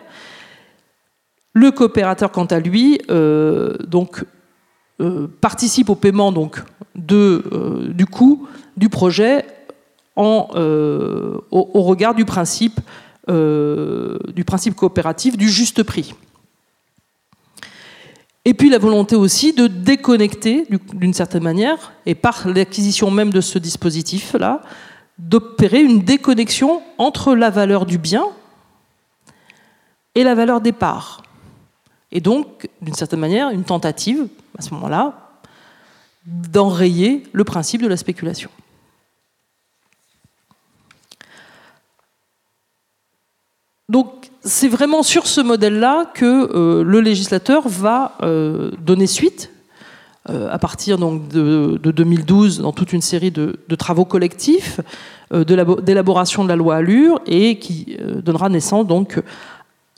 Le 1.53 1.71
coopérateur, 1.71 2.31
quant 2.31 2.45
à 2.45 2.61
lui, 2.61 3.01
euh, 3.11 3.77
euh, 4.99 5.27
participe 5.43 5.91
au 5.91 5.95
paiement 5.95 6.33
euh, 6.33 7.89
du 7.93 8.07
coût 8.07 8.49
du 8.79 8.89
projet 8.89 9.45
euh, 10.17 11.39
au, 11.51 11.83
regard 11.83 12.15
du 12.15 12.25
principe, 12.25 12.81
du 13.29 14.45
principe 14.47 14.75
coopératif 14.75 15.37
du 15.37 15.51
juste 15.51 15.83
prix. 15.83 16.15
Et 18.47 18.55
puis 18.55 18.71
la 18.71 18.79
volonté 18.79 19.17
aussi 19.17 19.53
de 19.53 19.67
déconnecter, 19.67 20.67
d'une 20.95 21.13
certaine 21.13 21.43
manière, 21.43 21.93
et 22.07 22.15
par 22.15 22.49
l'acquisition 22.49 23.11
même 23.11 23.31
de 23.31 23.43
ce 23.43 23.59
dispositif-là, 23.59 24.63
d'opérer 25.19 25.81
une 25.81 26.01
déconnexion 26.01 26.83
entre 26.99 27.35
la 27.35 27.51
valeur 27.51 27.87
du 27.87 27.99
bien 27.99 28.27
et 30.15 30.25
la 30.25 30.35
valeur 30.35 30.61
des 30.61 30.73
parts. 30.73 31.23
Et 32.13 32.21
donc, 32.21 32.69
d'une 32.81 32.95
certaine 32.95 33.21
manière, 33.21 33.51
une 33.51 33.65
tentative, 33.65 34.29
à 34.59 34.63
ce 34.63 34.73
moment-là, 34.75 35.31
d'enrayer 36.27 37.23
le 37.33 37.45
principe 37.45 37.83
de 37.83 37.89
la 37.89 37.97
spéculation. 37.97 38.51
Donc 43.89 44.31
c'est 44.43 44.69
vraiment 44.69 45.03
sur 45.03 45.27
ce 45.27 45.41
modèle-là 45.41 46.11
que 46.13 46.25
euh, 46.25 46.83
le 46.83 47.01
législateur 47.01 47.69
va 47.69 48.17
euh, 48.23 48.73
donner 48.79 49.07
suite 49.07 49.51
à 50.29 50.59
partir 50.59 50.99
donc, 50.99 51.29
de, 51.29 51.79
2012 51.79 52.61
dans 52.61 52.73
toute 52.73 52.93
une 52.93 53.01
série 53.01 53.31
de, 53.31 53.57
travaux 53.79 54.05
collectifs 54.05 54.81
d'élaboration 55.33 56.45
de 56.45 56.49
la 56.49 56.57
loi 56.57 56.77
Allure 56.77 57.21
et 57.27 57.59
qui 57.59 57.97
donnera 58.25 58.49
naissance 58.49 58.87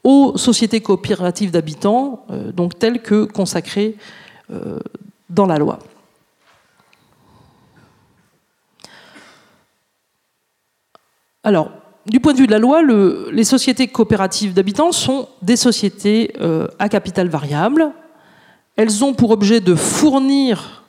aux 0.05 0.37
sociétés 0.37 0.81
coopératives 0.81 1.51
d'habitants, 1.51 2.25
euh, 2.31 2.69
telles 2.79 3.03
que 3.03 3.25
consacrées 3.25 3.97
euh, 4.51 4.79
dans 5.29 5.47
la 5.47 5.59
loi. 5.59 5.79
Alors, 11.43 11.71
du 12.07 12.21
point 12.21 12.33
de 12.33 12.39
vue 12.39 12.47
de 12.47 12.53
la 12.53 12.59
loi, 12.59 12.83
les 13.31 13.45
sociétés 13.45 13.89
coopératives 13.89 14.55
d'habitants 14.55 14.93
sont 14.93 15.29
des 15.43 15.57
sociétés 15.57 16.33
euh, 16.41 16.69
à 16.79 16.89
capital 16.89 17.29
variable. 17.29 17.93
Elles 18.79 19.05
ont 19.05 19.13
pour 19.13 19.33
objet 19.33 19.61
de 19.61 19.75
fournir 19.75 20.85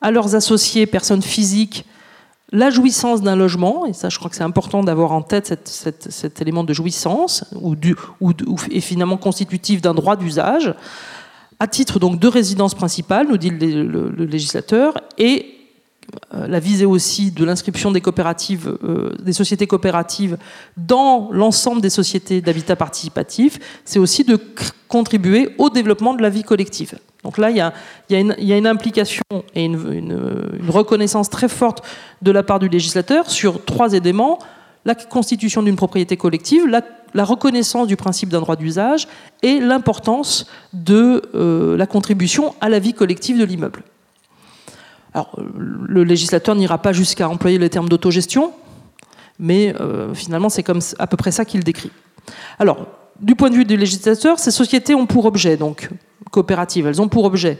à 0.00 0.10
leurs 0.10 0.34
associés, 0.34 0.84
personnes 0.86 1.22
physiques, 1.22 1.86
la 2.50 2.70
jouissance 2.70 3.22
d'un 3.22 3.36
logement, 3.36 3.86
et 3.86 3.92
ça 3.92 4.08
je 4.08 4.18
crois 4.18 4.28
que 4.28 4.34
c'est 4.34 4.42
important 4.42 4.82
d'avoir 4.82 5.12
en 5.12 5.22
tête 5.22 5.70
cet 5.70 6.42
élément 6.42 6.64
de 6.64 6.72
jouissance, 6.72 7.44
ou, 7.54 7.76
est 8.72 8.80
finalement 8.80 9.16
constitutif 9.16 9.80
d'un 9.80 9.94
droit 9.94 10.16
d'usage, 10.16 10.74
à 11.60 11.68
titre 11.68 12.00
donc 12.00 12.18
de 12.18 12.26
résidence 12.26 12.74
principale, 12.74 13.28
nous 13.28 13.38
dit 13.38 13.50
le, 13.50 14.10
législateur, 14.24 14.94
et 15.16 15.59
la 16.32 16.60
visée 16.60 16.86
aussi 16.86 17.30
de 17.30 17.44
l'inscription 17.44 17.90
des 17.90 18.00
coopératives, 18.00 18.76
des 19.22 19.32
sociétés 19.32 19.66
coopératives 19.66 20.38
dans 20.76 21.28
l'ensemble 21.32 21.80
des 21.80 21.90
sociétés 21.90 22.40
d'habitat 22.40 22.76
participatif, 22.76 23.58
c'est 23.84 23.98
aussi 23.98 24.24
de 24.24 24.38
contribuer 24.88 25.50
au 25.58 25.70
développement 25.70 26.14
de 26.14 26.22
la 26.22 26.30
vie 26.30 26.42
collective. 26.42 26.98
Donc 27.24 27.38
là, 27.38 27.50
il 27.50 27.56
y 27.56 27.60
a, 27.60 27.72
une, 28.56 28.66
implication 28.66 29.22
et 29.54 29.64
une, 29.64 30.18
reconnaissance 30.68 31.28
très 31.28 31.48
forte 31.48 31.84
de 32.22 32.30
la 32.30 32.42
part 32.42 32.58
du 32.58 32.68
législateur 32.68 33.30
sur 33.30 33.64
trois 33.64 33.92
éléments 33.92 34.38
la 34.86 34.94
constitution 34.94 35.62
d'une 35.62 35.76
propriété 35.76 36.16
collective, 36.16 36.66
la, 36.66 37.24
reconnaissance 37.24 37.86
du 37.86 37.96
principe 37.96 38.30
d'un 38.30 38.40
droit 38.40 38.56
d'usage 38.56 39.08
et 39.42 39.60
l'importance 39.60 40.46
de 40.72 41.22
euh, 41.34 41.76
la 41.76 41.86
contribution 41.86 42.54
à 42.62 42.68
la 42.68 42.78
vie 42.78 42.94
collective 42.94 43.38
de 43.38 43.44
l'immeuble. 43.44 43.82
Alors, 45.12 45.36
le 45.56 46.04
législateur 46.04 46.54
n'ira 46.54 46.78
pas 46.78 46.92
jusqu'à 46.92 47.28
employer 47.28 47.58
le 47.58 47.68
terme 47.68 47.88
d'autogestion, 47.88 48.52
mais 49.38 49.74
euh, 49.80 50.14
finalement, 50.14 50.48
c'est 50.48 50.62
comme 50.62 50.80
à 50.98 51.06
peu 51.06 51.16
près 51.16 51.32
ça 51.32 51.44
qu'il 51.44 51.64
décrit. 51.64 51.90
Alors, 52.58 52.86
du 53.20 53.34
point 53.34 53.50
de 53.50 53.56
vue 53.56 53.64
du 53.64 53.76
législateur, 53.76 54.38
ces 54.38 54.50
sociétés 54.50 54.94
ont 54.94 55.06
pour 55.06 55.26
objet, 55.26 55.56
donc 55.56 55.90
coopératives, 56.30 56.86
elles 56.86 57.02
ont 57.02 57.08
pour 57.08 57.24
objet 57.24 57.58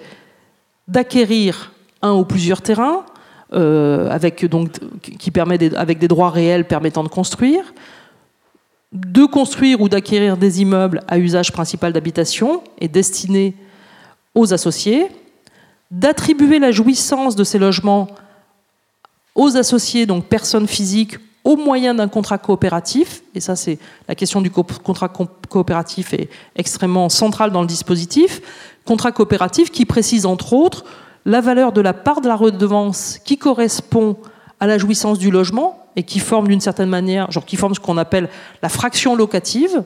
d'acquérir 0.86 1.72
un 2.02 2.12
ou 2.12 2.24
plusieurs 2.24 2.62
terrains, 2.62 3.04
euh, 3.52 4.16
qui 5.18 5.30
permet 5.32 5.58
des, 5.58 5.74
avec 5.74 5.98
des 5.98 6.06
droits 6.06 6.30
réels 6.30 6.66
permettant 6.66 7.02
de 7.02 7.08
construire, 7.08 7.74
de 8.92 9.24
construire 9.24 9.80
ou 9.80 9.88
d'acquérir 9.88 10.36
des 10.36 10.62
immeubles 10.62 11.02
à 11.08 11.18
usage 11.18 11.50
principal 11.50 11.92
d'habitation 11.92 12.62
et 12.78 12.86
destinés 12.86 13.56
aux 14.34 14.54
associés, 14.54 15.08
d'attribuer 15.90 16.58
la 16.58 16.70
jouissance 16.70 17.36
de 17.36 17.44
ces 17.44 17.58
logements 17.58 18.08
aux 19.34 19.56
associés, 19.56 20.06
donc 20.06 20.26
personnes 20.26 20.68
physiques 20.68 21.18
au 21.42 21.56
moyen 21.56 21.94
d'un 21.94 22.08
contrat 22.08 22.38
coopératif, 22.38 23.22
et 23.34 23.40
ça 23.40 23.56
c'est 23.56 23.78
la 24.08 24.14
question 24.14 24.42
du 24.42 24.50
contrat 24.50 25.08
coopératif 25.48 26.12
est 26.12 26.28
extrêmement 26.54 27.08
centrale 27.08 27.50
dans 27.50 27.62
le 27.62 27.66
dispositif, 27.66 28.42
contrat 28.84 29.12
coopératif 29.12 29.70
qui 29.70 29.86
précise 29.86 30.26
entre 30.26 30.52
autres 30.52 30.84
la 31.24 31.40
valeur 31.40 31.72
de 31.72 31.80
la 31.80 31.92
part 31.92 32.20
de 32.20 32.28
la 32.28 32.36
redevance 32.36 33.18
qui 33.24 33.38
correspond 33.38 34.16
à 34.58 34.66
la 34.66 34.78
jouissance 34.78 35.18
du 35.18 35.30
logement 35.30 35.86
et 35.96 36.02
qui 36.02 36.18
forme 36.18 36.48
d'une 36.48 36.60
certaine 36.60 36.88
manière, 36.88 37.30
genre 37.30 37.44
qui 37.44 37.56
forme 37.56 37.74
ce 37.74 37.80
qu'on 37.80 37.96
appelle 37.96 38.28
la 38.62 38.68
fraction 38.68 39.16
locative, 39.16 39.82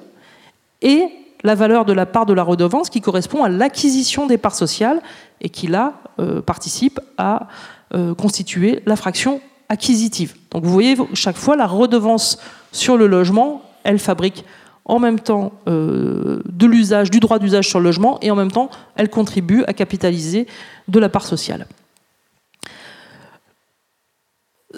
et 0.82 1.08
la 1.44 1.54
valeur 1.54 1.84
de 1.84 1.92
la 1.92 2.06
part 2.06 2.26
de 2.26 2.32
la 2.32 2.42
redevance 2.42 2.88
qui 2.90 3.02
correspond 3.02 3.44
à 3.44 3.50
l'acquisition 3.50 4.26
des 4.26 4.38
parts 4.38 4.54
sociales 4.54 5.00
et 5.42 5.50
qui 5.50 5.66
là 5.66 6.00
euh, 6.18 6.40
participe 6.40 6.98
à 7.18 7.48
euh, 7.94 8.14
constituer 8.14 8.82
la 8.86 8.96
fraction 8.96 9.40
acquisitive. 9.68 10.34
Donc 10.50 10.64
vous 10.64 10.72
voyez, 10.72 10.96
chaque 11.12 11.36
fois, 11.36 11.54
la 11.54 11.66
redevance 11.66 12.38
sur 12.72 12.96
le 12.96 13.06
logement, 13.06 13.62
elle 13.84 13.98
fabrique 13.98 14.44
en 14.86 14.98
même 14.98 15.20
temps 15.20 15.52
euh, 15.68 16.42
de 16.46 16.66
l'usage, 16.66 17.10
du 17.10 17.20
droit 17.20 17.38
d'usage 17.38 17.68
sur 17.68 17.78
le 17.78 17.84
logement, 17.84 18.18
et 18.22 18.30
en 18.30 18.36
même 18.36 18.50
temps, 18.50 18.70
elle 18.96 19.10
contribue 19.10 19.64
à 19.66 19.74
capitaliser 19.74 20.46
de 20.88 20.98
la 20.98 21.10
part 21.10 21.26
sociale. 21.26 21.66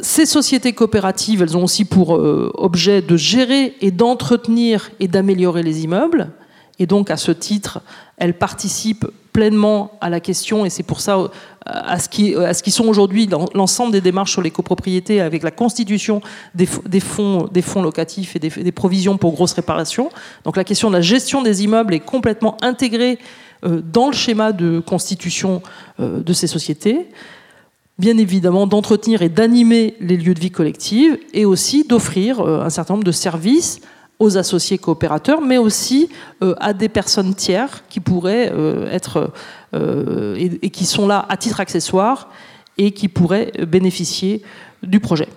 Ces 0.03 0.27
sociétés 0.27 0.73
coopératives, 0.73 1.43
elles 1.43 1.57
ont 1.57 1.65
aussi 1.65 1.87
pour 1.87 2.11
objet 2.11 3.01
de 3.01 3.17
gérer 3.17 3.77
et 3.81 3.91
d'entretenir 3.91 4.91
et 5.01 5.09
d'améliorer 5.09 5.63
les 5.63 5.85
immeubles. 5.85 6.33
Et 6.79 6.87
donc, 6.87 7.11
à 7.11 7.17
ce 7.17 7.33
titre, 7.33 7.81
elles 8.19 8.37
participent 8.37 9.07
pleinement 9.37 9.91
à 10.01 10.09
la 10.09 10.19
question, 10.19 10.65
et 10.65 10.71
c'est 10.71 10.83
pour 10.83 11.01
ça 11.01 11.19
euh, 11.19 11.29
à 11.65 11.99
ce 11.99 12.09
qui, 12.09 12.35
à 12.35 12.55
ce 12.55 12.63
qui 12.63 12.71
sont 12.71 12.87
aujourd'hui 12.87 13.29
l'ensemble 13.53 13.93
des 13.93 14.01
démarches 14.01 14.33
sur 14.33 14.41
les 14.41 14.51
copropriétés 14.51 15.21
avec 15.21 15.43
la 15.43 15.51
constitution 15.51 16.23
des, 16.55 16.65
fonds, 16.65 17.47
des 17.53 17.61
fonds 17.61 17.83
locatifs 17.83 18.35
et 18.35 18.39
des, 18.39 18.73
provisions 18.73 19.19
pour 19.19 19.35
grosses 19.35 19.53
réparations. 19.53 20.09
Donc 20.45 20.57
la 20.57 20.65
question 20.65 20.89
de 20.89 20.95
la 20.95 21.03
gestion 21.03 21.43
des 21.43 21.65
immeubles 21.65 21.93
est 21.93 22.01
complètement 22.01 22.57
intégrée 22.63 23.19
euh, 23.67 23.83
dans 23.83 24.07
le 24.07 24.15
schéma 24.15 24.53
de 24.53 24.81
constitution 24.81 25.63
euh, 26.01 26.23
de 26.23 26.33
ces 26.33 26.47
sociétés. 26.47 27.11
Bien 27.99 28.17
évidemment, 28.17 28.67
d'entretenir 28.67 29.21
et 29.21 29.29
d'animer 29.29 29.97
les 30.01 30.17
lieux 30.17 30.35
de 30.35 30.41
vie 30.41 30.51
collective 30.51 31.19
et 31.35 31.45
aussi 31.45 31.85
d'offrir 31.85 32.41
un 32.41 32.71
certain 32.71 32.95
nombre 32.95 33.05
de 33.05 33.13
services 33.13 33.81
aux 34.19 34.39
associés 34.39 34.79
coopérateurs, 34.79 35.41
mais 35.41 35.59
aussi 35.59 36.09
euh, 36.43 36.55
à 36.59 36.73
des 36.73 36.89
personnes 36.89 37.35
tiers 37.35 37.87
qui 37.89 38.01
pourraient 38.01 38.51
euh, 38.53 38.91
être 38.91 39.31
euh, 39.75 40.35
et, 40.37 40.71
qui 40.71 40.87
sont 40.87 41.07
là 41.07 41.27
à 41.29 41.37
titre 41.37 41.61
accessoire 41.61 42.29
et 42.79 42.93
qui 42.93 43.09
pourraient 43.09 43.53
bénéficier 43.67 44.43
du 44.83 45.01
projet. 45.01 45.29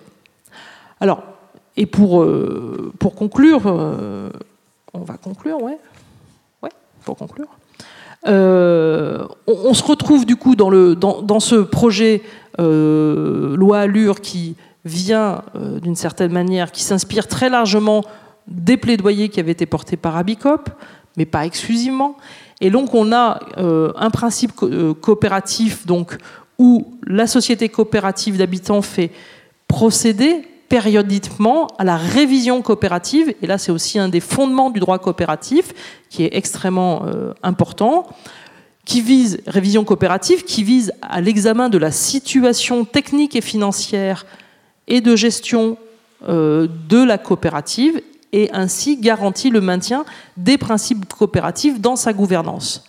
Alors, 0.99 1.23
et 1.77 1.85
pour, 1.85 2.25
pour 2.99 3.15
conclure, 3.15 3.65
on 3.65 4.99
va 4.99 5.13
conclure, 5.15 5.61
ouais, 5.63 5.77
ouais, 6.61 6.69
pour 7.05 7.15
conclure. 7.15 7.47
On, 8.25 9.73
se 9.73 9.83
retrouve 9.83 10.25
du 10.25 10.35
coup 10.35 10.57
dans, 10.57 10.69
le, 10.69 10.97
dans, 10.97 11.21
dans 11.21 11.39
ce 11.39 11.55
projet 11.55 12.21
loi 12.57 13.79
Allure 13.79 14.19
qui 14.19 14.57
vient 14.83 15.43
d'une 15.81 15.95
certaine 15.95 16.33
manière, 16.33 16.73
qui 16.73 16.83
s'inspire 16.83 17.27
très 17.27 17.49
largement 17.49 18.03
des 18.49 18.77
plaidoyers 18.77 19.29
qui 19.29 19.39
avaient 19.39 19.51
été 19.51 19.65
portés 19.65 19.97
par 19.97 20.17
Abicop, 20.17 20.69
mais 21.17 21.25
pas 21.25 21.45
exclusivement. 21.45 22.17
Et 22.61 22.69
donc 22.69 22.93
on 22.93 23.11
a 23.13 23.39
euh, 23.57 23.93
un 23.95 24.09
principe 24.09 24.51
euh, 24.63 24.93
coopératif 24.93 25.85
donc, 25.85 26.17
où 26.57 26.93
la 27.05 27.27
société 27.27 27.69
coopérative 27.69 28.37
d'habitants 28.37 28.81
fait 28.81 29.11
procéder 29.67 30.41
périodiquement 30.67 31.67
à 31.79 31.83
la 31.83 31.97
révision 31.97 32.61
coopérative, 32.61 33.33
et 33.41 33.47
là 33.47 33.57
c'est 33.57 33.71
aussi 33.71 33.97
un 33.97 34.09
des 34.09 34.19
fondements 34.19 34.69
du 34.69 34.79
droit 34.79 34.99
coopératif 34.99 35.73
qui 36.09 36.23
est 36.23 36.35
extrêmement 36.35 37.05
euh, 37.05 37.33
important, 37.43 38.07
qui 38.85 39.01
vise, 39.01 39.39
révision 39.45 39.83
coopérative, 39.83 40.43
qui 40.43 40.63
vise 40.63 40.91
à 41.01 41.21
l'examen 41.21 41.69
de 41.69 41.77
la 41.77 41.91
situation 41.91 42.85
technique 42.85 43.35
et 43.35 43.41
financière 43.41 44.25
et 44.87 45.01
de 45.01 45.15
gestion 45.15 45.77
de 46.27 47.03
la 47.05 47.17
coopérative 47.17 48.01
et 48.33 48.49
ainsi 48.53 48.97
garantit 48.97 49.49
le 49.49 49.61
maintien 49.61 50.05
des 50.37 50.57
principes 50.57 51.11
coopératifs 51.13 51.79
dans 51.79 51.95
sa 51.95 52.13
gouvernance. 52.13 52.83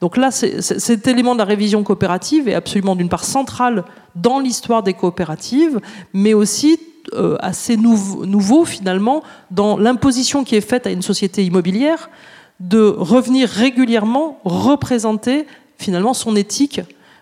Donc 0.00 0.16
là, 0.16 0.30
cet 0.30 1.06
élément 1.06 1.34
de 1.34 1.38
la 1.38 1.44
révision 1.44 1.82
coopérative 1.82 2.48
est 2.48 2.54
absolument 2.54 2.96
d'une 2.96 3.08
part 3.08 3.24
central 3.24 3.84
dans 4.14 4.38
l'histoire 4.38 4.82
des 4.82 4.92
coopératives, 4.92 5.80
mais 6.12 6.34
aussi 6.34 6.78
euh, 7.14 7.36
assez 7.40 7.76
nouveau, 7.76 8.64
finalement 8.64 9.22
dans 9.50 9.76
l'imposition 9.76 10.44
qui 10.44 10.56
est 10.56 10.60
faite 10.60 10.86
à 10.86 10.90
une 10.90 11.02
société 11.02 11.44
immobilière 11.44 12.10
de 12.60 12.94
revenir 12.96 13.48
régulièrement 13.48 14.40
représenter 14.44 15.46
finalement 15.78 16.14
son 16.14 16.36
éthique 16.36 16.80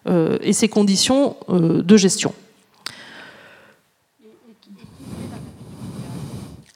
euh, 0.08 0.38
et 0.40 0.52
ses 0.52 0.68
conditions 0.68 1.36
euh, 1.48 1.82
de 1.82 1.96
gestion. 1.96 2.32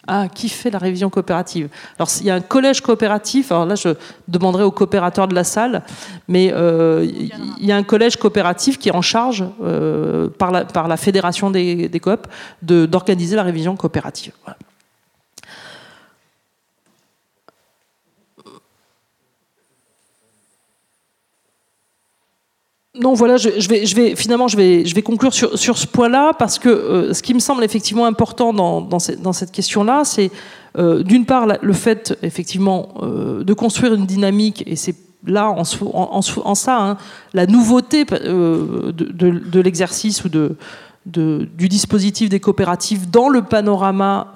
Ah, 0.08 0.28
qui 0.32 0.48
fait 0.48 0.70
la 0.70 0.78
révision 0.78 1.10
coopérative? 1.10 1.68
Alors, 1.98 2.08
il 2.20 2.26
y 2.26 2.30
a 2.30 2.34
un 2.34 2.40
collège 2.40 2.80
coopératif. 2.80 3.50
Alors 3.50 3.66
là, 3.66 3.74
je 3.74 3.90
demanderai 4.28 4.62
aux 4.62 4.70
coopérateurs 4.70 5.26
de 5.26 5.34
la 5.34 5.44
salle, 5.44 5.82
mais 6.28 6.52
euh, 6.52 7.06
il 7.58 7.66
y 7.66 7.72
a 7.72 7.76
un 7.76 7.82
collège 7.82 8.16
coopératif 8.16 8.78
qui 8.78 8.88
est 8.88 8.94
en 8.94 9.02
charge 9.02 9.44
euh, 9.62 10.28
par, 10.28 10.52
la, 10.52 10.96
fédération 10.96 11.50
des, 11.50 11.88
des 11.88 12.00
coop 12.00 12.26
d'organiser 12.62 13.36
la 13.36 13.42
révision 13.42 13.76
coopérative. 13.76 14.32
Non, 23.00 23.14
voilà, 23.14 23.36
je, 23.36 23.48
vais, 23.68 23.86
je 23.86 23.94
vais, 23.96 24.16
finalement, 24.16 24.48
je 24.48 24.56
vais, 24.56 24.84
je 24.84 24.94
vais 24.94 25.02
conclure 25.02 25.34
sur, 25.34 25.58
sur 25.58 25.76
ce 25.76 25.86
point-là 25.86 26.32
parce 26.38 26.58
que 26.58 26.68
euh, 26.68 27.12
ce 27.12 27.22
qui 27.22 27.34
me 27.34 27.40
semble 27.40 27.62
effectivement 27.64 28.06
important 28.06 28.52
dans, 28.52 28.80
dans, 28.80 28.98
cette 28.98 29.52
question-là, 29.52 30.04
c'est 30.04 30.30
euh, 30.78 31.02
d'une 31.02 31.26
part 31.26 31.46
le 31.60 31.72
fait 31.72 32.16
effectivement 32.22 32.88
euh, 33.02 33.44
de 33.44 33.52
construire 33.54 33.94
une 33.94 34.06
dynamique, 34.06 34.62
et 34.66 34.76
c'est 34.76 34.94
là 35.26 35.50
en, 35.50 35.62
en, 35.92 36.20
en 36.44 36.54
ça 36.54 36.78
hein, 36.78 36.96
la 37.34 37.46
nouveauté 37.46 38.04
de, 38.04 38.92
de, 38.92 39.30
de 39.30 39.60
l'exercice 39.60 40.24
ou 40.24 40.28
de, 40.28 40.56
du 41.06 41.68
dispositif 41.68 42.28
des 42.28 42.40
coopératives 42.40 43.08
dans 43.08 43.28
le 43.28 43.42
panorama 43.42 44.34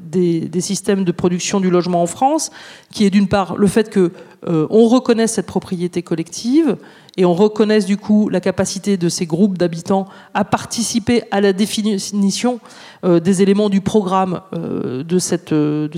des, 0.00 0.40
des, 0.40 0.60
systèmes 0.60 1.04
de 1.04 1.10
production 1.10 1.58
du 1.58 1.68
logement 1.68 2.00
en 2.00 2.06
France, 2.06 2.50
qui 2.92 3.04
est 3.04 3.10
d'une 3.10 3.26
part 3.26 3.56
le 3.56 3.66
fait 3.66 3.90
que 3.90 4.12
on 4.46 4.86
reconnaisse 4.86 5.32
cette 5.32 5.46
propriété 5.46 6.02
collective 6.02 6.76
et 7.16 7.24
on 7.24 7.34
reconnaisse 7.34 7.86
du 7.86 7.96
coup 7.96 8.28
la 8.28 8.40
capacité 8.40 8.96
de 8.96 9.08
ces 9.08 9.26
groupes 9.26 9.56
d'habitants 9.56 10.06
à 10.34 10.44
participer 10.44 11.24
à 11.30 11.40
la 11.40 11.52
définition 11.52 12.60
euh, 13.04 13.20
des 13.20 13.42
éléments 13.42 13.70
du 13.70 13.80
programme 13.80 14.42
euh, 14.54 15.02
de, 15.02 15.18
euh, 15.52 15.88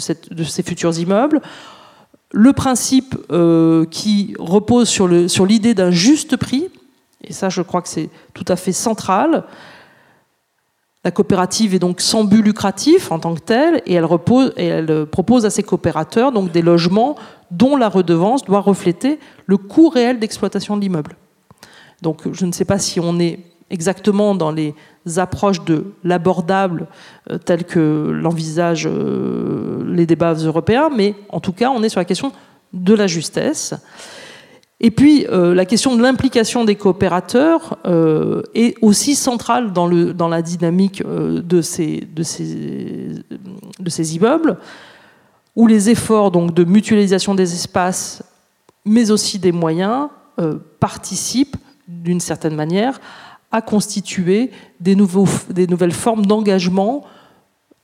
ces 0.44 0.62
futurs 0.62 0.98
immeubles. 0.98 1.40
Le 2.30 2.52
principe 2.52 3.16
qui 3.90 4.34
repose 4.38 4.88
sur 4.88 5.46
l'idée 5.46 5.72
d'un 5.72 5.90
juste 5.90 6.36
prix, 6.36 6.68
et 7.24 7.32
ça 7.32 7.48
je 7.48 7.62
crois 7.62 7.80
que 7.80 7.88
c'est 7.88 8.11
tout 8.34 8.44
à 8.48 8.56
fait 8.56 8.72
central, 8.72 9.44
La 11.09 11.12
coopérative 11.12 11.74
est 11.74 11.78
donc 11.78 12.02
sans 12.02 12.24
but 12.24 12.42
lucratif 12.42 13.11
en 13.12 13.18
tant 13.18 13.34
que 13.34 13.40
telle 13.40 13.80
et 13.86 13.94
elle, 13.94 15.06
propose 15.06 15.46
à 15.46 15.48
ses 15.48 15.62
coopérateurs 15.62 16.32
donc 16.32 16.52
des 16.52 16.61
logements 16.61 17.16
dont 17.50 17.78
la 17.78 17.88
redevance 17.88 18.44
doit 18.44 18.61
refléter 18.61 19.18
le 19.46 19.56
coût 19.56 19.88
réel 19.88 20.18
d'exploitation 20.18 20.76
de 20.76 20.82
l'immeuble. 20.82 21.16
Donc 22.02 22.30
je 22.30 22.44
ne 22.44 22.52
sais 22.52 22.66
pas 22.66 22.78
si 22.78 23.00
on 23.00 23.18
est 23.18 23.40
exactement 23.70 24.34
dans 24.34 24.50
les 24.50 24.74
approches 25.16 25.64
de 25.64 25.94
l'abordable 26.04 26.88
euh, 27.30 27.38
tel 27.38 27.64
que 27.64 28.11
l'envisagent 28.12 28.86
euh, 28.86 29.82
les 29.86 30.04
débats 30.04 30.34
européens, 30.34 30.90
mais 30.94 31.14
en 31.30 31.40
tout 31.40 31.54
cas 31.54 31.70
on 31.70 31.82
est 31.82 31.88
sur 31.88 32.00
la 32.00 32.04
question 32.04 32.32
de 32.74 32.92
la 32.92 33.06
justesse. 33.06 33.72
Et 34.80 34.92
puis, 34.92 35.26
euh, 35.28 35.54
la 35.54 35.64
question 35.64 35.96
de 35.96 36.02
l'implication 36.02 36.64
des 36.64 36.76
coopérateurs 36.76 37.78
euh, 37.84 38.42
est 38.54 38.76
aussi 38.80 39.16
centrale 39.16 39.72
dans, 39.72 39.88
la 40.28 40.42
dynamique 40.42 41.02
euh, 41.04 41.42
de, 41.42 41.60
ces, 41.60 42.06
immeubles, 44.14 44.56
où 45.56 45.66
les 45.66 45.90
efforts 45.90 46.30
de 46.30 46.64
mutualisation 46.64 47.34
des 47.34 47.54
espaces, 47.54 48.22
mais 48.84 49.10
aussi 49.10 49.38
des 49.38 49.52
moyens, 49.52 50.08
participent 50.78 51.56
d'une 51.88 52.20
certaine 52.20 52.54
manière 52.54 53.00
à 53.50 53.60
constituer 53.60 54.52
des 54.78 54.94
nouvelles 54.94 55.90
formes 55.90 56.24
d'engagement 56.24 57.04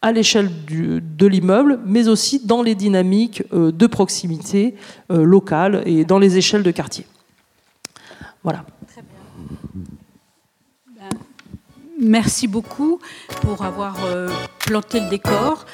à 0.04 0.12
l'échelle 0.12 0.50
de 0.66 1.26
l'immeuble, 1.26 1.80
mais 1.86 2.08
aussi 2.08 2.44
dans 2.44 2.62
les 2.62 2.74
dynamiques 2.74 3.42
euh, 3.54 3.72
de 3.72 3.86
proximité 3.86 4.74
euh, 5.10 5.24
locale 5.24 5.82
et 5.86 6.04
dans 6.04 6.18
les 6.18 6.36
échelles 6.36 6.62
de 6.62 6.70
quartier. 6.70 7.06
Voilà. 8.42 8.66
Très 8.86 9.00
bien. 9.00 9.80
Ben, 10.94 11.18
merci 11.98 12.46
beaucoup 12.46 13.00
pour 13.40 13.64
avoir 13.64 13.96
euh, 14.04 14.28
planté 14.58 15.00
le 15.00 15.08
décor. 15.08 15.64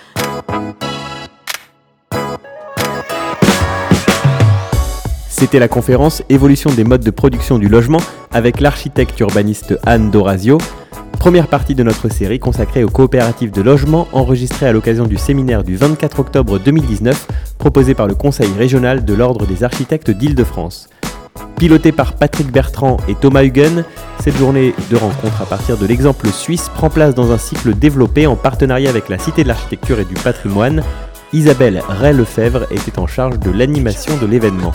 C'était 5.41 5.59
la 5.59 5.68
conférence 5.68 6.22
Évolution 6.28 6.70
des 6.70 6.84
modes 6.84 7.03
de 7.03 7.11
production 7.11 7.59
du 7.59 7.70
logement 7.70 8.03
avec 8.30 8.61
l'architecte 8.61 9.18
urbaniste 9.20 9.74
Anne 9.86 10.11
Dorazio 10.11 10.59
Première 11.18 11.47
partie 11.47 11.74
de 11.74 11.82
notre 11.82 12.11
série 12.11 12.38
consacrée 12.38 12.84
aux 12.84 12.91
coopératives 12.91 13.51
de 13.51 13.62
logement 13.62 14.07
enregistrée 14.12 14.66
à 14.66 14.72
l'occasion 14.72 15.07
du 15.07 15.16
séminaire 15.16 15.64
du 15.64 15.76
24 15.76 16.20
octobre 16.20 16.59
2019 16.59 17.28
proposé 17.57 17.95
par 17.95 18.07
le 18.07 18.14
Conseil 18.14 18.51
régional 18.59 19.03
de 19.03 19.14
l'Ordre 19.14 19.47
des 19.47 19.64
architectes 19.64 20.11
d'Île-de-France. 20.11 20.91
Pilotée 21.57 21.93
par 21.93 22.16
Patrick 22.16 22.53
Bertrand 22.53 22.99
et 23.09 23.14
Thomas 23.14 23.43
Huguen, 23.43 23.86
cette 24.22 24.36
journée 24.36 24.74
de 24.91 24.97
rencontre 24.99 25.41
à 25.41 25.47
partir 25.47 25.78
de 25.78 25.86
l'exemple 25.86 26.28
suisse 26.28 26.68
prend 26.74 26.91
place 26.91 27.14
dans 27.14 27.32
un 27.32 27.38
cycle 27.38 27.74
développé 27.74 28.26
en 28.26 28.36
partenariat 28.36 28.91
avec 28.91 29.09
la 29.09 29.18
Cité 29.18 29.43
de 29.43 29.49
l'Architecture 29.49 30.01
et 30.01 30.05
du 30.05 30.16
Patrimoine. 30.16 30.82
Isabelle 31.32 31.82
Ray-Lefebvre 31.88 32.66
était 32.72 32.99
en 32.99 33.07
charge 33.07 33.38
de 33.38 33.51
l'animation 33.51 34.18
de 34.18 34.26
l'événement. 34.26 34.72